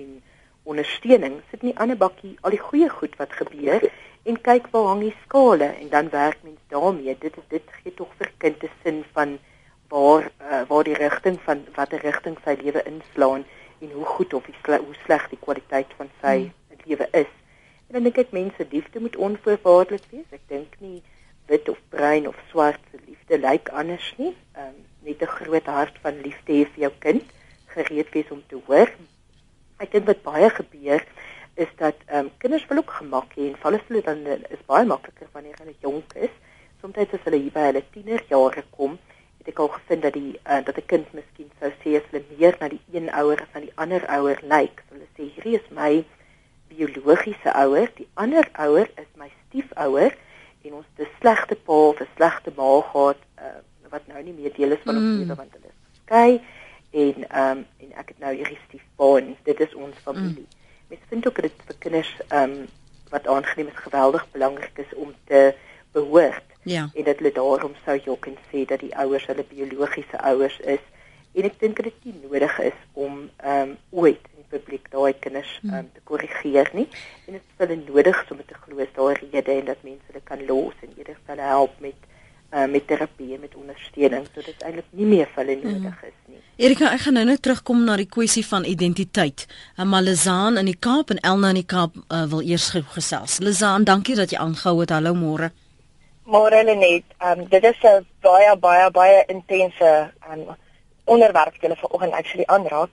ondersteuning. 0.90 1.42
Sit 1.50 1.62
in 1.62 1.70
die 1.70 1.78
ander 1.78 1.96
bakkie 1.96 2.36
al 2.42 2.50
die 2.50 2.60
goeie 2.60 2.88
goed 2.88 3.14
wat 3.18 3.32
gebeur 3.32 3.84
en 4.26 4.40
kyk 4.42 4.68
waar 4.72 4.88
hang 4.90 5.02
die 5.04 5.14
skale 5.24 5.70
en 5.80 5.88
dan 5.88 6.10
werk 6.10 6.38
mens 6.42 6.58
daarmee. 6.68 7.16
Dit 7.20 7.36
is 7.36 7.46
dit 7.48 7.62
gee 7.82 7.94
tog 7.94 8.08
vir 8.18 8.30
kind 8.38 8.62
'n 8.62 8.70
sin 8.82 9.04
van 9.12 9.38
waar 9.88 10.30
uh, 10.40 10.62
waar 10.68 10.84
die 10.84 10.94
rigting 10.94 11.38
van 11.44 11.66
watter 11.74 12.00
rigting 12.00 12.36
sy 12.44 12.56
lewe 12.62 12.82
inslaan 12.82 13.44
en 13.80 13.90
hoe 13.92 14.04
goed 14.04 14.34
of 14.34 14.44
sle 14.62 14.78
hoe 14.78 14.94
sleg 15.04 15.28
die 15.28 15.38
kwaliteit 15.38 15.94
van 15.96 16.10
sy 16.22 16.36
hmm. 16.38 16.82
lewe 16.84 17.08
is. 17.12 17.32
En 17.86 17.92
dan 17.94 18.02
dink 18.02 18.18
ek 18.18 18.32
mense 18.32 18.66
liefde 18.70 19.00
moet 19.00 19.16
onvoorwaardelik 19.16 20.04
wees. 20.10 20.28
Ek 20.30 20.42
dink 20.48 20.74
nie 20.78 21.02
wit 21.46 21.68
of 21.68 21.78
bruin 21.88 22.28
of 22.28 22.36
swart 22.50 22.80
se 22.90 22.98
liefde 23.06 23.38
lyk 23.38 23.68
anders 23.68 24.14
nie. 24.16 24.34
Ehm 24.54 24.66
um, 24.66 24.86
net 25.02 25.22
'n 25.22 25.26
groot 25.38 25.66
hart 25.66 25.98
van 26.02 26.20
liefde 26.20 26.52
hê 26.52 26.66
vir 26.74 26.80
jou 26.82 26.92
kind, 26.98 27.24
gereed 27.66 28.10
wees 28.12 28.30
om 28.30 28.42
te 28.46 28.58
hoor. 28.66 28.90
Ek 29.90 29.96
dink 29.96 30.06
wat 30.06 30.20
baie 30.22 30.50
gebeur 30.54 31.02
is 31.58 31.70
dat 31.82 31.96
ehm 32.06 32.28
um, 32.28 32.30
kinders 32.38 32.66
wil 32.70 32.78
ook 32.78 32.92
gemak 33.00 33.32
hê 33.34 33.48
en 33.50 33.56
val 33.58 33.74
hulle 33.74 34.02
dan 34.06 34.20
is 34.54 34.60
baie 34.70 34.86
makliker 34.86 35.26
wanneer 35.32 35.56
hulle 35.58 35.74
jonk 35.82 36.14
is. 36.14 36.30
Soms 36.80 37.00
as 37.02 37.24
hulle 37.24 37.40
hier 37.42 37.50
by 37.56 37.64
hulle 37.72 37.82
tienerjare 37.90 38.62
kom, 38.76 38.94
het 39.40 39.50
ek 39.50 39.58
al 39.64 39.72
gevind 39.74 40.06
dat 40.06 40.14
die 40.14 40.36
uh, 40.46 40.60
dat 40.68 40.78
'n 40.78 40.86
kind 40.86 41.10
miskien 41.18 41.50
sou 41.58 41.72
sê 41.82 41.96
as 41.98 42.06
hulle 42.12 42.22
meer 42.38 42.54
na 42.60 42.68
die 42.68 42.80
een 42.94 43.10
ouer 43.10 43.42
as 43.42 43.50
na 43.54 43.64
die 43.66 43.74
ander 43.74 44.06
ouer 44.18 44.38
lyk. 44.54 44.84
Hulle 44.94 45.08
sê 45.18 45.26
hierdie 45.26 45.58
is 45.58 45.66
my 45.74 46.04
biologiese 46.70 47.50
ouer, 47.64 47.90
die 47.98 48.08
ander 48.14 48.46
ouer 48.54 48.86
is 48.94 49.10
my 49.16 49.28
stiefouer 49.42 50.14
en 50.62 50.72
ons 50.78 50.86
het 50.94 51.08
'n 51.08 51.12
slegte 51.18 51.56
pa 51.56 51.82
of 51.90 52.00
'n 52.00 52.14
slegte 52.14 52.54
ma 52.54 52.70
gehad. 52.92 53.18
Uh, 53.42 53.58
wat 53.90 54.06
nou 54.06 54.22
nie 54.22 54.34
meer 54.38 54.54
deel 54.54 54.70
is 54.76 54.82
van 54.86 54.94
ons 54.94 55.04
mm. 55.04 55.18
lewe 55.22 55.34
want 55.34 55.54
hulle 55.56 55.70
is 55.70 55.78
geskei 55.90 56.40
en 56.90 57.24
ehm 57.28 57.58
um, 57.58 57.64
en 57.84 57.92
ek 58.02 58.12
het 58.12 58.22
nou 58.22 58.32
hierdie 58.34 58.58
en 59.00 59.36
dit 59.42 59.60
is 59.60 59.74
ons 59.74 59.96
familie. 60.02 60.46
Mm. 60.46 60.58
Mens 60.88 61.08
vind 61.08 61.26
ook 61.26 61.42
dit 61.42 61.64
vir 61.66 61.80
kinders 61.86 62.12
ehm 62.28 62.42
um, 62.60 62.68
wat 63.10 63.26
aangeneem 63.26 63.66
is 63.66 63.82
geweldig 63.82 64.26
belangrik 64.30 64.78
is 64.78 64.94
om 64.94 65.14
te 65.24 65.54
behoort. 65.92 66.46
Ja. 66.62 66.90
En 66.94 67.04
dat 67.04 67.18
hulle 67.18 67.32
daarom 67.32 67.74
sou 67.84 67.96
jok 68.04 68.26
en 68.26 68.36
sê 68.52 68.64
dat 68.64 68.80
die 68.80 68.94
ouers 68.96 69.26
hulle 69.26 69.44
biologiese 69.48 70.20
ouers 70.20 70.58
is 70.60 70.84
en 71.32 71.46
ek 71.46 71.58
dink 71.62 71.82
dit 71.86 72.06
nie 72.06 72.16
nodig 72.24 72.58
is 72.70 72.78
om 72.92 73.26
ehm 73.38 73.70
um, 73.70 73.74
ooit 74.02 74.22
in 74.32 74.42
die 74.42 74.50
publiek 74.58 74.88
daai 74.90 75.12
kinders 75.24 75.50
mm. 75.62 75.70
ehm 75.70 75.84
um, 75.84 75.90
te 75.94 76.02
korrigeer 76.10 76.70
nie 76.74 76.86
en 77.26 77.36
dit 77.36 77.42
is 77.42 77.58
hulle 77.62 77.78
nodig 77.82 78.22
om 78.34 78.42
te 78.46 78.62
glo 78.64 78.86
daar 78.96 79.20
rede 79.22 79.56
en 79.56 79.68
dat 79.70 79.84
mense 79.86 80.10
hulle 80.10 80.24
kan 80.30 80.46
los 80.48 80.86
en 80.86 80.96
eerder 80.96 81.20
hulle 81.30 81.50
help 81.52 81.76
met 81.86 82.09
uh, 82.52 82.66
met 82.66 82.86
terapie 82.86 83.34
en 83.34 83.40
met 83.40 83.54
ondersteuning 83.54 84.26
sodat 84.26 84.44
dit 84.44 84.62
eintlik 84.62 84.86
nie 84.90 85.06
meer 85.06 85.28
vir 85.34 85.44
hulle 85.44 85.56
mm. 85.56 85.72
nodig 85.72 86.02
is 86.08 86.16
nie. 86.26 86.40
Erika, 86.60 86.90
ek 86.92 87.04
gaan 87.06 87.16
nou 87.16 87.24
net 87.24 87.42
terugkom 87.42 87.84
na 87.86 87.96
die 87.96 88.08
kwessie 88.10 88.44
van 88.46 88.66
identiteit. 88.68 89.46
Uh, 89.76 89.86
Malazaan 89.88 90.60
in 90.60 90.68
die 90.70 90.76
Kaap 90.76 91.12
en 91.14 91.22
Elna 91.32 91.54
in 91.54 91.62
die 91.62 91.68
Kaap 91.74 91.96
uh, 92.02 92.24
wil 92.32 92.42
eers 92.44 92.70
gesels. 92.94 93.38
Lazaan, 93.44 93.86
dankie 93.88 94.18
dat 94.18 94.34
jy 94.34 94.40
aangehou 94.42 94.80
het. 94.82 94.94
Hallo 94.94 95.14
môre. 95.16 95.52
Môre 96.30 96.64
Lenet. 96.66 97.06
Um, 97.24 97.46
dit 97.50 97.64
is 97.64 97.78
'n 97.82 98.04
baie 98.22 98.56
baie 98.56 98.90
baie 98.90 99.24
intense 99.28 100.10
um, 100.30 100.44
onderwerp 101.04 101.54
wat 101.54 101.62
julle 101.62 101.76
vanoggend 101.76 102.12
actually 102.12 102.46
aanraak. 102.46 102.92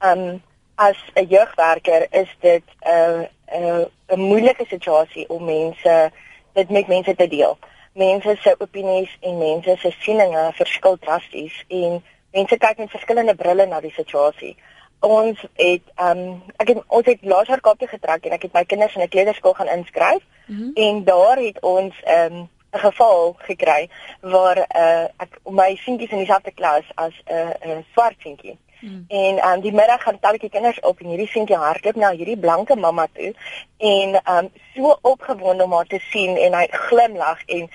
Um 0.00 0.42
as 0.74 0.96
'n 1.14 1.26
jeugwerker 1.28 2.06
is 2.10 2.30
dit 2.40 2.64
'n 2.80 2.88
uh, 2.88 3.20
'n 3.58 3.62
uh, 3.62 4.16
'n 4.16 4.20
moeilike 4.20 4.64
situasie 4.68 5.28
om 5.28 5.44
mense 5.44 6.10
dit 6.52 6.70
met 6.70 6.88
mense 6.88 7.14
te 7.14 7.28
deel 7.28 7.58
mense 7.92 8.36
se 8.40 8.54
opinies 8.58 9.16
en 9.20 9.38
mense 9.38 9.76
se 9.80 9.90
sieninge 10.00 10.52
verskil 10.58 10.98
drasties 10.98 11.64
en 11.68 12.02
mense 12.32 12.58
kyk 12.58 12.78
met 12.78 12.90
verskillende 12.90 13.34
brille 13.34 13.66
na 13.66 13.80
die 13.80 13.92
situasie. 13.96 14.56
Ons 15.00 15.40
het 15.58 15.82
ehm 15.96 16.18
um, 16.18 16.42
ek 16.62 16.68
het 16.68 16.82
ons 16.86 17.06
het 17.06 17.24
laas 17.34 17.50
jaar 17.50 17.60
Kaapie 17.60 17.88
getrek 17.90 18.26
en 18.26 18.32
ek 18.38 18.42
het 18.48 18.54
my 18.54 18.64
kinders 18.64 18.94
in 18.94 19.02
'n 19.02 19.08
kleuterskool 19.08 19.54
gaan 19.54 19.68
inskryf 19.68 20.22
mm 20.46 20.56
-hmm. 20.56 20.70
en 20.74 21.04
daar 21.04 21.36
het 21.36 21.60
ons 21.60 21.94
ehm 22.02 22.32
um, 22.32 22.48
'n 22.72 22.78
geval 22.78 23.36
gekry 23.38 23.88
waar 24.20 24.58
uh, 24.58 25.04
ek 25.16 25.40
my 25.44 25.76
seentjies 25.76 26.10
in 26.10 26.18
dieselfde 26.18 26.52
klas 26.52 26.84
as 26.94 27.12
'n 27.26 27.32
uh, 27.32 27.50
'n 27.66 27.70
uh, 27.70 27.84
swart 27.92 28.16
seentjie. 28.18 28.58
Hmm. 28.82 29.04
En 29.08 29.40
um, 29.46 29.60
die 29.62 29.72
middag 29.72 30.02
gaan 30.02 30.18
talletjie 30.18 30.50
kinders 30.50 30.80
op 30.80 31.00
en 31.00 31.12
hierdie 31.12 31.28
seentjie 31.30 31.56
hardloop 31.56 31.98
na 32.02 32.08
hierdie 32.10 32.38
blanke 32.44 32.74
mamma 32.76 33.06
toe 33.14 33.30
en 33.78 34.16
um 34.36 34.48
so 34.74 34.96
opgewonde 35.06 35.64
om 35.64 35.76
haar 35.76 35.86
te 35.86 36.00
sien 36.10 36.34
en 36.36 36.56
hy 36.58 36.64
glimlag 36.88 37.44
en 37.46 37.68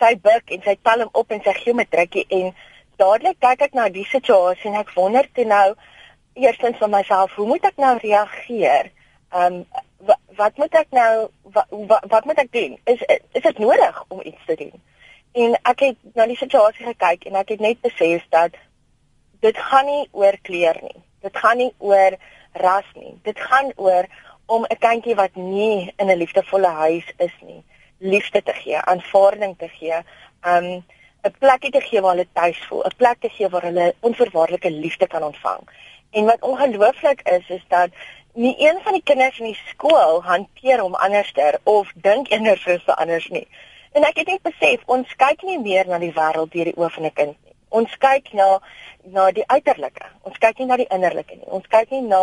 sy 0.00 0.14
buig 0.24 0.54
en 0.56 0.64
sy 0.64 0.76
tel 0.88 1.04
hom 1.04 1.10
op 1.20 1.34
en 1.36 1.44
sy 1.44 1.52
gee 1.58 1.74
hom 1.74 1.82
'n 1.84 1.90
drukkie 1.96 2.24
en 2.38 2.54
dadelik 2.96 3.40
kyk 3.44 3.66
ek 3.68 3.76
na 3.76 3.90
die 3.92 4.06
situasie 4.08 4.70
en 4.70 4.80
ek 4.80 4.94
wonder 4.96 5.28
toe 5.36 5.44
nou 5.44 5.74
eerstens 6.34 6.78
van 6.78 6.90
myself, 6.90 7.34
hoe 7.34 7.46
moet 7.46 7.64
ek 7.64 7.76
nou 7.76 7.94
reageer? 8.02 8.90
Um 9.36 9.64
wat, 10.04 10.20
wat 10.36 10.56
moet 10.56 10.74
ek 10.74 10.90
nou 10.90 11.28
wat, 11.42 11.66
wat, 11.70 12.04
wat 12.08 12.24
moet 12.24 12.40
ek 12.42 12.52
doen? 12.52 12.78
Is 12.90 13.04
is 13.08 13.42
dit 13.42 13.58
nodig 13.58 14.04
om 14.08 14.20
iets 14.24 14.44
te 14.46 14.56
doen? 14.64 14.74
En 15.32 15.56
ek 15.62 15.88
het 15.88 16.14
na 16.14 16.26
die 16.30 16.38
situasie 16.38 16.86
gekyk 16.86 17.28
en 17.28 17.38
ek 17.40 17.54
het 17.54 17.60
net 17.60 17.80
besef 17.82 18.26
dat 18.34 18.58
dit 19.44 19.58
gaan 19.58 19.86
nie 19.86 20.08
oor 20.12 20.36
kleur 20.42 20.78
nie. 20.80 21.00
Dit 21.24 21.36
gaan 21.36 21.60
nie 21.60 21.72
oor 21.78 22.16
ras 22.64 22.88
nie. 22.94 23.12
Dit 23.28 23.40
gaan 23.40 23.72
oor 23.76 24.08
om 24.46 24.64
'n 24.64 24.78
kindjie 24.78 25.14
wat 25.14 25.34
nie 25.34 25.92
in 25.96 26.10
'n 26.10 26.18
liefdevolle 26.22 26.72
huis 26.84 27.08
is 27.16 27.36
nie, 27.40 27.62
liefde 27.98 28.42
te 28.42 28.52
gee, 28.52 28.76
aanvaarding 28.76 29.54
te 29.58 29.68
gee, 29.68 29.98
um 30.52 30.84
'n 31.24 31.34
plekie 31.38 31.70
te 31.70 31.80
gee 31.80 32.00
waar 32.00 32.14
hulle 32.14 32.28
tuis 32.32 32.58
voel, 32.68 32.84
'n 32.84 32.96
plek 32.96 33.20
te 33.20 33.28
gee 33.28 33.48
waar 33.48 33.62
hulle 33.62 33.94
onvoorwaardelike 34.00 34.70
liefde 34.70 35.06
kan 35.06 35.22
ontvang. 35.22 35.62
En 36.10 36.24
wat 36.24 36.42
ongelooflik 36.42 37.20
is 37.22 37.48
is 37.48 37.64
dat 37.68 37.90
nie 38.32 38.54
een 38.58 38.78
van 38.82 38.92
die 38.92 39.02
kinders 39.02 39.38
in 39.38 39.46
die 39.46 39.62
skool 39.66 40.22
hanteer 40.22 40.80
hom 40.80 40.94
anderster 40.94 41.60
of 41.62 41.92
dink 41.94 42.32
anders 42.32 42.66
as 42.66 42.86
anders 42.86 43.28
nie. 43.28 43.48
En 43.92 44.02
ek 44.02 44.16
het 44.16 44.26
net 44.26 44.42
besef 44.42 44.82
ons 44.86 45.16
kyk 45.16 45.42
nie 45.42 45.58
meer 45.58 45.86
na 45.86 45.98
die 45.98 46.12
wêreld 46.12 46.52
deur 46.52 46.64
die 46.64 46.76
oë 46.76 46.90
van 46.90 47.04
'n 47.04 47.12
kind. 47.12 47.43
Ons 47.74 47.94
kyk 48.02 48.32
na 48.38 48.48
na 49.14 49.26
die 49.36 49.44
uiterlike. 49.52 50.06
Ons 50.24 50.38
kyk 50.40 50.62
nie 50.62 50.68
na 50.70 50.78
die 50.80 50.88
innerlike 50.94 51.36
nie. 51.36 51.50
Ons 51.52 51.66
kyk 51.72 51.90
nie 51.92 52.04
na 52.06 52.22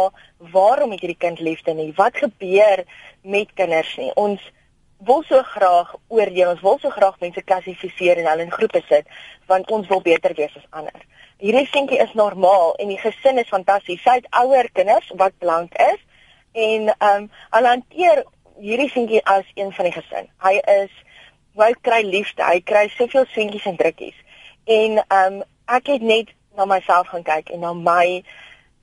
waarom 0.54 0.96
het 0.96 1.04
hierdie 1.04 1.20
kind 1.20 1.42
liefde 1.44 1.76
nie. 1.78 1.92
Wat 1.98 2.18
gebeur 2.18 2.84
met 3.22 3.52
kinders 3.60 3.92
nie. 4.02 4.10
Ons 4.18 4.42
wil 5.06 5.24
so 5.28 5.42
graag 5.54 5.94
oordeel. 6.08 6.54
Ons 6.56 6.64
wil 6.66 6.80
so 6.82 6.90
graag 6.94 7.20
mense 7.22 7.44
klassifiseer 7.46 8.22
en 8.22 8.30
hulle 8.32 8.48
in 8.48 8.54
groepe 8.54 8.82
sit 8.88 9.10
want 9.52 9.70
ons 9.76 9.88
wil 9.92 10.02
beter 10.06 10.34
wees 10.38 10.54
as 10.58 10.68
ander. 10.70 11.06
Hierdie 11.42 11.68
seentjie 11.70 12.00
is 12.02 12.14
normaal 12.18 12.76
en 12.80 12.92
die 12.94 13.00
gesin 13.02 13.42
is 13.42 13.50
fantasties. 13.50 14.02
Sy 14.06 14.20
het 14.22 14.30
ouer 14.42 14.70
kinders 14.78 15.10
wat 15.22 15.38
blank 15.44 15.78
is 15.92 16.00
en 16.54 16.92
ehm 16.94 17.24
um, 17.26 17.30
hulle 17.56 17.76
hanteer 17.76 18.24
hierdie 18.62 18.90
seentjie 18.94 19.24
as 19.26 19.48
een 19.56 19.72
van 19.74 19.90
die 19.90 19.96
gesin. 19.96 20.30
Hy 20.46 20.58
is 20.80 20.92
hy 21.60 21.72
kry 21.84 22.02
liefde, 22.08 22.44
hy 22.48 22.62
kry 22.64 22.86
soveel 22.96 23.26
seentjies 23.34 23.66
en 23.68 23.80
drukkies. 23.80 24.18
En 24.64 25.02
ehm 25.08 25.34
um, 25.34 25.44
ek 25.66 25.88
het 25.88 26.02
net 26.02 26.32
na 26.56 26.66
myself 26.66 27.08
gaan 27.08 27.24
kyk 27.24 27.50
en 27.50 27.60
na 27.60 27.74
my 27.74 28.24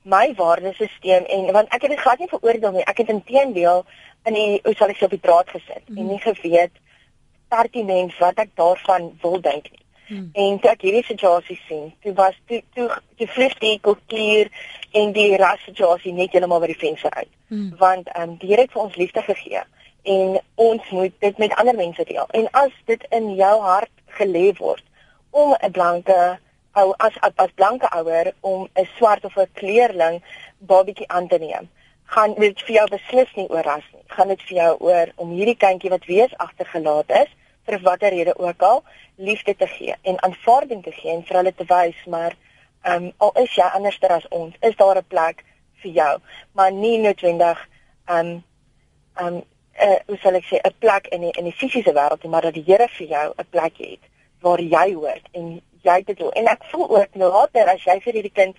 my 0.01 0.33
waardesisteem 0.35 1.25
en 1.25 1.51
want 1.53 1.69
ek 1.69 1.81
het 1.81 1.91
dit 1.91 1.99
glad 1.99 2.19
nie 2.19 2.31
veroordeel 2.31 2.71
nie. 2.71 2.85
Ek 2.85 2.97
het 2.97 3.09
intedeel 3.09 3.85
in 4.25 4.33
die 4.33 4.59
hoe 4.63 4.75
sal 4.75 4.89
ek 4.89 4.97
sê 4.97 5.05
op 5.05 5.13
die 5.13 5.25
draad 5.25 5.49
gesit 5.49 5.83
mm. 5.87 5.97
en 5.97 6.07
nie 6.07 6.21
geweet 6.23 6.71
pertinent 7.49 8.17
wat 8.17 8.41
ek 8.41 8.55
daarvan 8.55 9.11
wil 9.21 9.41
dink 9.41 9.69
nie. 9.71 9.85
Hmm. 10.09 10.29
En 10.33 10.57
toe 10.59 10.71
ek 10.71 10.81
hierdie 10.87 11.05
situasie 11.05 11.59
sien, 11.67 11.91
toe 12.01 12.13
was 12.17 12.37
toe 12.49 12.63
toe 12.73 12.87
toe 13.17 13.27
vlieg 13.29 13.53
die 13.61 13.75
kultuur 13.85 14.49
en 14.97 15.11
die 15.13 15.37
ras 15.37 15.61
situasie 15.67 16.13
net 16.17 16.33
heeltemal 16.33 16.63
by 16.63 16.71
die 16.71 16.79
venster 16.81 17.13
uit. 17.13 17.29
Hmm. 17.53 17.67
Want 17.77 18.09
ehm 18.15 18.31
um, 18.31 18.37
die 18.41 18.49
Here 18.49 18.65
het 18.65 18.73
vir 18.73 18.87
ons 18.87 18.97
liefde 18.97 19.21
gegee 19.27 19.61
en 20.09 20.39
ons 20.55 20.89
moet 20.95 21.13
dit 21.21 21.37
met 21.37 21.53
ander 21.61 21.77
mense 21.77 22.03
deel. 22.09 22.25
En 22.33 22.47
as 22.63 22.73
dit 22.89 23.05
in 23.13 23.35
jou 23.37 23.55
hart 23.61 23.93
gelê 24.17 24.47
word 24.57 24.85
om 25.31 25.55
'n 25.59 25.71
blanke 25.71 26.39
ou 26.73 26.93
as 26.97 27.13
as 27.35 27.51
blanke 27.55 27.87
ouer 27.99 28.33
om 28.39 28.69
'n 28.73 28.87
swart 28.97 29.25
of 29.25 29.35
'n 29.37 29.51
kleurling 29.53 30.23
babatjie 30.57 31.07
aan 31.07 31.27
te 31.27 31.37
neem, 31.37 31.69
gaan 32.05 32.33
dit 32.33 32.61
vir 32.61 32.75
jou 32.75 32.87
beslis 32.89 33.33
nie 33.35 33.49
oor 33.49 33.63
ras 33.63 33.87
nie. 33.93 34.03
Gaan 34.07 34.27
dit 34.27 34.41
vir 34.41 34.57
jou 34.57 34.77
oor 34.79 35.11
om 35.15 35.29
hierdie 35.29 35.57
kindjie 35.57 35.89
wat 35.89 36.05
wees 36.05 36.37
agtergelaat 36.37 37.09
is 37.09 37.29
vir 37.65 37.79
watter 37.81 38.09
rede 38.09 38.37
ook 38.37 38.61
al 38.61 38.83
liefde 39.15 39.55
te 39.55 39.67
gee 39.67 39.95
en 40.01 40.21
aanvaarding 40.21 40.83
te 40.83 40.91
gee 40.91 41.11
en 41.11 41.23
vir 41.23 41.37
hulle 41.37 41.53
te 41.55 41.65
wys 41.73 42.05
maar 42.05 42.35
ehm 42.83 43.03
um, 43.03 43.11
al 43.17 43.31
is 43.43 43.55
jy 43.55 43.67
anderster 43.77 44.09
as 44.09 44.27
ons 44.29 44.55
is 44.61 44.75
daar 44.75 44.97
'n 44.97 45.07
plek 45.07 45.43
vir 45.81 45.91
jou. 45.91 46.19
Maar 46.51 46.71
nie 46.71 46.97
noodwendig 46.97 47.67
ehm 48.05 48.19
um, 48.19 48.43
ehm 49.15 49.27
um, 49.27 49.43
uh, 49.81 49.99
hoe 50.07 50.17
sal 50.17 50.35
ek 50.35 50.45
sê 50.45 50.61
'n 50.63 50.73
plek 50.79 51.07
in 51.07 51.21
die 51.21 51.31
in 51.31 51.43
die 51.43 51.57
fisiese 51.61 51.93
wêreld 51.93 52.23
maar 52.23 52.41
dat 52.41 52.53
die 52.53 52.63
Here 52.65 52.87
vir 52.87 53.07
jou 53.07 53.33
'n 53.37 53.49
plek 53.49 53.77
het 53.77 54.08
waar 54.45 54.61
jy 54.61 54.93
hoort 54.93 55.25
en 55.31 55.61
jy 55.81 56.03
dit 56.05 56.19
wil 56.19 56.31
en 56.31 56.47
ek 56.51 56.63
voel 56.71 56.89
ook 56.97 57.15
nou 57.21 57.31
later 57.31 57.71
as 57.73 57.83
jy 57.83 57.99
vir 58.03 58.13
hierdie 58.19 58.37
kind 58.41 58.55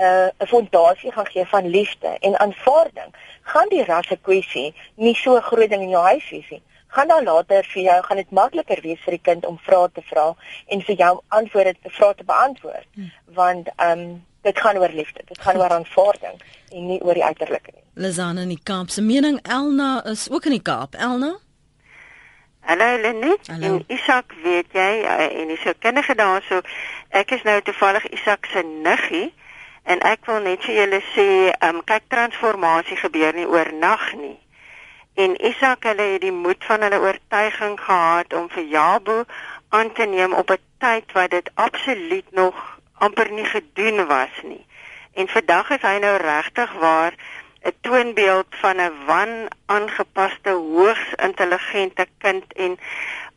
uh, 0.00 0.28
'n 0.38 0.46
fondasie 0.46 1.12
gaan 1.12 1.26
gee 1.26 1.46
van 1.46 1.66
liefde 1.66 2.16
en 2.20 2.38
aanvaarding 2.38 3.14
gaan 3.42 3.68
die 3.68 3.84
rasse 3.84 4.18
kwessie 4.22 4.74
nie 4.94 5.14
so 5.14 5.40
groot 5.40 5.70
ding 5.70 5.82
in 5.82 5.94
jou 5.94 6.02
huis 6.02 6.30
wees 6.30 6.50
nie. 6.50 6.62
Gaan 6.86 7.08
dan 7.08 7.24
later 7.24 7.64
vir 7.64 7.82
jou 7.82 8.02
gaan 8.02 8.16
dit 8.16 8.30
makliker 8.30 8.80
wees 8.82 9.00
vir 9.04 9.16
die 9.16 9.26
kind 9.30 9.46
om 9.46 9.58
vrae 9.58 9.88
te 9.92 10.02
vra 10.10 10.34
en 10.66 10.82
vir 10.82 10.96
jou 10.96 11.20
antwoorde 11.28 11.74
te 11.82 11.90
vra 11.90 12.12
te 12.12 12.24
beantwoord. 12.24 12.86
Hmm. 12.94 13.12
want 13.34 13.68
ehm 13.76 13.98
um, 13.98 14.24
dit 14.42 14.58
gaan 14.58 14.78
oor 14.78 14.90
liefde 14.90 15.22
dit 15.26 15.40
gaan 15.40 15.56
oor 15.56 15.70
aanvaarding 15.70 16.40
en 16.70 16.86
nie 16.86 17.00
oor 17.02 17.14
die 17.14 17.24
uiterlike 17.24 17.70
nie. 17.74 17.82
Lizana 17.94 18.40
in 18.40 18.48
die 18.48 18.62
Kaap 18.62 18.90
se 18.90 19.02
mening 19.02 19.38
Elna 19.42 20.04
is 20.04 20.30
ook 20.30 20.44
in 20.44 20.50
die 20.50 20.62
Kaap. 20.62 20.94
Elna 20.94 21.36
Hallo 22.64 22.96
Lenet 23.02 23.48
en 23.48 23.84
Isak 23.88 24.34
weet 24.42 24.72
jy 24.72 24.92
eh, 25.02 25.40
en 25.40 25.48
dis 25.48 25.62
so 25.62 25.72
kindige 25.78 26.14
daarso 26.14 26.60
ek 27.10 27.34
is 27.36 27.42
nou 27.42 27.58
toevallig 27.62 28.06
Isak 28.18 28.46
se 28.52 28.62
niggie 28.62 29.32
en 29.84 30.00
ek 30.06 30.26
wil 30.30 30.40
net 30.46 30.62
vir 30.64 30.78
julle 30.82 31.02
sê 31.14 31.28
ehm 31.50 31.76
um, 31.76 31.82
kyk 31.84 32.06
transformasie 32.08 32.96
gebeur 32.96 33.34
nie 33.34 33.48
oornag 33.50 34.12
nie 34.20 34.38
en 35.14 35.34
Isak 35.44 35.84
hulle 35.84 36.06
het 36.14 36.22
die 36.22 36.32
moed 36.32 36.64
van 36.64 36.86
hulle 36.86 37.00
oortuiging 37.00 37.80
gehad 37.80 38.32
om 38.32 38.48
vir 38.48 38.64
Jabo 38.64 39.24
aan 39.68 39.92
te 39.92 40.06
neem 40.06 40.32
op 40.32 40.50
'n 40.50 40.62
tyd 40.78 41.12
wat 41.12 41.30
dit 41.30 41.50
absoluut 41.54 42.28
nog 42.30 42.78
amper 42.98 43.32
nie 43.32 43.44
gedoen 43.44 44.06
was 44.06 44.34
nie. 44.42 44.66
En 45.14 45.28
vandag 45.28 45.70
is 45.70 45.82
hy 45.82 45.98
nou 46.00 46.16
regtig 46.16 46.72
waar 46.72 47.14
'n 47.64 47.74
toonbeeld 47.80 48.50
van 48.50 48.76
'n 48.80 48.92
wan 49.06 49.48
aangepaste 49.66 50.50
hoogs 50.50 51.06
intelligente 51.28 52.06
kind 52.18 52.44
en 52.52 52.78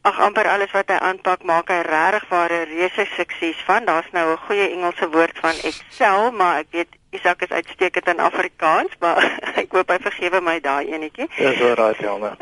ag 0.01 0.19
amper 0.19 0.47
alles 0.47 0.71
wat 0.71 0.89
hy 0.89 0.97
aanpak 1.01 1.43
maak 1.43 1.69
hy 1.73 1.81
regtig 1.81 2.25
ware 2.29 2.59
reuse 2.69 3.05
sukses 3.17 3.61
van. 3.65 3.85
Daar's 3.85 4.11
nou 4.11 4.25
'n 4.31 4.43
goeie 4.45 4.69
Engelse 4.69 5.09
woord 5.09 5.38
van 5.39 5.55
excel, 5.69 6.31
maar 6.31 6.57
ek 6.57 6.67
weet 6.71 6.91
Isak 7.09 7.41
is 7.41 7.49
uitstekend 7.49 8.07
in 8.07 8.19
Afrikaans, 8.19 8.91
maar 8.99 9.17
ek 9.61 9.71
hoop 9.71 9.89
hy 9.89 9.97
vergewe 10.01 10.41
my 10.41 10.59
daai 10.59 10.91
enetjie. 10.91 11.29
Dis 11.38 11.57
ja, 11.57 11.73
reg, 11.73 11.97
Janne. 12.05 12.35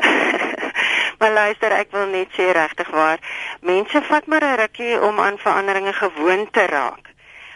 maar 1.18 1.32
luister, 1.32 1.72
ek 1.72 1.90
wil 1.90 2.06
net 2.06 2.28
sê 2.36 2.50
regtig 2.52 2.90
waar, 2.90 3.18
mense 3.60 4.02
vat 4.10 4.26
maar 4.26 4.44
'n 4.44 4.60
rukkie 4.60 5.00
om 5.00 5.20
aan 5.20 5.38
veranderinge 5.38 5.92
gewoon 5.92 6.50
te 6.50 6.66
raak. 6.66 7.13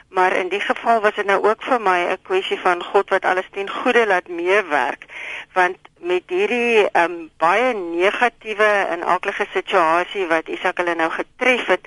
Maar 0.09 0.33
in 0.33 0.49
die 0.49 0.61
geval 0.61 1.01
was 1.01 1.15
dit 1.15 1.27
nou 1.27 1.45
ook 1.45 1.63
vir 1.63 1.81
my 1.81 1.99
'n 2.11 2.23
kwessie 2.23 2.59
van 2.61 2.83
God 2.85 3.11
wat 3.11 3.25
alles 3.25 3.49
ten 3.51 3.71
goeie 3.71 4.07
laat 4.07 4.29
meewerk, 4.29 5.05
want 5.53 5.77
met 5.99 6.23
hierdie 6.27 6.89
um, 6.93 7.31
baie 7.37 7.75
negatiewe 7.75 8.87
en 8.89 9.05
aardige 9.05 9.47
situasie 9.53 10.27
wat 10.27 10.49
Isak 10.49 10.77
hulle 10.77 10.95
nou 10.95 11.11
getref 11.11 11.67
het, 11.67 11.87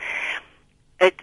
het 0.98 1.22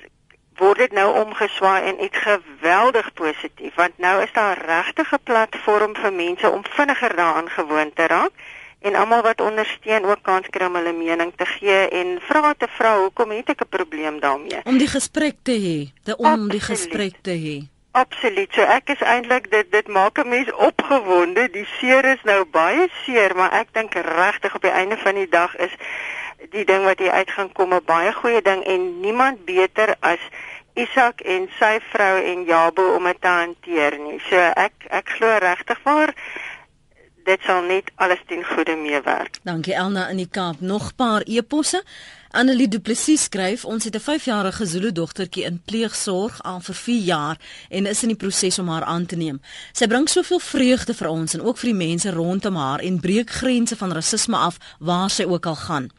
word 0.59 0.79
dit 0.79 0.93
nou 0.93 1.09
omgeswaai 1.25 1.83
en 1.87 2.05
iets 2.05 2.19
geweldig 2.19 3.13
positief 3.13 3.75
want 3.75 3.99
nou 3.99 4.23
is 4.23 4.33
daar 4.33 4.59
regtig 4.67 5.13
'n 5.13 5.23
platform 5.23 5.95
vir 5.97 6.13
mense 6.13 6.51
om 6.51 6.65
vinniger 6.71 7.17
daaraan 7.17 7.51
gewoon 7.51 7.93
te 7.93 8.07
raak 8.07 8.33
en 8.81 8.95
almal 8.95 9.23
wat 9.23 9.41
ondersteun 9.41 10.05
ook 10.05 10.23
kans 10.23 10.47
kry 10.51 10.67
om 10.67 10.75
hulle 10.75 10.93
mening 10.93 11.33
te 11.37 11.47
gee 11.47 11.89
en 11.89 12.19
vra 12.21 12.55
te 12.59 12.69
vra 12.77 12.99
hoekom 12.99 13.31
het 13.31 13.49
ek 13.49 13.65
'n 13.65 13.69
probleem 13.69 14.21
daarmee 14.21 14.61
om 14.65 14.79
die 14.79 14.93
gesprek 14.99 15.37
te 15.43 15.57
hê 15.67 15.79
te 16.05 16.17
om 16.17 16.27
Absoluut. 16.27 16.51
die 16.51 16.61
gesprek 16.61 17.15
te 17.23 17.35
hê 17.47 17.59
Absoluut. 17.99 18.53
So 18.53 18.63
ek 18.63 18.93
is 18.95 19.01
eintlik 19.01 19.49
dit 19.51 19.71
dit 19.73 19.89
maak 19.89 20.19
'n 20.19 20.29
mens 20.29 20.51
opgewonde. 20.53 21.51
Die 21.51 21.67
seer 21.79 22.05
is 22.05 22.23
nou 22.23 22.45
baie 22.45 22.89
seer, 23.05 23.35
maar 23.37 23.53
ek 23.53 23.73
dink 23.73 23.95
regtig 23.95 24.55
op 24.55 24.63
die 24.63 24.71
einde 24.71 24.97
van 24.97 25.15
die 25.15 25.29
dag 25.29 25.57
is 25.57 25.75
die 26.51 26.65
ding 26.65 26.85
wat 26.85 26.99
hier 26.99 27.11
uit 27.11 27.31
gaan 27.31 27.53
kom 27.53 27.75
'n 27.75 27.85
baie 27.85 28.13
goeie 28.13 28.43
ding 28.43 28.65
en 28.65 29.01
niemand 29.01 29.45
beter 29.45 29.97
as 30.01 30.21
Isak 30.75 31.21
en 31.21 31.49
sy 31.59 31.81
vrou 31.91 32.23
en 32.23 32.45
Jabo 32.45 32.95
om 32.95 33.05
dit 33.05 33.21
te 33.21 33.29
hanteer 33.29 33.99
nie. 33.99 34.21
So 34.31 34.37
ek 34.37 34.87
ek 34.91 35.09
glo 35.09 35.39
regtig 35.39 35.79
waar 35.83 36.15
dit 37.29 37.45
sal 37.45 37.63
net 37.69 37.91
alles 38.01 38.21
ten 38.27 38.45
goeie 38.45 38.77
meewerk. 38.77 39.39
Dankie 39.45 39.75
Elna 39.75 40.09
in 40.09 40.17
die 40.23 40.29
Kaap. 40.31 40.61
Nog 40.61 40.95
paar 40.97 41.23
eposse. 41.29 41.83
Annelie 42.31 42.69
Du 42.69 42.79
Plessis 42.79 43.23
skryf: 43.23 43.65
"Ons 43.65 43.85
het 43.85 43.95
'n 43.95 44.01
5-jarige 44.01 44.67
Zulu 44.67 44.93
dogtertjie 44.93 45.45
in 45.45 45.63
pleegsorg 45.65 46.43
al 46.43 46.61
vir 46.61 46.75
4 46.75 47.03
jaar 47.03 47.39
en 47.69 47.87
is 47.87 48.03
in 48.03 48.09
die 48.09 48.17
proses 48.17 48.59
om 48.59 48.69
haar 48.69 48.85
aan 48.85 49.07
te 49.07 49.17
neem. 49.17 49.41
Sy 49.73 49.87
bring 49.87 50.09
soveel 50.09 50.39
vreugde 50.39 50.95
vir 50.95 51.09
ons 51.09 51.35
en 51.35 51.41
ook 51.41 51.59
vir 51.59 51.71
die 51.71 51.87
mense 51.87 52.11
rondom 52.11 52.57
haar 52.57 52.81
en 52.81 53.01
breek 53.01 53.31
grense 53.31 53.77
van 53.77 53.93
rasisme 53.93 54.37
af 54.37 54.59
waar 54.79 55.11
sy 55.11 55.25
ook 55.25 55.47
al 55.47 55.57
gaan. 55.57 55.91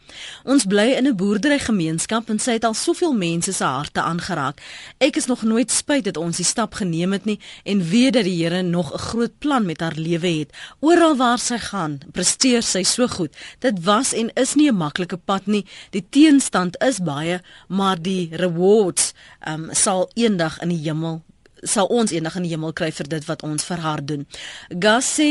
Ons 0.43 0.65
bly 0.65 0.93
in 0.97 1.07
'n 1.07 1.15
boerderygemeenskap 1.15 2.29
en 2.29 2.39
sy 2.39 2.51
het 2.51 2.63
al 2.63 2.73
soveel 2.73 3.13
mense 3.13 3.53
se 3.53 3.63
harte 3.63 4.01
aangeraak. 4.01 4.61
Ek 4.97 5.15
is 5.15 5.25
nog 5.25 5.41
nooit 5.41 5.71
spyt 5.71 6.03
dat 6.03 6.17
ons 6.17 6.37
die 6.37 6.45
stap 6.45 6.73
geneem 6.73 7.11
het 7.11 7.25
nie 7.25 7.39
en 7.63 7.89
weet 7.89 8.13
dat 8.13 8.23
die 8.23 8.43
Here 8.43 8.61
nog 8.61 8.93
'n 8.93 8.97
groot 8.97 9.37
plan 9.39 9.65
met 9.65 9.79
haar 9.79 9.95
lewe 9.95 10.27
het. 10.27 10.53
Oral 10.79 11.15
waar 11.15 11.39
sy 11.39 11.57
gaan, 11.57 11.99
presteer 12.11 12.63
sy 12.63 12.83
so 12.83 13.07
goed. 13.07 13.35
Dit 13.59 13.83
was 13.83 14.13
en 14.13 14.31
is 14.33 14.55
nie 14.55 14.69
'n 14.69 14.75
maklike 14.75 15.17
pad 15.17 15.45
nie. 15.45 15.65
Die 15.89 16.05
teenstand 16.19 16.77
is 16.83 16.99
baie, 16.99 17.39
maar 17.67 17.99
die 18.01 18.29
rewards 18.35 19.13
um, 19.47 19.69
sal 19.71 20.09
eendag 20.19 20.59
in 20.63 20.73
die 20.75 20.83
hemel 20.83 21.21
sal 21.67 21.89
ons 21.91 22.13
eendag 22.15 22.37
in 22.39 22.45
die 22.47 22.53
hemel 22.53 22.71
kry 22.71 22.87
vir 22.95 23.09
dit 23.11 23.25
wat 23.27 23.41
ons 23.43 23.65
vir 23.67 23.81
haar 23.83 23.99
doen. 24.05 24.21
Gas 24.79 25.09
sê 25.17 25.29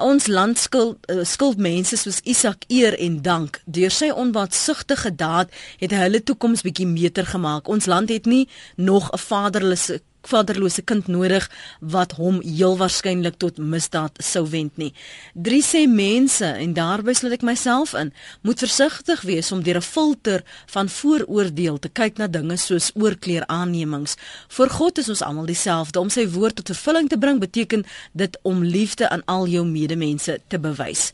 ons 0.00 0.28
land 0.32 0.56
skuld 0.56 1.04
uh, 1.12 1.20
skuld 1.28 1.60
mense 1.60 1.98
soos 2.00 2.22
Isak 2.24 2.64
eer 2.72 2.96
en 2.96 3.18
dank. 3.20 3.60
Deur 3.68 3.92
sy 3.92 4.08
onwaatsugtige 4.08 5.12
daad 5.20 5.52
het 5.82 5.92
hy 5.92 6.06
hulle 6.06 6.22
toekoms 6.24 6.64
bietjie 6.64 6.88
meter 6.88 7.28
gemaak. 7.28 7.68
Ons 7.68 7.88
land 7.92 8.12
het 8.12 8.24
nie 8.24 8.46
nog 8.76 9.10
'n 9.12 9.20
vaderlose 9.20 10.00
vaderlose 10.28 10.82
kind 10.82 11.06
nodig 11.06 11.48
wat 11.80 12.12
hom 12.18 12.40
heel 12.42 12.76
waarskynlik 12.76 13.38
tot 13.42 13.58
misdaad 13.58 14.18
sou 14.18 14.44
wend 14.50 14.76
nie. 14.76 14.92
Drie 15.34 15.62
sê 15.62 15.86
mense 15.90 16.46
en 16.46 16.74
daarby 16.76 17.14
sluit 17.14 17.38
ek 17.38 17.46
myself 17.46 17.94
in, 17.94 18.12
moet 18.42 18.58
versigtig 18.58 19.22
wees 19.28 19.52
om 19.52 19.62
deur 19.62 19.78
'n 19.78 19.82
filter 19.82 20.44
van 20.66 20.88
vooroordeel 20.88 21.78
te 21.78 21.88
kyk 21.88 22.18
na 22.18 22.26
dinge 22.26 22.56
soos 22.56 22.90
oorkleer 22.94 23.46
aannemings. 23.46 24.16
Voor 24.48 24.70
God 24.70 24.98
is 24.98 25.08
ons 25.08 25.22
almal 25.22 25.46
dieselfde. 25.46 26.00
Om 26.00 26.10
sy 26.10 26.28
woord 26.28 26.56
tot 26.56 26.66
vervulling 26.66 27.08
te 27.08 27.18
bring 27.18 27.40
beteken 27.40 27.84
dit 28.12 28.38
om 28.42 28.64
liefde 28.64 29.08
aan 29.08 29.22
al 29.24 29.46
jou 29.46 29.66
medemense 29.66 30.40
te 30.48 30.58
bewys. 30.58 31.12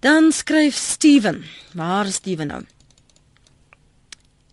Dan 0.00 0.32
skryf 0.32 0.76
Steven, 0.76 1.44
waar 1.74 2.06
is 2.06 2.14
Steven 2.14 2.46
nou? 2.46 2.62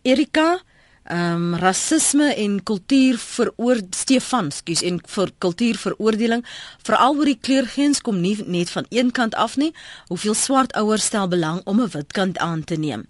Erika 0.01 0.61
ehm 1.07 1.53
um, 1.53 1.55
rasisme 1.55 2.33
en 2.35 2.63
kultuur 2.63 3.17
veroor 3.17 3.79
Stefan, 3.95 4.51
skus 4.51 4.81
en 4.83 4.99
vir 5.07 5.29
kultuurveroordeling 5.39 6.43
veral 6.83 7.15
oor 7.15 7.29
die 7.29 7.39
kleurgrens 7.39 8.01
kom 8.03 8.19
nie 8.19 8.35
net 8.43 8.69
van 8.75 8.85
een 8.89 9.11
kant 9.15 9.35
af 9.35 9.55
nie. 9.55 9.71
Hoeveel 10.11 10.35
swart 10.35 10.73
ouers 10.75 11.05
stel 11.07 11.27
belang 11.31 11.61
om 11.63 11.79
'n 11.81 11.89
wit 11.93 12.11
kind 12.11 12.37
aan 12.37 12.63
te 12.63 12.75
neem? 12.75 13.07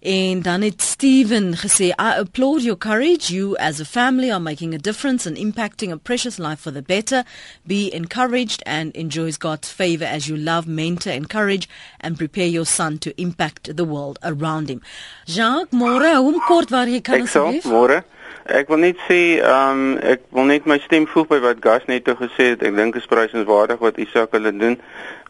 En 0.00 0.42
dan 0.42 0.62
het 0.62 0.82
Steven 0.82 1.56
gesê, 1.56 1.86
"I 1.90 2.18
applaud 2.18 2.62
your 2.62 2.78
courage. 2.78 3.34
You 3.34 3.56
as 3.56 3.80
a 3.80 3.84
family 3.84 4.30
are 4.30 4.40
making 4.40 4.74
a 4.74 4.78
difference 4.78 5.28
and 5.28 5.36
impacting 5.36 5.92
a 5.92 5.96
precious 5.96 6.38
life 6.38 6.60
for 6.60 6.72
the 6.72 6.82
better. 6.82 7.24
Be 7.62 7.90
encouraged 7.92 8.64
and 8.64 8.94
enjoys 8.94 9.36
God's 9.38 9.68
favor 9.68 10.06
as 10.06 10.26
you 10.26 10.38
love, 10.38 10.68
mentor, 10.68 11.12
encourage 11.12 11.68
and 11.98 12.16
prepare 12.16 12.48
your 12.48 12.66
son 12.66 12.98
to 12.98 13.10
impact 13.16 13.76
the 13.76 13.84
world 13.84 14.18
around 14.22 14.68
him." 14.68 14.82
Jacques, 15.24 15.72
môre, 15.72 16.16
hoe 16.16 16.42
kort 16.46 16.70
waar 16.70 16.88
jy 16.88 17.00
kan 17.00 17.26
asseblief? 17.46 17.64
Môre. 17.72 18.02
Ek 18.50 18.68
wil 18.72 18.80
net 18.82 18.98
sê, 19.06 19.38
ehm 19.38 19.80
um, 19.80 19.98
ek 20.12 20.24
wil 20.34 20.48
net 20.48 20.66
my 20.66 20.78
stem 20.82 21.06
voeg 21.06 21.28
by 21.30 21.38
wat 21.44 21.60
Gas 21.62 21.84
net 21.86 22.04
toe 22.04 22.16
gesê 22.18 22.52
het. 22.54 22.62
Ek 22.66 22.74
dink 22.76 22.96
dit 22.96 23.02
is 23.02 23.10
prysenswaardig 23.10 23.78
wat 23.84 24.00
Isak 24.02 24.32
hulle 24.36 24.52
doen. 24.56 24.78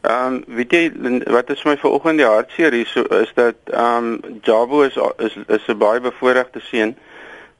Ehm 0.00 0.38
um, 0.38 0.56
weet 0.56 0.72
jy 0.72 0.82
wat 1.34 1.50
is 1.50 1.64
my 1.68 1.76
vanoggend 1.76 2.22
die 2.22 2.28
hartseer 2.28 2.72
hier 2.72 2.88
so 2.88 3.04
is 3.20 3.32
dat 3.34 3.58
ehm 3.72 4.14
um, 4.14 4.38
Jabo 4.46 4.82
is 4.86 4.96
is 5.18 5.36
is 5.48 5.68
'n 5.68 5.78
baie 5.78 6.00
bevoordeelde 6.00 6.60
seun. 6.70 6.96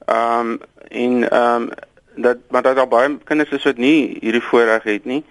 Ehm 0.07 0.55
um, 0.55 0.61
en 0.89 1.31
ehm 1.31 1.69
um, 1.69 1.71
dat 2.15 2.39
maar 2.49 2.63
dat 2.63 2.77
daar 2.77 2.89
baie 2.89 3.19
kinders 3.25 3.51
is 3.51 3.65
wat 3.65 3.77
nie 3.77 4.19
hierdie 4.21 4.43
voorreg 4.43 4.83
het 4.83 5.05
nie. 5.05 5.25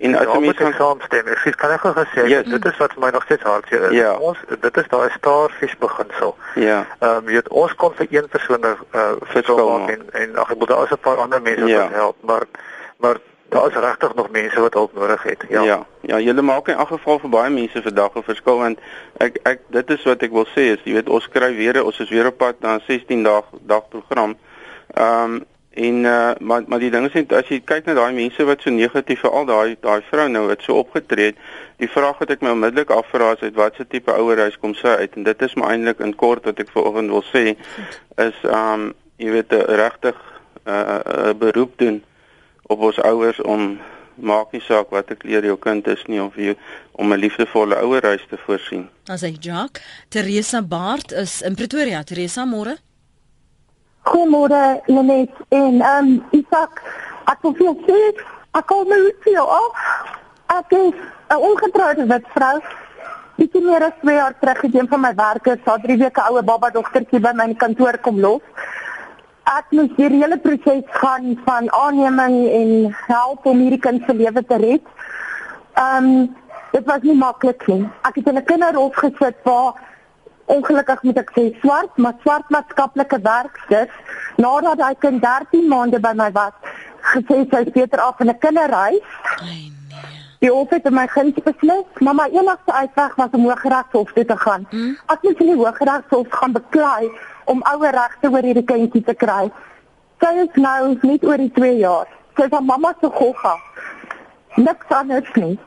En 0.00 0.14
as 0.16 0.28
jy 0.32 0.38
mens 0.40 0.56
kan 0.56 0.72
saamstem, 0.72 1.26
ek 1.28 1.40
sê 1.44 1.50
kan 1.60 1.72
ek 1.74 1.82
gou 1.84 1.90
gesê 1.92 2.22
yes. 2.30 2.46
dit 2.48 2.66
is 2.70 2.76
wat 2.80 2.94
vir 2.96 3.02
my 3.04 3.10
nog 3.12 3.24
steeds 3.26 3.44
hartseer 3.44 3.82
is. 3.90 3.96
Ja. 3.98 4.12
Ons 4.16 4.38
dit 4.48 4.78
is 4.82 4.86
daai 4.88 5.10
starfish 5.16 5.74
beginsel. 5.82 6.32
Ja. 6.56 6.78
Ehm 7.00 7.18
um, 7.18 7.28
jy 7.28 7.36
weet 7.36 7.50
ons 7.62 7.74
kon 7.82 7.92
vir 7.98 8.08
een 8.14 8.28
persoon 8.32 8.64
uh, 8.64 8.78
verskil 9.34 9.60
maak 9.60 9.92
en 9.92 10.06
en 10.22 10.38
ag 10.40 10.54
ek 10.54 10.62
bedoel 10.62 10.76
daar 10.76 10.88
is 10.88 10.94
'n 10.96 11.04
paar 11.04 11.20
ander 11.26 11.42
mense 11.42 11.66
wat 11.66 11.74
ja. 11.74 11.88
help, 11.92 12.16
maar 12.30 12.48
maar 13.04 13.20
daar 13.50 13.68
is 13.68 13.76
regtig 13.84 14.14
nog 14.14 14.30
mense 14.30 14.60
wat 14.60 14.74
hulp 14.74 14.94
nodig 14.94 15.22
het. 15.22 15.44
Ja. 15.48 15.62
Ja, 15.62 15.78
ja 16.00 16.18
julle 16.18 16.42
maak 16.42 16.68
in 16.68 16.80
elk 16.80 16.88
geval 16.96 17.18
vir 17.18 17.30
baie 17.36 17.50
mense 17.50 17.82
vandag 17.82 18.16
'n 18.16 18.28
verskil 18.32 18.58
want 18.58 18.78
ek 19.16 19.36
ek 19.42 19.60
dit 19.68 19.90
is 19.90 20.02
wat 20.08 20.22
ek 20.22 20.32
wil 20.32 20.48
sê 20.56 20.72
is 20.72 20.84
jy 20.84 20.96
weet 20.96 21.08
ons 21.08 21.28
kry 21.28 21.54
weer 21.60 21.84
ons 21.84 22.00
is 22.00 22.10
weer 22.10 22.26
op 22.26 22.38
pad 22.38 22.56
na 22.60 22.74
'n 22.74 22.82
16 22.88 23.22
dag 23.22 23.44
dag 23.60 23.88
program. 23.88 24.36
Ehm 24.94 25.34
um, 25.34 25.44
en 25.70 25.94
uh, 26.04 26.30
maar 26.40 26.62
maar 26.66 26.78
die 26.78 26.90
ding 26.90 27.06
is 27.06 27.14
net 27.14 27.32
as 27.32 27.50
jy 27.52 27.60
kyk 27.62 27.86
na 27.86 27.94
daai 27.94 28.12
mense 28.14 28.44
wat 28.44 28.62
so 28.62 28.70
negatief 28.74 29.20
vir 29.22 29.30
al 29.30 29.46
daai 29.46 29.76
daai 29.80 30.00
vrou 30.08 30.26
nou 30.28 30.46
wat 30.48 30.64
so 30.66 30.80
opgetree 30.82 31.30
het, 31.30 31.38
die 31.78 31.88
vraag 31.88 32.18
wat 32.18 32.32
ek 32.34 32.42
my 32.42 32.50
onmiddellik 32.56 32.90
afvra 32.90 33.32
is 33.36 33.44
uit 33.46 33.54
watter 33.54 33.86
tipe 33.86 34.10
ouerhuis 34.10 34.58
kom 34.58 34.74
sy 34.74 34.96
uit 34.98 35.14
en 35.14 35.28
dit 35.28 35.46
is 35.46 35.54
maar 35.54 35.76
eintlik 35.76 36.02
in 36.02 36.16
kort 36.18 36.48
wat 36.50 36.58
ek 36.58 36.74
vanoggend 36.74 37.14
wil 37.14 37.22
sê 37.30 37.54
is 38.26 38.42
um, 38.50 38.90
jy 39.22 39.30
weet 39.36 39.54
regtig 39.82 40.18
'n 40.66 40.70
uh, 40.70 40.98
uh, 40.98 41.32
beroep 41.38 41.78
doen 41.78 42.02
op 42.66 42.80
ons 42.90 42.98
ouers 42.98 43.40
om 43.40 43.78
maak 44.20 44.52
nie 44.52 44.62
saak 44.66 44.90
watter 44.90 45.16
kleur 45.16 45.44
jou 45.44 45.56
kind 45.56 45.86
is 45.88 46.02
nie 46.08 46.20
of 46.20 46.36
jy 46.36 46.56
om 46.92 47.12
'n 47.12 47.18
liefdevolle 47.18 47.76
ouerhuis 47.76 48.26
te 48.28 48.36
voorsien. 48.36 48.88
As 49.08 49.22
hy 49.22 49.36
Jack, 49.40 49.80
Teresa 50.08 50.62
Baart 50.62 51.12
is 51.12 51.42
in 51.42 51.54
Pretoria. 51.54 52.02
Teresa, 52.02 52.44
môre. 52.44 52.76
Goeiemôre, 54.02 54.80
Lenet 54.86 55.30
en 55.48 55.80
ehm 55.80 56.06
um, 56.06 56.24
Isak. 56.30 56.82
Ek 57.26 57.42
wil 57.42 57.54
vir 57.58 57.66
jou 57.66 57.76
sê, 57.86 57.98
ek 58.58 58.66
kom 58.66 58.88
nou 58.88 59.00
vir 59.24 59.32
jou 59.32 59.46
af. 59.46 59.72
Ek 60.58 60.72
is 60.72 60.94
'n 61.30 61.42
ongetroude 61.50 62.06
wit 62.06 62.26
vrou. 62.34 62.56
Ek 63.40 63.52
het 63.54 63.62
meer 63.64 63.84
as 63.84 63.96
2 64.02 64.14
jaar 64.14 64.34
terug 64.40 64.58
gedoen 64.58 64.88
van 64.88 65.00
my 65.00 65.14
werk, 65.14 65.46
so 65.64 65.76
3 65.76 65.96
weke 65.96 66.20
oue 66.28 66.42
baba 66.42 66.70
dogtertjie 66.70 67.20
by 67.20 67.32
my 67.32 67.54
kantoor 67.54 67.98
kom 67.98 68.20
los 68.20 68.42
ek 69.50 69.72
moes 69.74 69.90
die 69.96 70.08
hele 70.12 70.36
proses 70.38 70.84
gaan 71.00 71.32
van 71.46 71.70
aanneming 71.74 72.36
en 72.58 72.70
help 73.08 73.46
om 73.50 73.62
hierdie 73.62 73.80
kind 73.82 74.04
se 74.06 74.14
lewe 74.14 74.42
te 74.46 74.58
red. 74.62 74.84
Ehm 75.74 76.10
um, 76.10 76.28
dit 76.70 76.84
was 76.86 77.02
nie 77.02 77.16
maklik 77.18 77.64
nie. 77.66 77.82
Ek 78.06 78.14
het 78.20 78.28
in 78.30 78.38
'n 78.38 78.44
kinderhof 78.44 78.94
gesit 78.94 79.38
waar 79.42 79.74
ongelukkig 80.54 81.02
moet 81.02 81.20
ek 81.22 81.34
sê 81.36 81.48
swart, 81.62 81.96
maar 81.96 82.16
swart 82.22 82.48
maatskaplike 82.54 83.20
werkers 83.26 83.92
nadat 84.36 84.80
hy 84.84 84.94
kind 85.04 85.22
13 85.22 85.68
maande 85.68 86.00
by 86.02 86.14
my 86.16 86.30
was, 86.36 86.56
gesê 87.12 87.44
sy 87.50 87.66
is 87.66 87.74
beter 87.76 88.00
af 88.00 88.20
in 88.20 88.30
'n 88.30 88.38
kinderhuis. 88.38 89.06
Nee. 89.44 89.70
Die 90.40 90.48
hof 90.48 90.70
het 90.72 90.86
my 90.90 91.04
guns 91.12 91.36
beslis, 91.44 91.98
maar 92.00 92.14
my 92.16 92.26
enigste 92.32 92.72
uitweg 92.72 93.14
was 93.14 93.34
om 93.36 93.42
Hooggeregshof 93.44 94.12
toe 94.12 94.24
te 94.24 94.36
gaan. 94.36 94.62
Hmm? 94.70 94.94
Ek 95.12 95.22
moes 95.22 95.42
in 95.44 95.50
die 95.50 95.56
Hooggeregshof 95.56 96.30
gaan 96.30 96.54
beklei 96.56 97.10
om 97.44 97.60
ouer 97.72 97.92
regte 97.92 98.30
oor 98.30 98.48
hierdie 98.48 98.64
kindjie 98.64 99.02
te 99.04 99.14
kry. 99.14 99.50
Sy 100.24 100.30
is 100.44 100.56
nou 100.56 100.94
net 101.02 101.26
oor 101.28 101.36
die 101.36 101.50
2 101.58 101.74
jaar. 101.82 102.08
Sy 102.38 102.48
is 102.48 102.56
haar 102.56 102.64
mamma 102.64 102.94
se 103.00 103.10
gogga. 103.18 103.52
Niks 104.56 104.96
anders 104.96 105.28
nie. 105.34 105.58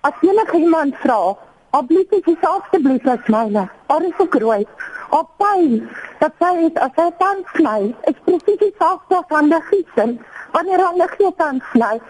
As 0.00 0.24
enige 0.24 0.62
iemand 0.64 0.96
vra, 1.04 1.36
"Abblief 1.76 2.12
is 2.18 2.24
jy 2.26 2.36
asseblief 2.48 3.06
as 3.14 3.26
myne?" 3.34 3.68
Haar 3.88 4.02
is 4.02 4.18
ook 4.18 4.34
rooi. 4.34 4.66
Op 5.10 5.28
pyn. 5.40 5.88
Dat 6.20 6.32
sy 6.40 6.52
is 6.66 6.78
as 6.86 6.94
sy 6.96 7.10
tand 7.18 7.46
sny. 7.54 7.94
Ek 8.10 8.22
presies 8.24 8.58
dieselfde 8.62 9.22
van 9.28 9.50
die 9.52 9.60
gissen. 9.70 10.18
Wanneer 10.52 10.84
haar 10.84 10.96
liggie 11.02 11.32
tand 11.36 11.62
sny, 11.72 12.00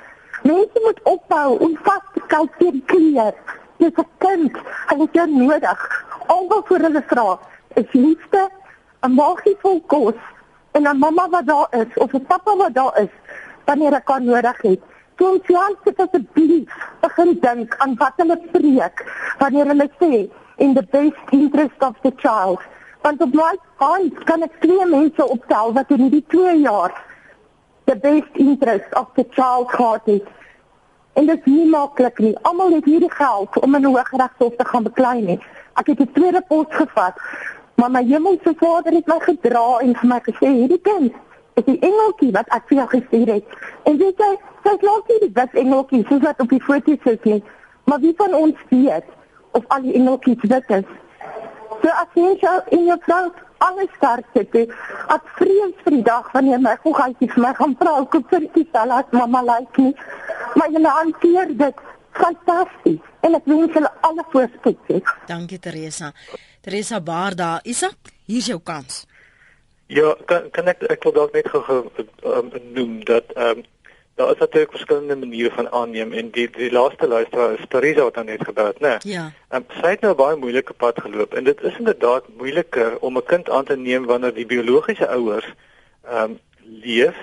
mense 0.43 0.83
moet 0.85 1.01
ophou 1.03 1.59
om 1.67 1.77
vas 1.89 2.05
te 2.15 2.23
kyk 2.33 2.59
teen 2.59 2.83
kleer. 2.93 3.35
Dis 3.79 3.99
'n 3.99 4.09
kind. 4.19 4.57
Hy 4.89 4.97
het 5.03 5.13
jou 5.13 5.27
nodig. 5.27 5.81
Albe 6.27 6.63
voor 6.65 6.79
hulle 6.89 7.03
vra, 7.07 7.39
is 7.75 7.93
liefde 7.93 8.49
'n 9.03 9.15
maagie 9.15 9.57
vol 9.63 9.81
kos 9.87 10.19
en 10.73 10.87
'n 10.89 10.99
mamma 10.99 11.29
wat 11.29 11.47
daar 11.47 11.69
is 11.71 11.93
of 11.95 12.13
'n 12.13 12.27
pappa 12.27 12.57
wat 12.57 12.75
daar 12.75 12.95
is 13.03 13.13
wanneer 13.65 13.93
ek 13.95 14.05
kan 14.05 14.25
nodig 14.25 14.63
het. 14.63 14.81
Kom 15.17 15.39
sien 15.47 15.77
dit 15.85 16.01
asseblief. 16.05 16.73
Begin 17.01 17.33
dink 17.41 17.75
aan 17.79 17.95
wat 18.01 18.21
hulle 18.21 18.37
preek 18.53 19.03
wanneer 19.41 19.71
hulle 19.73 19.89
sê 20.01 20.13
in 20.65 20.75
the 20.75 20.85
best 20.93 21.33
interest 21.33 21.83
of 21.89 21.97
the 22.03 22.13
child. 22.17 22.61
Want 23.03 23.23
op 23.25 23.35
my 23.35 23.55
hand 23.81 24.25
kan 24.29 24.43
ek 24.43 24.61
twee 24.61 24.87
mense 24.93 25.29
optel 25.37 25.73
wat 25.73 25.91
in 25.97 26.09
die 26.13 26.25
2 26.35 26.57
jaar 26.61 26.95
the 27.87 27.97
best 27.97 28.41
interest 28.47 28.95
of 29.01 29.09
the 29.15 29.25
child 29.31 29.71
gehad 29.71 30.05
het. 30.05 30.33
En 31.17 31.27
dit 31.27 31.39
is 31.39 31.53
nie 31.53 31.69
maklik 31.71 32.19
nie. 32.19 32.35
Almal 32.43 32.77
het 32.77 32.85
hierdie 32.85 33.13
geld 33.13 33.61
om 33.61 33.75
in 33.75 33.83
'n 33.83 33.95
hooggeregshof 33.95 34.57
te 34.57 34.65
gaan 34.65 34.83
beklei 34.83 35.21
nie. 35.23 35.41
Ek 35.81 35.87
het 35.87 36.01
'n 36.01 36.13
tweede 36.13 36.43
pos 36.49 36.67
gevat 36.69 37.17
Maar 37.77 37.91
my 37.91 38.05
hemelse 38.05 38.55
Vader 38.57 38.93
het 38.93 39.07
my 39.07 39.19
gedra 39.21 39.79
en 39.85 39.93
vir 40.01 40.09
my 40.09 40.19
gesê 40.25 40.49
hierdie 40.49 40.81
kind 40.81 41.17
die 41.65 41.79
engeltjie 41.81 42.33
wat 42.37 42.51
ek 42.53 42.69
vir 42.69 42.79
jou 42.83 42.87
gestuur 42.93 43.33
het. 43.33 43.57
En 43.89 43.97
weet 43.97 44.21
jy, 44.21 44.33
sy's 44.67 44.83
nog 44.85 45.09
nie 45.09 45.19
die 45.25 45.33
wit 45.39 45.55
engeltjie 45.63 46.05
soos 46.09 46.23
wat 46.27 46.41
op 46.45 46.53
die 46.53 46.63
foto 46.69 46.97
sê 47.05 47.17
nie. 47.25 47.43
Maar 47.89 48.03
wie 48.03 48.13
van 48.19 48.35
ons 48.35 48.63
weet 48.69 49.09
of 49.57 49.65
al 49.73 49.83
die 49.87 49.95
engeltjies 49.97 50.45
wit 50.53 50.71
is? 50.81 50.87
So 51.81 51.89
as 52.03 52.13
jy 52.19 52.35
jou 52.43 52.57
in 52.77 52.87
jou 52.91 52.99
vrou 53.07 53.25
alles 53.65 53.91
sterk 53.97 54.29
sit, 54.37 54.55
ek 55.15 55.33
vrees 55.39 55.75
vir 55.85 55.97
die 55.97 56.05
dag 56.05 56.29
wanneer 56.35 56.61
my 56.61 56.77
goggetjie 56.85 57.31
vir 57.33 57.45
my 57.47 57.53
gaan 57.57 57.77
vra 57.81 57.97
hoe 58.03 58.23
vir 58.31 58.49
die 58.55 58.69
salat 58.73 59.13
mamma 59.17 59.43
like 59.47 59.81
nie. 59.81 59.95
Maar 60.57 60.73
jy 60.77 60.85
hanteer 60.85 61.57
dit 61.65 61.85
fantasties 62.17 63.01
en 63.25 63.37
ek 63.39 63.49
wens 63.49 63.73
julle 63.73 63.93
alle 64.09 64.25
voorspoed. 64.33 65.13
Dankie 65.29 65.59
Teresa. 65.59 66.13
Teresa 66.61 67.01
Baarda, 67.01 67.61
Isak, 67.65 68.13
hier 68.27 68.43
is 68.43 68.49
jou 68.51 68.61
kans. 68.61 69.05
Ja, 69.87 70.17
kan 70.25 70.51
kan 70.51 70.67
ek 70.67 70.83
ek 70.91 71.05
wil 71.07 71.15
dalk 71.15 71.35
net 71.37 71.49
gou 71.49 71.87
um, 72.27 72.51
noem 72.75 73.05
dat 73.07 73.31
ehm 73.35 73.59
um, 73.59 73.65
daar 74.17 74.31
is 74.33 74.39
natuurlik 74.39 74.71
verskillende 74.73 75.17
maniere 75.17 75.51
van 75.55 75.69
aanneem 75.71 76.13
en 76.13 76.31
die 76.31 76.49
die 76.51 76.71
laaste 76.73 77.07
luisteraar 77.07 77.53
is 77.59 77.69
Teresa 77.69 78.03
wat 78.03 78.15
dan 78.15 78.27
net 78.27 78.45
gebeur 78.45 78.67
het, 78.67 78.81
né? 78.81 78.97
Ja. 79.05 79.31
Ehm 79.49 79.63
um, 79.63 79.81
sy 79.81 79.95
het 79.95 80.03
nou 80.03 80.15
baie 80.15 80.37
moeilike 80.37 80.73
pad 80.73 80.99
geloop 81.01 81.35
en 81.35 81.45
dit 81.45 81.63
is 81.63 81.79
inderdaad 81.79 82.25
moeiliker 82.37 82.99
om 82.99 83.17
'n 83.17 83.25
kind 83.25 83.51
aan 83.51 83.65
te 83.65 83.77
neem 83.77 84.07
wanneer 84.07 84.35
die 84.35 84.47
biologiese 84.47 85.09
ouers 85.09 85.47
ehm 86.09 86.23
um, 86.23 86.39
leef 86.83 87.17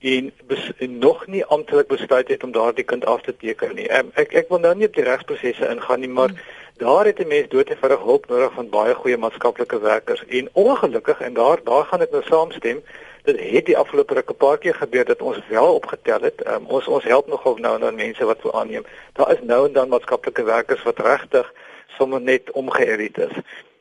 en, 0.00 0.32
bes, 0.46 0.72
en 0.78 0.98
nog 0.98 1.26
nie 1.26 1.44
amptelik 1.44 1.86
besluit 1.86 2.28
het 2.28 2.42
om 2.42 2.52
daardie 2.52 2.84
kind 2.84 3.04
af 3.06 3.20
te 3.22 3.36
teken 3.36 3.74
nie. 3.74 3.90
Um, 3.98 4.10
ek 4.14 4.32
ek 4.32 4.48
wil 4.48 4.58
nou 4.58 4.74
nie 4.74 4.86
op 4.86 4.94
die 4.94 5.04
regsprosesse 5.04 5.68
ingaan 5.68 6.00
nie, 6.00 6.08
maar 6.08 6.28
hmm 6.28 6.64
daar 6.76 7.04
het 7.04 7.18
'n 7.18 7.26
mens 7.26 7.48
doodgewoon 7.48 7.98
hulp 7.98 8.26
nodig 8.26 8.52
van 8.52 8.68
baie 8.68 8.94
goeie 8.94 9.16
maatskaplike 9.16 9.78
werkers. 9.80 10.24
En 10.26 10.48
ongelukkig 10.52 11.20
en 11.20 11.34
daar 11.34 11.58
daar 11.64 11.84
gaan 11.84 12.00
ek 12.00 12.10
nou 12.10 12.22
saamstem 12.22 12.82
dit 13.22 13.40
het 13.50 13.66
die 13.66 13.76
afgelope 13.76 14.14
ruk 14.14 14.30
'n 14.30 14.36
paar 14.36 14.58
keer 14.58 14.74
gebeur 14.74 15.04
dat 15.04 15.22
ons 15.22 15.38
wel 15.48 15.74
opgetel 15.74 16.20
het. 16.20 16.46
Um, 16.46 16.66
ons 16.66 16.86
ons 16.86 17.04
help 17.04 17.26
nogal 17.26 17.56
nou 17.56 17.74
en 17.74 17.80
dan 17.80 17.94
mense 17.94 18.24
wat 18.24 18.42
wil 18.42 18.58
aanneem. 18.60 18.84
Daar 19.12 19.32
is 19.32 19.42
nou 19.42 19.66
en 19.66 19.72
dan 19.72 19.88
maatskaplike 19.88 20.42
werkers 20.42 20.82
wat 20.82 20.98
regtig 20.98 21.52
sommer 21.86 22.20
net 22.20 22.50
omgeërit 22.50 23.18
is. 23.18 23.34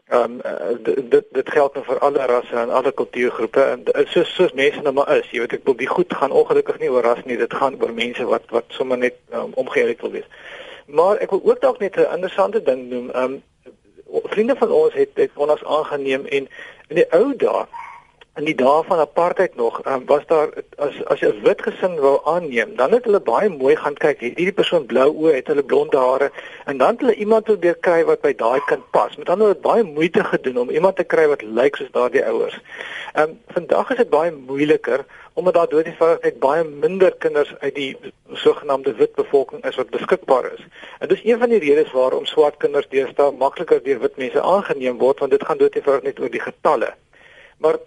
Um, 0.10 0.41
dit 1.10 1.24
dit 1.30 1.50
geld 1.50 1.74
nou 1.74 1.86
vir 1.86 2.00
alle 2.00 2.26
rasse 2.26 2.56
en 2.56 2.70
alle 2.70 2.91
kultuurgroepe. 2.91 3.62
En 3.62 4.08
soos 4.08 4.36
soos 4.36 4.54
mense 4.54 4.82
nou 4.82 4.93
maar 4.93 5.18
is 5.18 5.30
jy 5.32 5.39
weet 5.39 5.54
ek 5.54 5.66
wil 5.66 5.76
die 5.76 5.88
goed 5.88 6.14
gaan 6.14 6.32
ongelukkig 6.32 6.80
nie 6.80 6.91
oor 6.91 7.04
ras 7.04 7.24
nie 7.26 7.38
dit 7.38 7.54
gaan 7.54 7.82
oor 7.82 7.93
mense 7.93 8.26
wat 8.26 8.43
wat 8.50 8.66
sommer 8.68 8.98
net 8.98 9.16
um, 9.34 9.52
omgeërit 9.54 10.02
wil 10.02 10.12
wees 10.12 10.30
Maar 10.86 11.18
ek 11.18 11.30
wil 11.30 11.42
ook 11.44 11.62
dalk 11.62 11.80
net 11.80 11.96
'n 11.96 12.14
interessante 12.14 12.62
ding 12.64 12.90
noem. 12.90 13.10
Ehm 13.10 13.24
um, 13.24 13.44
vriende 14.24 14.56
van 14.56 14.72
ons 14.72 14.94
het 14.94 15.10
het 15.14 15.32
ons 15.36 15.64
aangeneem 15.64 16.26
en 16.26 16.48
in 16.88 16.96
die 16.96 17.12
ou 17.12 17.36
dae 17.36 17.66
in 18.36 18.46
die 18.46 18.56
dae 18.56 18.84
van 18.84 19.00
apartheid 19.00 19.56
nog 19.56 19.80
um, 19.88 20.06
was 20.06 20.26
daar 20.28 20.50
as 20.78 20.96
as 21.06 21.20
jy 21.20 21.30
'n 21.32 21.44
wit 21.44 21.62
gesin 21.62 21.96
wou 22.06 22.20
aanneem 22.26 22.76
dan 22.76 22.92
het 22.92 23.06
hulle 23.08 23.20
baie 23.20 23.50
mooi 23.50 23.76
gaan 23.76 23.96
kyk 23.96 24.20
hierdie 24.20 24.52
persoon 24.52 24.86
blou 24.86 25.08
oë 25.12 25.36
het 25.36 25.48
hulle 25.48 25.64
blonde 25.64 25.98
hare 25.98 26.32
en 26.66 26.78
dan 26.78 26.90
het 26.90 27.00
hulle 27.00 27.16
iemand 27.16 27.44
probeer 27.44 27.78
kry 27.88 28.04
wat 28.04 28.22
by 28.22 28.34
daai 28.34 28.60
kind 28.68 28.84
pas 28.92 29.16
met 29.16 29.30
ander 29.30 29.48
woorde 29.48 29.68
baie 29.68 29.84
moeite 29.84 30.24
gedoen 30.24 30.58
om 30.58 30.70
iemand 30.70 30.96
te 30.96 31.04
kry 31.04 31.28
wat 31.28 31.42
lyk 31.42 31.76
soos 31.76 31.92
daardie 31.92 32.26
ouers. 32.26 32.60
Ehm 33.14 33.30
um, 33.30 33.40
vandag 33.56 33.92
is 33.92 33.98
dit 33.98 34.10
baie 34.10 34.32
moeiliker 34.32 35.06
omdat 35.34 35.54
daar 35.54 35.70
doodgewone 35.70 36.20
net 36.22 36.40
baie 36.40 36.64
minder 36.64 37.16
kinders 37.16 37.56
uit 37.60 37.76
die 37.76 37.98
sogenaamde 38.34 38.96
wit 38.96 39.16
bevolking 39.16 39.66
is 39.66 39.76
wat 39.76 39.90
beskikbaar 39.90 40.52
is. 40.54 40.64
En 41.00 41.08
dis 41.08 41.24
een 41.24 41.40
van 41.40 41.50
die 41.50 41.60
redes 41.60 41.92
waarom 41.92 42.26
swart 42.26 42.58
kinders 42.58 42.88
deesdae 42.90 43.32
makliker 43.32 43.84
deur 43.84 44.00
wit 44.00 44.18
mense 44.18 44.42
aangeneem 44.42 44.98
word 44.98 45.20
want 45.20 45.32
dit 45.32 45.46
gaan 45.46 45.58
doodgewone 45.58 46.04
net 46.04 46.20
oor 46.20 46.32
die 46.32 46.48
getalle. 46.52 46.94
Maar 47.58 47.80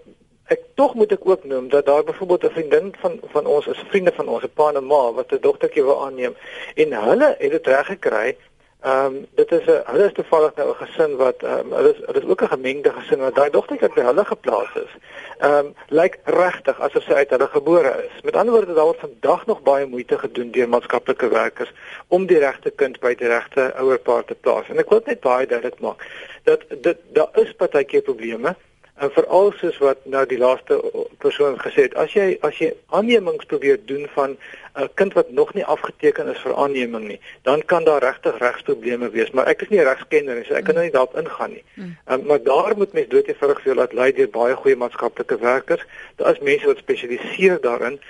ek 0.49 0.61
tog 0.75 0.95
moet 0.95 1.13
ek 1.13 1.25
ook 1.29 1.45
noem 1.45 1.69
dat 1.69 1.87
daar 1.87 2.05
byvoorbeeld 2.05 2.45
'n 2.45 2.57
vriendin 2.57 2.95
van 2.99 3.21
van 3.33 3.47
ons 3.47 3.67
is 3.67 3.85
vriende 3.89 4.13
van 4.13 4.29
ons, 4.29 4.45
'n 4.45 4.55
pa 4.55 4.69
en 4.69 4.77
'n 4.77 4.87
ma 4.87 5.13
wat 5.13 5.33
'n 5.33 5.41
dogtertjie 5.41 5.85
wil 5.85 6.05
aanneem 6.05 6.37
en 6.75 6.93
hulle 6.93 7.35
het 7.39 7.51
dit 7.51 7.67
reg 7.67 7.87
gekry. 7.87 8.37
Ehm 8.81 9.05
um, 9.05 9.27
dit 9.35 9.53
is 9.53 9.67
'n 9.67 9.83
hulle 9.85 10.05
is 10.05 10.13
toevallig 10.13 10.55
nou 10.55 10.69
'n 10.71 10.75
gesin 10.75 11.17
wat 11.17 11.43
ehm 11.43 11.59
um, 11.59 11.73
hulle 11.73 11.91
is 11.95 12.01
hulle 12.07 12.19
is 12.19 12.29
ook 12.31 12.43
'n 12.43 12.55
gemengde 12.55 12.93
gesin 12.93 13.19
wat 13.19 13.35
daai 13.35 13.51
dogtertjie 13.51 13.95
by 13.95 14.01
hulle 14.01 14.25
geplaas 14.25 14.75
is. 14.75 14.93
Ehm 15.39 15.53
um, 15.53 15.75
lyk 15.89 16.19
regtig 16.25 16.81
asof 16.81 17.03
sy 17.03 17.13
uit 17.13 17.31
hulle 17.31 17.47
gebore 17.47 17.93
is. 18.07 18.23
Met 18.23 18.37
ander 18.37 18.55
woorde 18.55 18.75
daar 18.75 18.85
word 18.85 19.01
vandag 19.01 19.47
nog 19.47 19.63
baie 19.63 19.87
moeite 19.87 20.19
gedoen 20.19 20.51
deur 20.51 20.69
maatskaplike 20.69 21.29
werkers 21.29 21.73
om 22.09 22.27
die 22.27 22.39
regte 22.39 22.71
kind 22.71 23.01
by 23.01 23.15
die 23.15 23.29
regte 23.29 23.75
ouerpaar 23.75 24.25
te 24.25 24.35
plaas. 24.35 24.69
En 24.69 24.79
ek 24.79 24.91
wil 24.91 25.03
net 25.05 25.21
baie 25.21 25.47
duidelik 25.47 25.81
maak 25.81 26.07
dat 26.45 26.61
dit 26.69 26.99
daar 27.13 27.31
is 27.33 27.53
partykeer 27.53 28.03
probleme 28.03 28.57
en 28.99 29.11
veral 29.15 29.53
soos 29.61 29.79
wat 29.79 30.05
nou 30.05 30.25
die 30.27 30.39
laaste 30.39 30.79
persoon 31.23 31.59
gesê 31.63 31.87
het 31.87 31.95
as 32.03 32.15
jy 32.17 32.27
as 32.47 32.59
jy 32.59 32.73
aannemings 32.99 33.47
probeer 33.51 33.79
doen 33.91 34.07
van 34.15 34.37
'n 34.79 34.89
kind 34.95 35.13
wat 35.19 35.31
nog 35.31 35.55
nie 35.55 35.65
afgeteken 35.65 36.29
is 36.35 36.43
vir 36.43 36.55
aanneming 36.55 37.09
nie 37.09 37.21
dan 37.43 37.65
kan 37.65 37.85
daar 37.85 38.03
regtig 38.03 38.39
regsprobleme 38.39 39.11
wees. 39.11 39.31
Maar 39.31 39.47
ek 39.47 39.63
is 39.63 39.69
nie 39.69 39.83
regskenner 39.83 40.35
nie 40.35 40.45
so 40.45 40.55
ek 40.55 40.65
kan 40.65 40.75
nou 40.75 40.85
nie 40.85 40.93
daarop 40.93 41.17
ingaan 41.17 41.51
nie. 41.51 41.65
Mm. 41.75 41.97
um, 42.07 42.27
maar 42.27 42.43
daar 42.43 42.77
moet 42.77 42.93
mens 42.93 43.09
doodgewoonig 43.09 43.61
vir 43.63 43.73
jou 43.73 43.77
laat 43.81 43.93
lei 43.93 44.13
deur 44.13 44.31
baie 44.31 44.55
goeie 44.55 44.77
maatskaplike 44.77 45.39
werkers. 45.39 45.85
Daar 46.17 46.33
is 46.33 46.41
mense 46.41 46.67
wat 46.67 46.79
spesialiseer 46.79 47.61
daarin. 47.61 48.01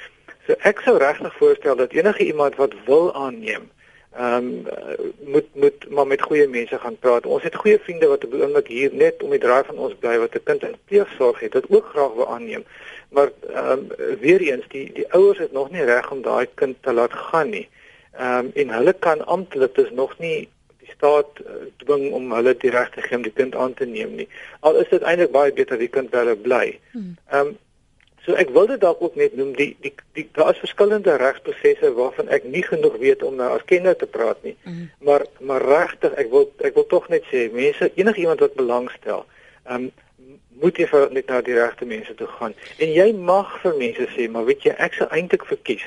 So 0.47 0.55
ek 0.63 0.81
sou 0.81 0.99
regtig 0.99 1.35
voorstel 1.37 1.77
dat 1.77 1.93
enige 1.93 2.25
iemand 2.25 2.57
wat 2.57 2.73
wil 2.87 3.15
aanneem 3.15 3.71
ehm 4.19 4.35
um, 4.35 4.67
moet 5.33 5.49
moet 5.55 5.89
maar 5.91 6.07
met 6.07 6.23
goeie 6.23 6.49
mense 6.49 6.79
gaan 6.79 6.99
praat. 6.99 7.27
Ons 7.27 7.43
het 7.43 7.55
goeie 7.55 7.79
vriende 7.79 8.07
wat 8.07 8.25
op 8.25 8.33
die 8.35 8.43
oomblik 8.43 8.67
hier 8.67 8.95
net 8.95 9.23
om 9.23 9.31
die 9.31 9.39
draai 9.39 9.63
van 9.65 9.79
ons 9.79 9.95
bly 10.03 10.17
wat 10.19 10.35
'n 10.35 10.43
kind 10.43 10.63
in 10.63 10.75
pleegsorg 10.85 11.41
het, 11.41 11.53
wat 11.53 11.71
ook 11.71 11.87
graag 11.93 12.15
wil 12.15 12.29
aanneem. 12.35 12.65
Maar 13.09 13.31
ehm 13.55 13.71
um, 13.71 14.19
weer 14.21 14.41
eens 14.41 14.65
die 14.69 14.93
die 14.93 15.13
ouers 15.13 15.39
is 15.39 15.53
nog 15.53 15.71
nie 15.71 15.85
reg 15.85 16.11
om 16.11 16.23
daai 16.23 16.49
kind 16.55 16.77
te 16.81 16.93
laat 16.93 17.13
gaan 17.13 17.51
nie. 17.51 17.69
Ehm 18.13 18.39
um, 18.39 18.51
en 18.55 18.69
hulle 18.69 18.93
kan 18.99 19.27
amptelik 19.27 19.75
dis 19.75 19.91
nog 19.91 20.19
nie 20.19 20.49
die 20.79 20.91
staat 20.95 21.41
uh, 21.47 21.53
dwing 21.77 22.13
om 22.13 22.33
hulle 22.33 22.57
die 22.57 22.71
reg 22.71 22.91
te 22.91 23.03
gee 23.03 23.17
om 23.17 23.23
die 23.23 23.39
kind 23.41 23.55
aan 23.55 23.75
te 23.75 23.87
neem 23.87 24.15
nie. 24.15 24.29
Al 24.61 24.75
is 24.83 24.89
dit 24.89 25.03
eintlik 25.03 25.31
baie 25.31 25.53
beter 25.53 25.79
die 25.79 25.89
kind 25.89 26.11
wel 26.11 26.37
bly. 26.37 26.79
Hmm. 26.91 27.17
Ehm 27.31 27.47
um, 27.47 27.57
So 28.25 28.35
ek 28.35 28.51
wil 28.57 28.67
dit 28.67 28.81
dalk 28.81 29.03
ook 29.03 29.15
net 29.17 29.37
noem 29.37 29.55
die 29.57 29.71
die, 29.81 29.95
die 30.13 30.27
daar 30.37 30.51
is 30.55 30.61
verskillende 30.63 31.17
regsprosesse 31.21 31.93
waarvan 31.97 32.29
ek 32.29 32.45
nie 32.45 32.65
genoeg 32.67 32.99
weet 33.01 33.23
om 33.23 33.39
nou 33.39 33.49
as 33.55 33.65
kenner 33.65 33.97
te 33.97 34.07
praat 34.07 34.43
nie. 34.43 34.57
Mm. 34.65 34.91
Maar 35.07 35.25
maar 35.41 35.65
regtig 35.65 36.19
ek 36.21 36.31
wil 36.35 36.51
ek 36.59 36.75
wil 36.75 36.87
tog 36.87 37.09
net 37.09 37.25
sê 37.33 37.49
mense 37.53 37.91
enigiemand 37.95 38.45
wat 38.45 38.59
belangstel, 38.59 39.25
ehm 39.65 39.89
um, 39.89 39.91
moet 40.59 40.79
jy 40.81 40.89
vir 40.91 41.05
net 41.15 41.29
na 41.31 41.39
die 41.47 41.55
regte 41.55 41.87
mense 41.87 42.15
toe 42.19 42.27
gaan. 42.27 42.55
En 42.83 42.91
jy 42.91 43.13
mag 43.15 43.53
vir 43.63 43.77
mense 43.79 44.09
sê, 44.17 44.25
maar 44.27 44.47
weet 44.49 44.65
jy 44.67 44.73
ek 44.75 44.97
sou 44.99 45.07
eintlik 45.15 45.45
verkies 45.47 45.85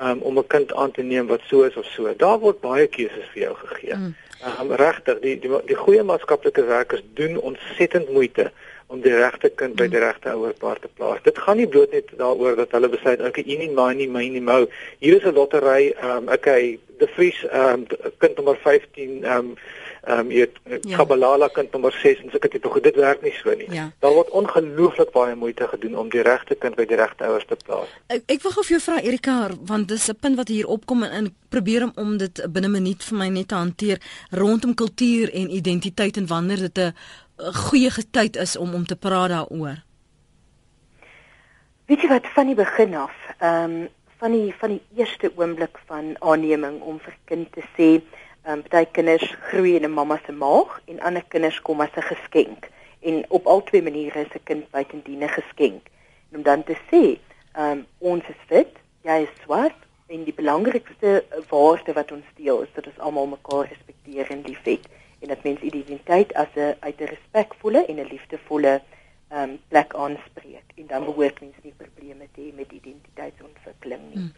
um, 0.00 0.20
om 0.28 0.38
'n 0.38 0.46
kind 0.46 0.74
aan 0.74 0.90
te 0.92 1.02
neem 1.02 1.26
wat 1.26 1.40
so 1.48 1.62
is 1.62 1.76
of 1.76 1.86
so. 1.86 2.14
Daar 2.16 2.38
word 2.38 2.60
baie 2.60 2.86
keuses 2.86 3.28
vir 3.32 3.42
jou 3.42 3.54
gegee. 3.54 3.94
Mm. 3.94 4.14
Um, 4.60 4.72
regtig 4.72 5.20
die 5.20 5.38
die 5.38 5.50
die 5.66 5.76
goeie 5.76 6.02
maatskaplike 6.02 6.64
werkers 6.64 7.02
doen 7.14 7.40
ontsettend 7.40 8.12
moeite 8.12 8.50
om 8.90 9.00
die 9.00 9.14
regte 9.14 9.50
kind 9.54 9.76
by 9.78 9.86
die 9.88 10.02
regte 10.02 10.32
ouerpaar 10.34 10.80
te 10.82 10.90
plaas. 10.98 11.22
Dit 11.22 11.38
gaan 11.38 11.60
nie 11.60 11.68
bloot 11.70 11.92
net 11.94 12.10
daaroor 12.18 12.56
dat 12.58 12.72
hulle 12.74 12.90
besluit 12.90 13.22
okay, 13.22 13.44
u 13.46 13.58
nie 13.62 13.70
my 13.70 13.92
nie 13.94 14.08
my 14.10 14.26
nie 14.28 14.42
mou. 14.42 14.64
Hier 14.98 15.16
is 15.16 15.26
'n 15.26 15.34
lottery, 15.34 15.94
ehm 15.94 16.28
um, 16.28 16.32
okay, 16.34 16.78
De 16.98 17.06
Vries 17.14 17.46
ehm 17.48 17.86
um, 17.88 18.12
kind 18.18 18.36
nommer 18.36 18.58
15 18.62 19.24
ehm 19.24 19.36
um, 19.36 19.54
ehm 20.02 20.18
um, 20.18 20.30
jy 20.30 20.46
ja. 20.88 20.96
Kabalala 20.96 21.48
kind 21.48 21.72
nommer 21.72 21.92
6 21.92 22.22
en 22.24 22.30
sulke 22.30 22.48
tipe 22.48 22.68
goed. 22.68 22.82
Dit 22.82 22.96
werk 22.96 23.22
nie 23.22 23.32
so 23.36 23.54
nie. 23.54 23.68
Ja. 23.72 23.86
Daar 23.98 24.12
word 24.12 24.30
ongelooflik 24.30 25.12
baie 25.12 25.34
moeite 25.34 25.68
gedoen 25.68 25.96
om 25.98 26.10
die 26.12 26.24
regte 26.26 26.54
kind 26.54 26.76
by 26.76 26.84
die 26.84 26.98
regte 27.00 27.24
ouers 27.24 27.46
te 27.48 27.56
plaas. 27.64 27.88
Ek, 28.08 28.26
ek 28.26 28.42
wil 28.42 28.56
gou 28.56 28.64
vir 28.64 28.76
jou 28.76 28.82
vra 28.88 29.00
Erika, 29.00 29.36
want 29.72 29.88
dis 29.88 30.08
'n 30.08 30.18
punt 30.20 30.36
wat 30.36 30.48
hier 30.48 30.68
opkom 30.68 31.02
en, 31.02 31.12
en 31.20 31.32
probeer 31.48 31.88
om, 31.88 31.92
om 31.96 32.16
dit 32.16 32.44
binne 32.52 32.68
'n 32.68 32.76
minuut 32.78 33.04
vir 33.04 33.18
my 33.18 33.28
net 33.28 33.48
te 33.48 33.54
hanteer 33.54 33.98
rondom 34.30 34.74
kultuur 34.74 35.32
en 35.32 35.50
identiteit 35.50 36.16
en 36.16 36.26
wanneer 36.26 36.68
dit 36.68 36.78
'n 36.78 36.94
goeie 37.40 37.90
tyd 38.10 38.36
is 38.36 38.56
om 38.56 38.74
om 38.74 38.86
te 38.86 38.96
praat 38.96 39.30
daaroor? 39.32 39.80
Weet 41.90 42.04
jy 42.04 42.08
wat 42.08 42.26
van 42.34 42.46
die 42.46 42.58
begin 42.58 42.94
af, 42.94 43.14
ehm 43.38 43.64
um, 43.64 43.88
van 44.20 44.34
die 44.36 44.54
van 44.60 44.74
die 44.76 45.00
eerste 45.00 45.32
oomblik 45.36 45.78
van 45.88 46.12
aanneming 46.20 46.80
om 46.84 46.98
vir 47.00 47.14
kind 47.24 47.48
te 47.52 47.64
sê, 47.76 47.88
ehm 48.44 48.60
um, 48.60 48.62
baie 48.68 48.86
kinders 48.92 49.34
groei 49.48 49.74
in 49.76 49.84
'n 49.88 49.96
mamma 49.96 50.20
se 50.26 50.32
maag 50.32 50.80
en 50.86 51.00
ander 51.00 51.24
kinders 51.28 51.60
kom 51.60 51.80
as 51.80 51.96
'n 51.96 52.02
geskenk 52.12 52.68
en 53.00 53.24
op 53.28 53.46
al 53.46 53.62
twee 53.62 53.82
maniere 53.82 54.20
is 54.20 54.34
'n 54.34 54.44
kind 54.44 54.70
buitendien 54.70 55.24
'n 55.24 55.28
geskenk. 55.28 55.88
En 56.30 56.36
om 56.36 56.42
dan 56.42 56.64
te 56.64 56.76
sê, 56.90 57.18
ehm 57.52 57.70
um, 57.70 57.86
ons 57.98 58.24
is 58.28 58.42
wit, 58.48 58.76
jy 59.02 59.22
is 59.22 59.42
swart 59.42 59.80
en 60.06 60.24
die 60.24 60.34
belangrikste 60.34 61.24
waarde 61.48 61.92
wat 61.92 62.12
ons 62.12 62.26
deel 62.34 62.62
is 62.62 62.72
dat 62.74 62.86
ons 62.86 62.98
almal 62.98 63.26
mekaar 63.26 63.68
respekteer 63.68 64.30
en 64.30 64.42
liefhet 64.46 64.86
en 65.20 65.28
dat 65.28 65.42
mens 65.42 65.60
identiteit 65.60 66.34
as 66.34 66.52
'n 66.54 66.76
uit 66.80 67.00
'n 67.00 67.12
respekvolle 67.14 67.84
en 67.86 67.96
'n 67.96 68.10
liefdevolle 68.10 68.82
um, 69.32 69.58
plek 69.68 69.94
aanspreek. 69.94 70.66
En 70.74 70.86
dan 70.86 71.04
behoort 71.04 71.40
mens 71.40 71.54
nie 71.62 71.74
probleme 72.10 72.28
te 72.34 72.40
hê 72.40 72.52
met 72.54 72.72
identiteitsontwikkeling 72.72 74.02
nie. 74.10 74.18
Hmm. 74.18 74.32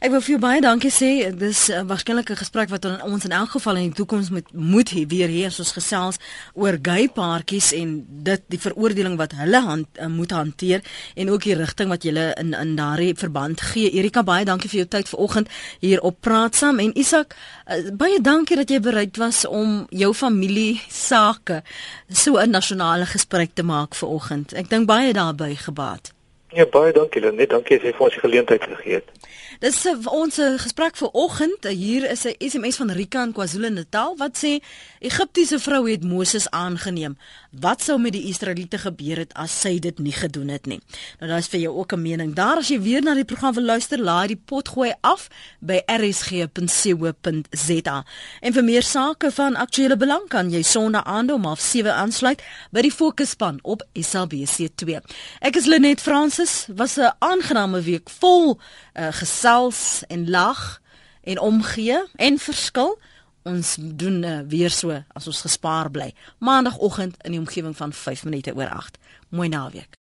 Ek 0.00 0.12
wil 0.14 0.22
vir 0.24 0.32
jou 0.32 0.40
baie 0.40 0.60
dankie 0.64 0.90
sê. 0.92 1.10
Dis 1.36 1.68
uh, 1.68 1.82
waarskynlik 1.84 2.30
'n 2.30 2.40
gesprek 2.40 2.70
wat 2.70 2.84
ons 3.04 3.24
in 3.24 3.32
elk 3.32 3.50
geval 3.50 3.76
in 3.76 3.90
die 3.90 3.98
toekoms 3.98 4.30
moet 4.30 4.48
moet 4.52 4.90
hê 4.90 5.06
weer 5.06 5.28
hier 5.28 5.46
as 5.46 5.58
ons 5.60 5.72
gesels 5.72 6.18
oor 6.54 6.78
gay 6.82 7.08
paartjies 7.08 7.72
en 7.72 8.06
dit 8.08 8.42
die 8.48 8.58
veroordeling 8.58 9.16
wat 9.16 9.32
hulle 9.32 9.60
hand, 9.60 9.88
uh, 9.98 10.06
moet 10.06 10.30
hanteer 10.30 10.80
en 11.14 11.30
ook 11.30 11.42
die 11.42 11.54
rigting 11.54 11.88
wat 11.88 12.04
jy 12.04 12.12
in 12.40 12.54
in 12.54 12.76
daardie 12.76 13.14
verband 13.14 13.60
gee. 13.60 13.90
Erika 13.90 14.22
baie 14.22 14.44
dankie 14.44 14.70
vir 14.70 14.80
jou 14.84 14.88
tyd 14.88 15.08
vanoggend 15.08 15.48
hier 15.80 16.00
op 16.00 16.20
Praat 16.20 16.54
Saam 16.54 16.78
en 16.78 16.96
Isak 16.96 17.36
uh, 17.66 17.90
baie 17.92 18.20
dankie 18.20 18.56
dat 18.56 18.70
jy 18.70 18.80
bereid 18.80 19.16
was 19.16 19.44
om 19.44 19.86
jou 19.90 20.14
familie 20.14 20.80
sake 20.88 21.62
so 22.08 22.38
'n 22.38 22.50
nasionale 22.50 23.06
gesprek 23.06 23.50
te 23.54 23.62
maak 23.62 23.94
vanoggend. 23.94 24.52
Ek 24.52 24.68
dink 24.68 24.86
baie 24.86 25.12
daarby 25.12 25.56
gebaat. 25.56 26.19
Ja, 26.52 26.66
baie 26.66 26.92
dankie 26.92 27.20
Lenet. 27.22 27.50
Dankie 27.50 27.76
as 27.78 27.84
jy 27.86 27.92
vir 27.94 28.06
ons 28.08 28.16
die 28.16 28.22
geleentheid 28.24 28.64
gegee 28.66 28.98
het. 28.98 29.28
Dis 29.60 29.76
ons 30.08 30.38
eh, 30.40 30.54
gesprek 30.56 30.96
vir 30.96 31.10
oggend. 31.12 31.66
Hier 31.68 32.10
is 32.10 32.24
'n 32.24 32.32
SMS 32.38 32.76
van 32.76 32.90
Rika 32.90 33.22
in 33.22 33.32
KwaZulu-Natal 33.32 34.16
wat 34.16 34.38
sê 34.44 34.60
Egiptiese 34.98 35.58
vrou 35.58 35.90
het 35.90 36.04
Moses 36.04 36.50
aangeneem. 36.50 37.16
Wat 37.50 37.82
sou 37.82 38.00
met 38.00 38.12
die 38.12 38.24
Israeliete 38.24 38.78
gebeur 38.78 39.16
het 39.16 39.34
as 39.34 39.60
sy 39.60 39.78
dit 39.78 39.98
nie 39.98 40.12
gedoen 40.12 40.48
het 40.48 40.66
nie? 40.66 40.80
Nou 41.18 41.30
daar's 41.30 41.46
vir 41.48 41.60
jou 41.60 41.76
ook 41.76 41.92
'n 41.92 42.02
mening. 42.02 42.34
Daar 42.34 42.56
as 42.56 42.68
jy 42.68 42.80
weer 42.80 43.02
na 43.02 43.14
die 43.14 43.24
program 43.24 43.54
wil 43.54 43.64
luister, 43.64 43.98
laai 43.98 44.26
die 44.26 44.42
pot 44.44 44.68
gooi 44.68 44.92
af 45.00 45.28
by 45.58 45.82
rsg.co.za. 45.86 46.54
En 48.40 48.52
vir 48.52 48.64
meer 48.64 48.82
sake 48.82 49.30
van 49.30 49.56
aktuële 49.56 49.96
belang 49.96 50.28
kan 50.28 50.50
jy 50.50 50.62
Sondag 50.62 51.04
aand 51.04 51.30
om 51.30 51.56
7 51.56 51.94
aansluit 51.94 52.42
by 52.70 52.80
die 52.80 52.92
Fokusspan 52.92 53.58
op 53.62 53.82
SABC2. 53.92 55.00
Ek 55.40 55.56
is 55.56 55.64
Lenet 55.66 56.00
Fransis. 56.00 56.66
Was 56.74 56.96
'n 56.96 57.12
aangename 57.18 57.80
week 57.82 58.10
vol 58.10 58.60
uh, 58.94 59.08
gesels 59.10 60.02
en 60.08 60.30
lag 60.30 60.80
en 61.22 61.38
omgee 61.38 62.02
en 62.16 62.38
verskil. 62.38 62.98
Ons 63.42 63.76
doen 63.80 64.22
uh, 64.22 64.40
weer 64.48 64.70
so 64.70 65.02
as 65.12 65.26
ons 65.26 65.40
gespaar 65.40 65.90
bly. 65.90 66.12
Maandagooggend 66.38 67.16
in 67.24 67.36
die 67.36 67.40
omgewing 67.40 67.76
van 67.76 67.92
5 67.92 68.24
minute 68.24 68.54
oor 68.54 68.68
8. 68.68 68.98
Mooi 69.28 69.48
naweek. 69.48 69.98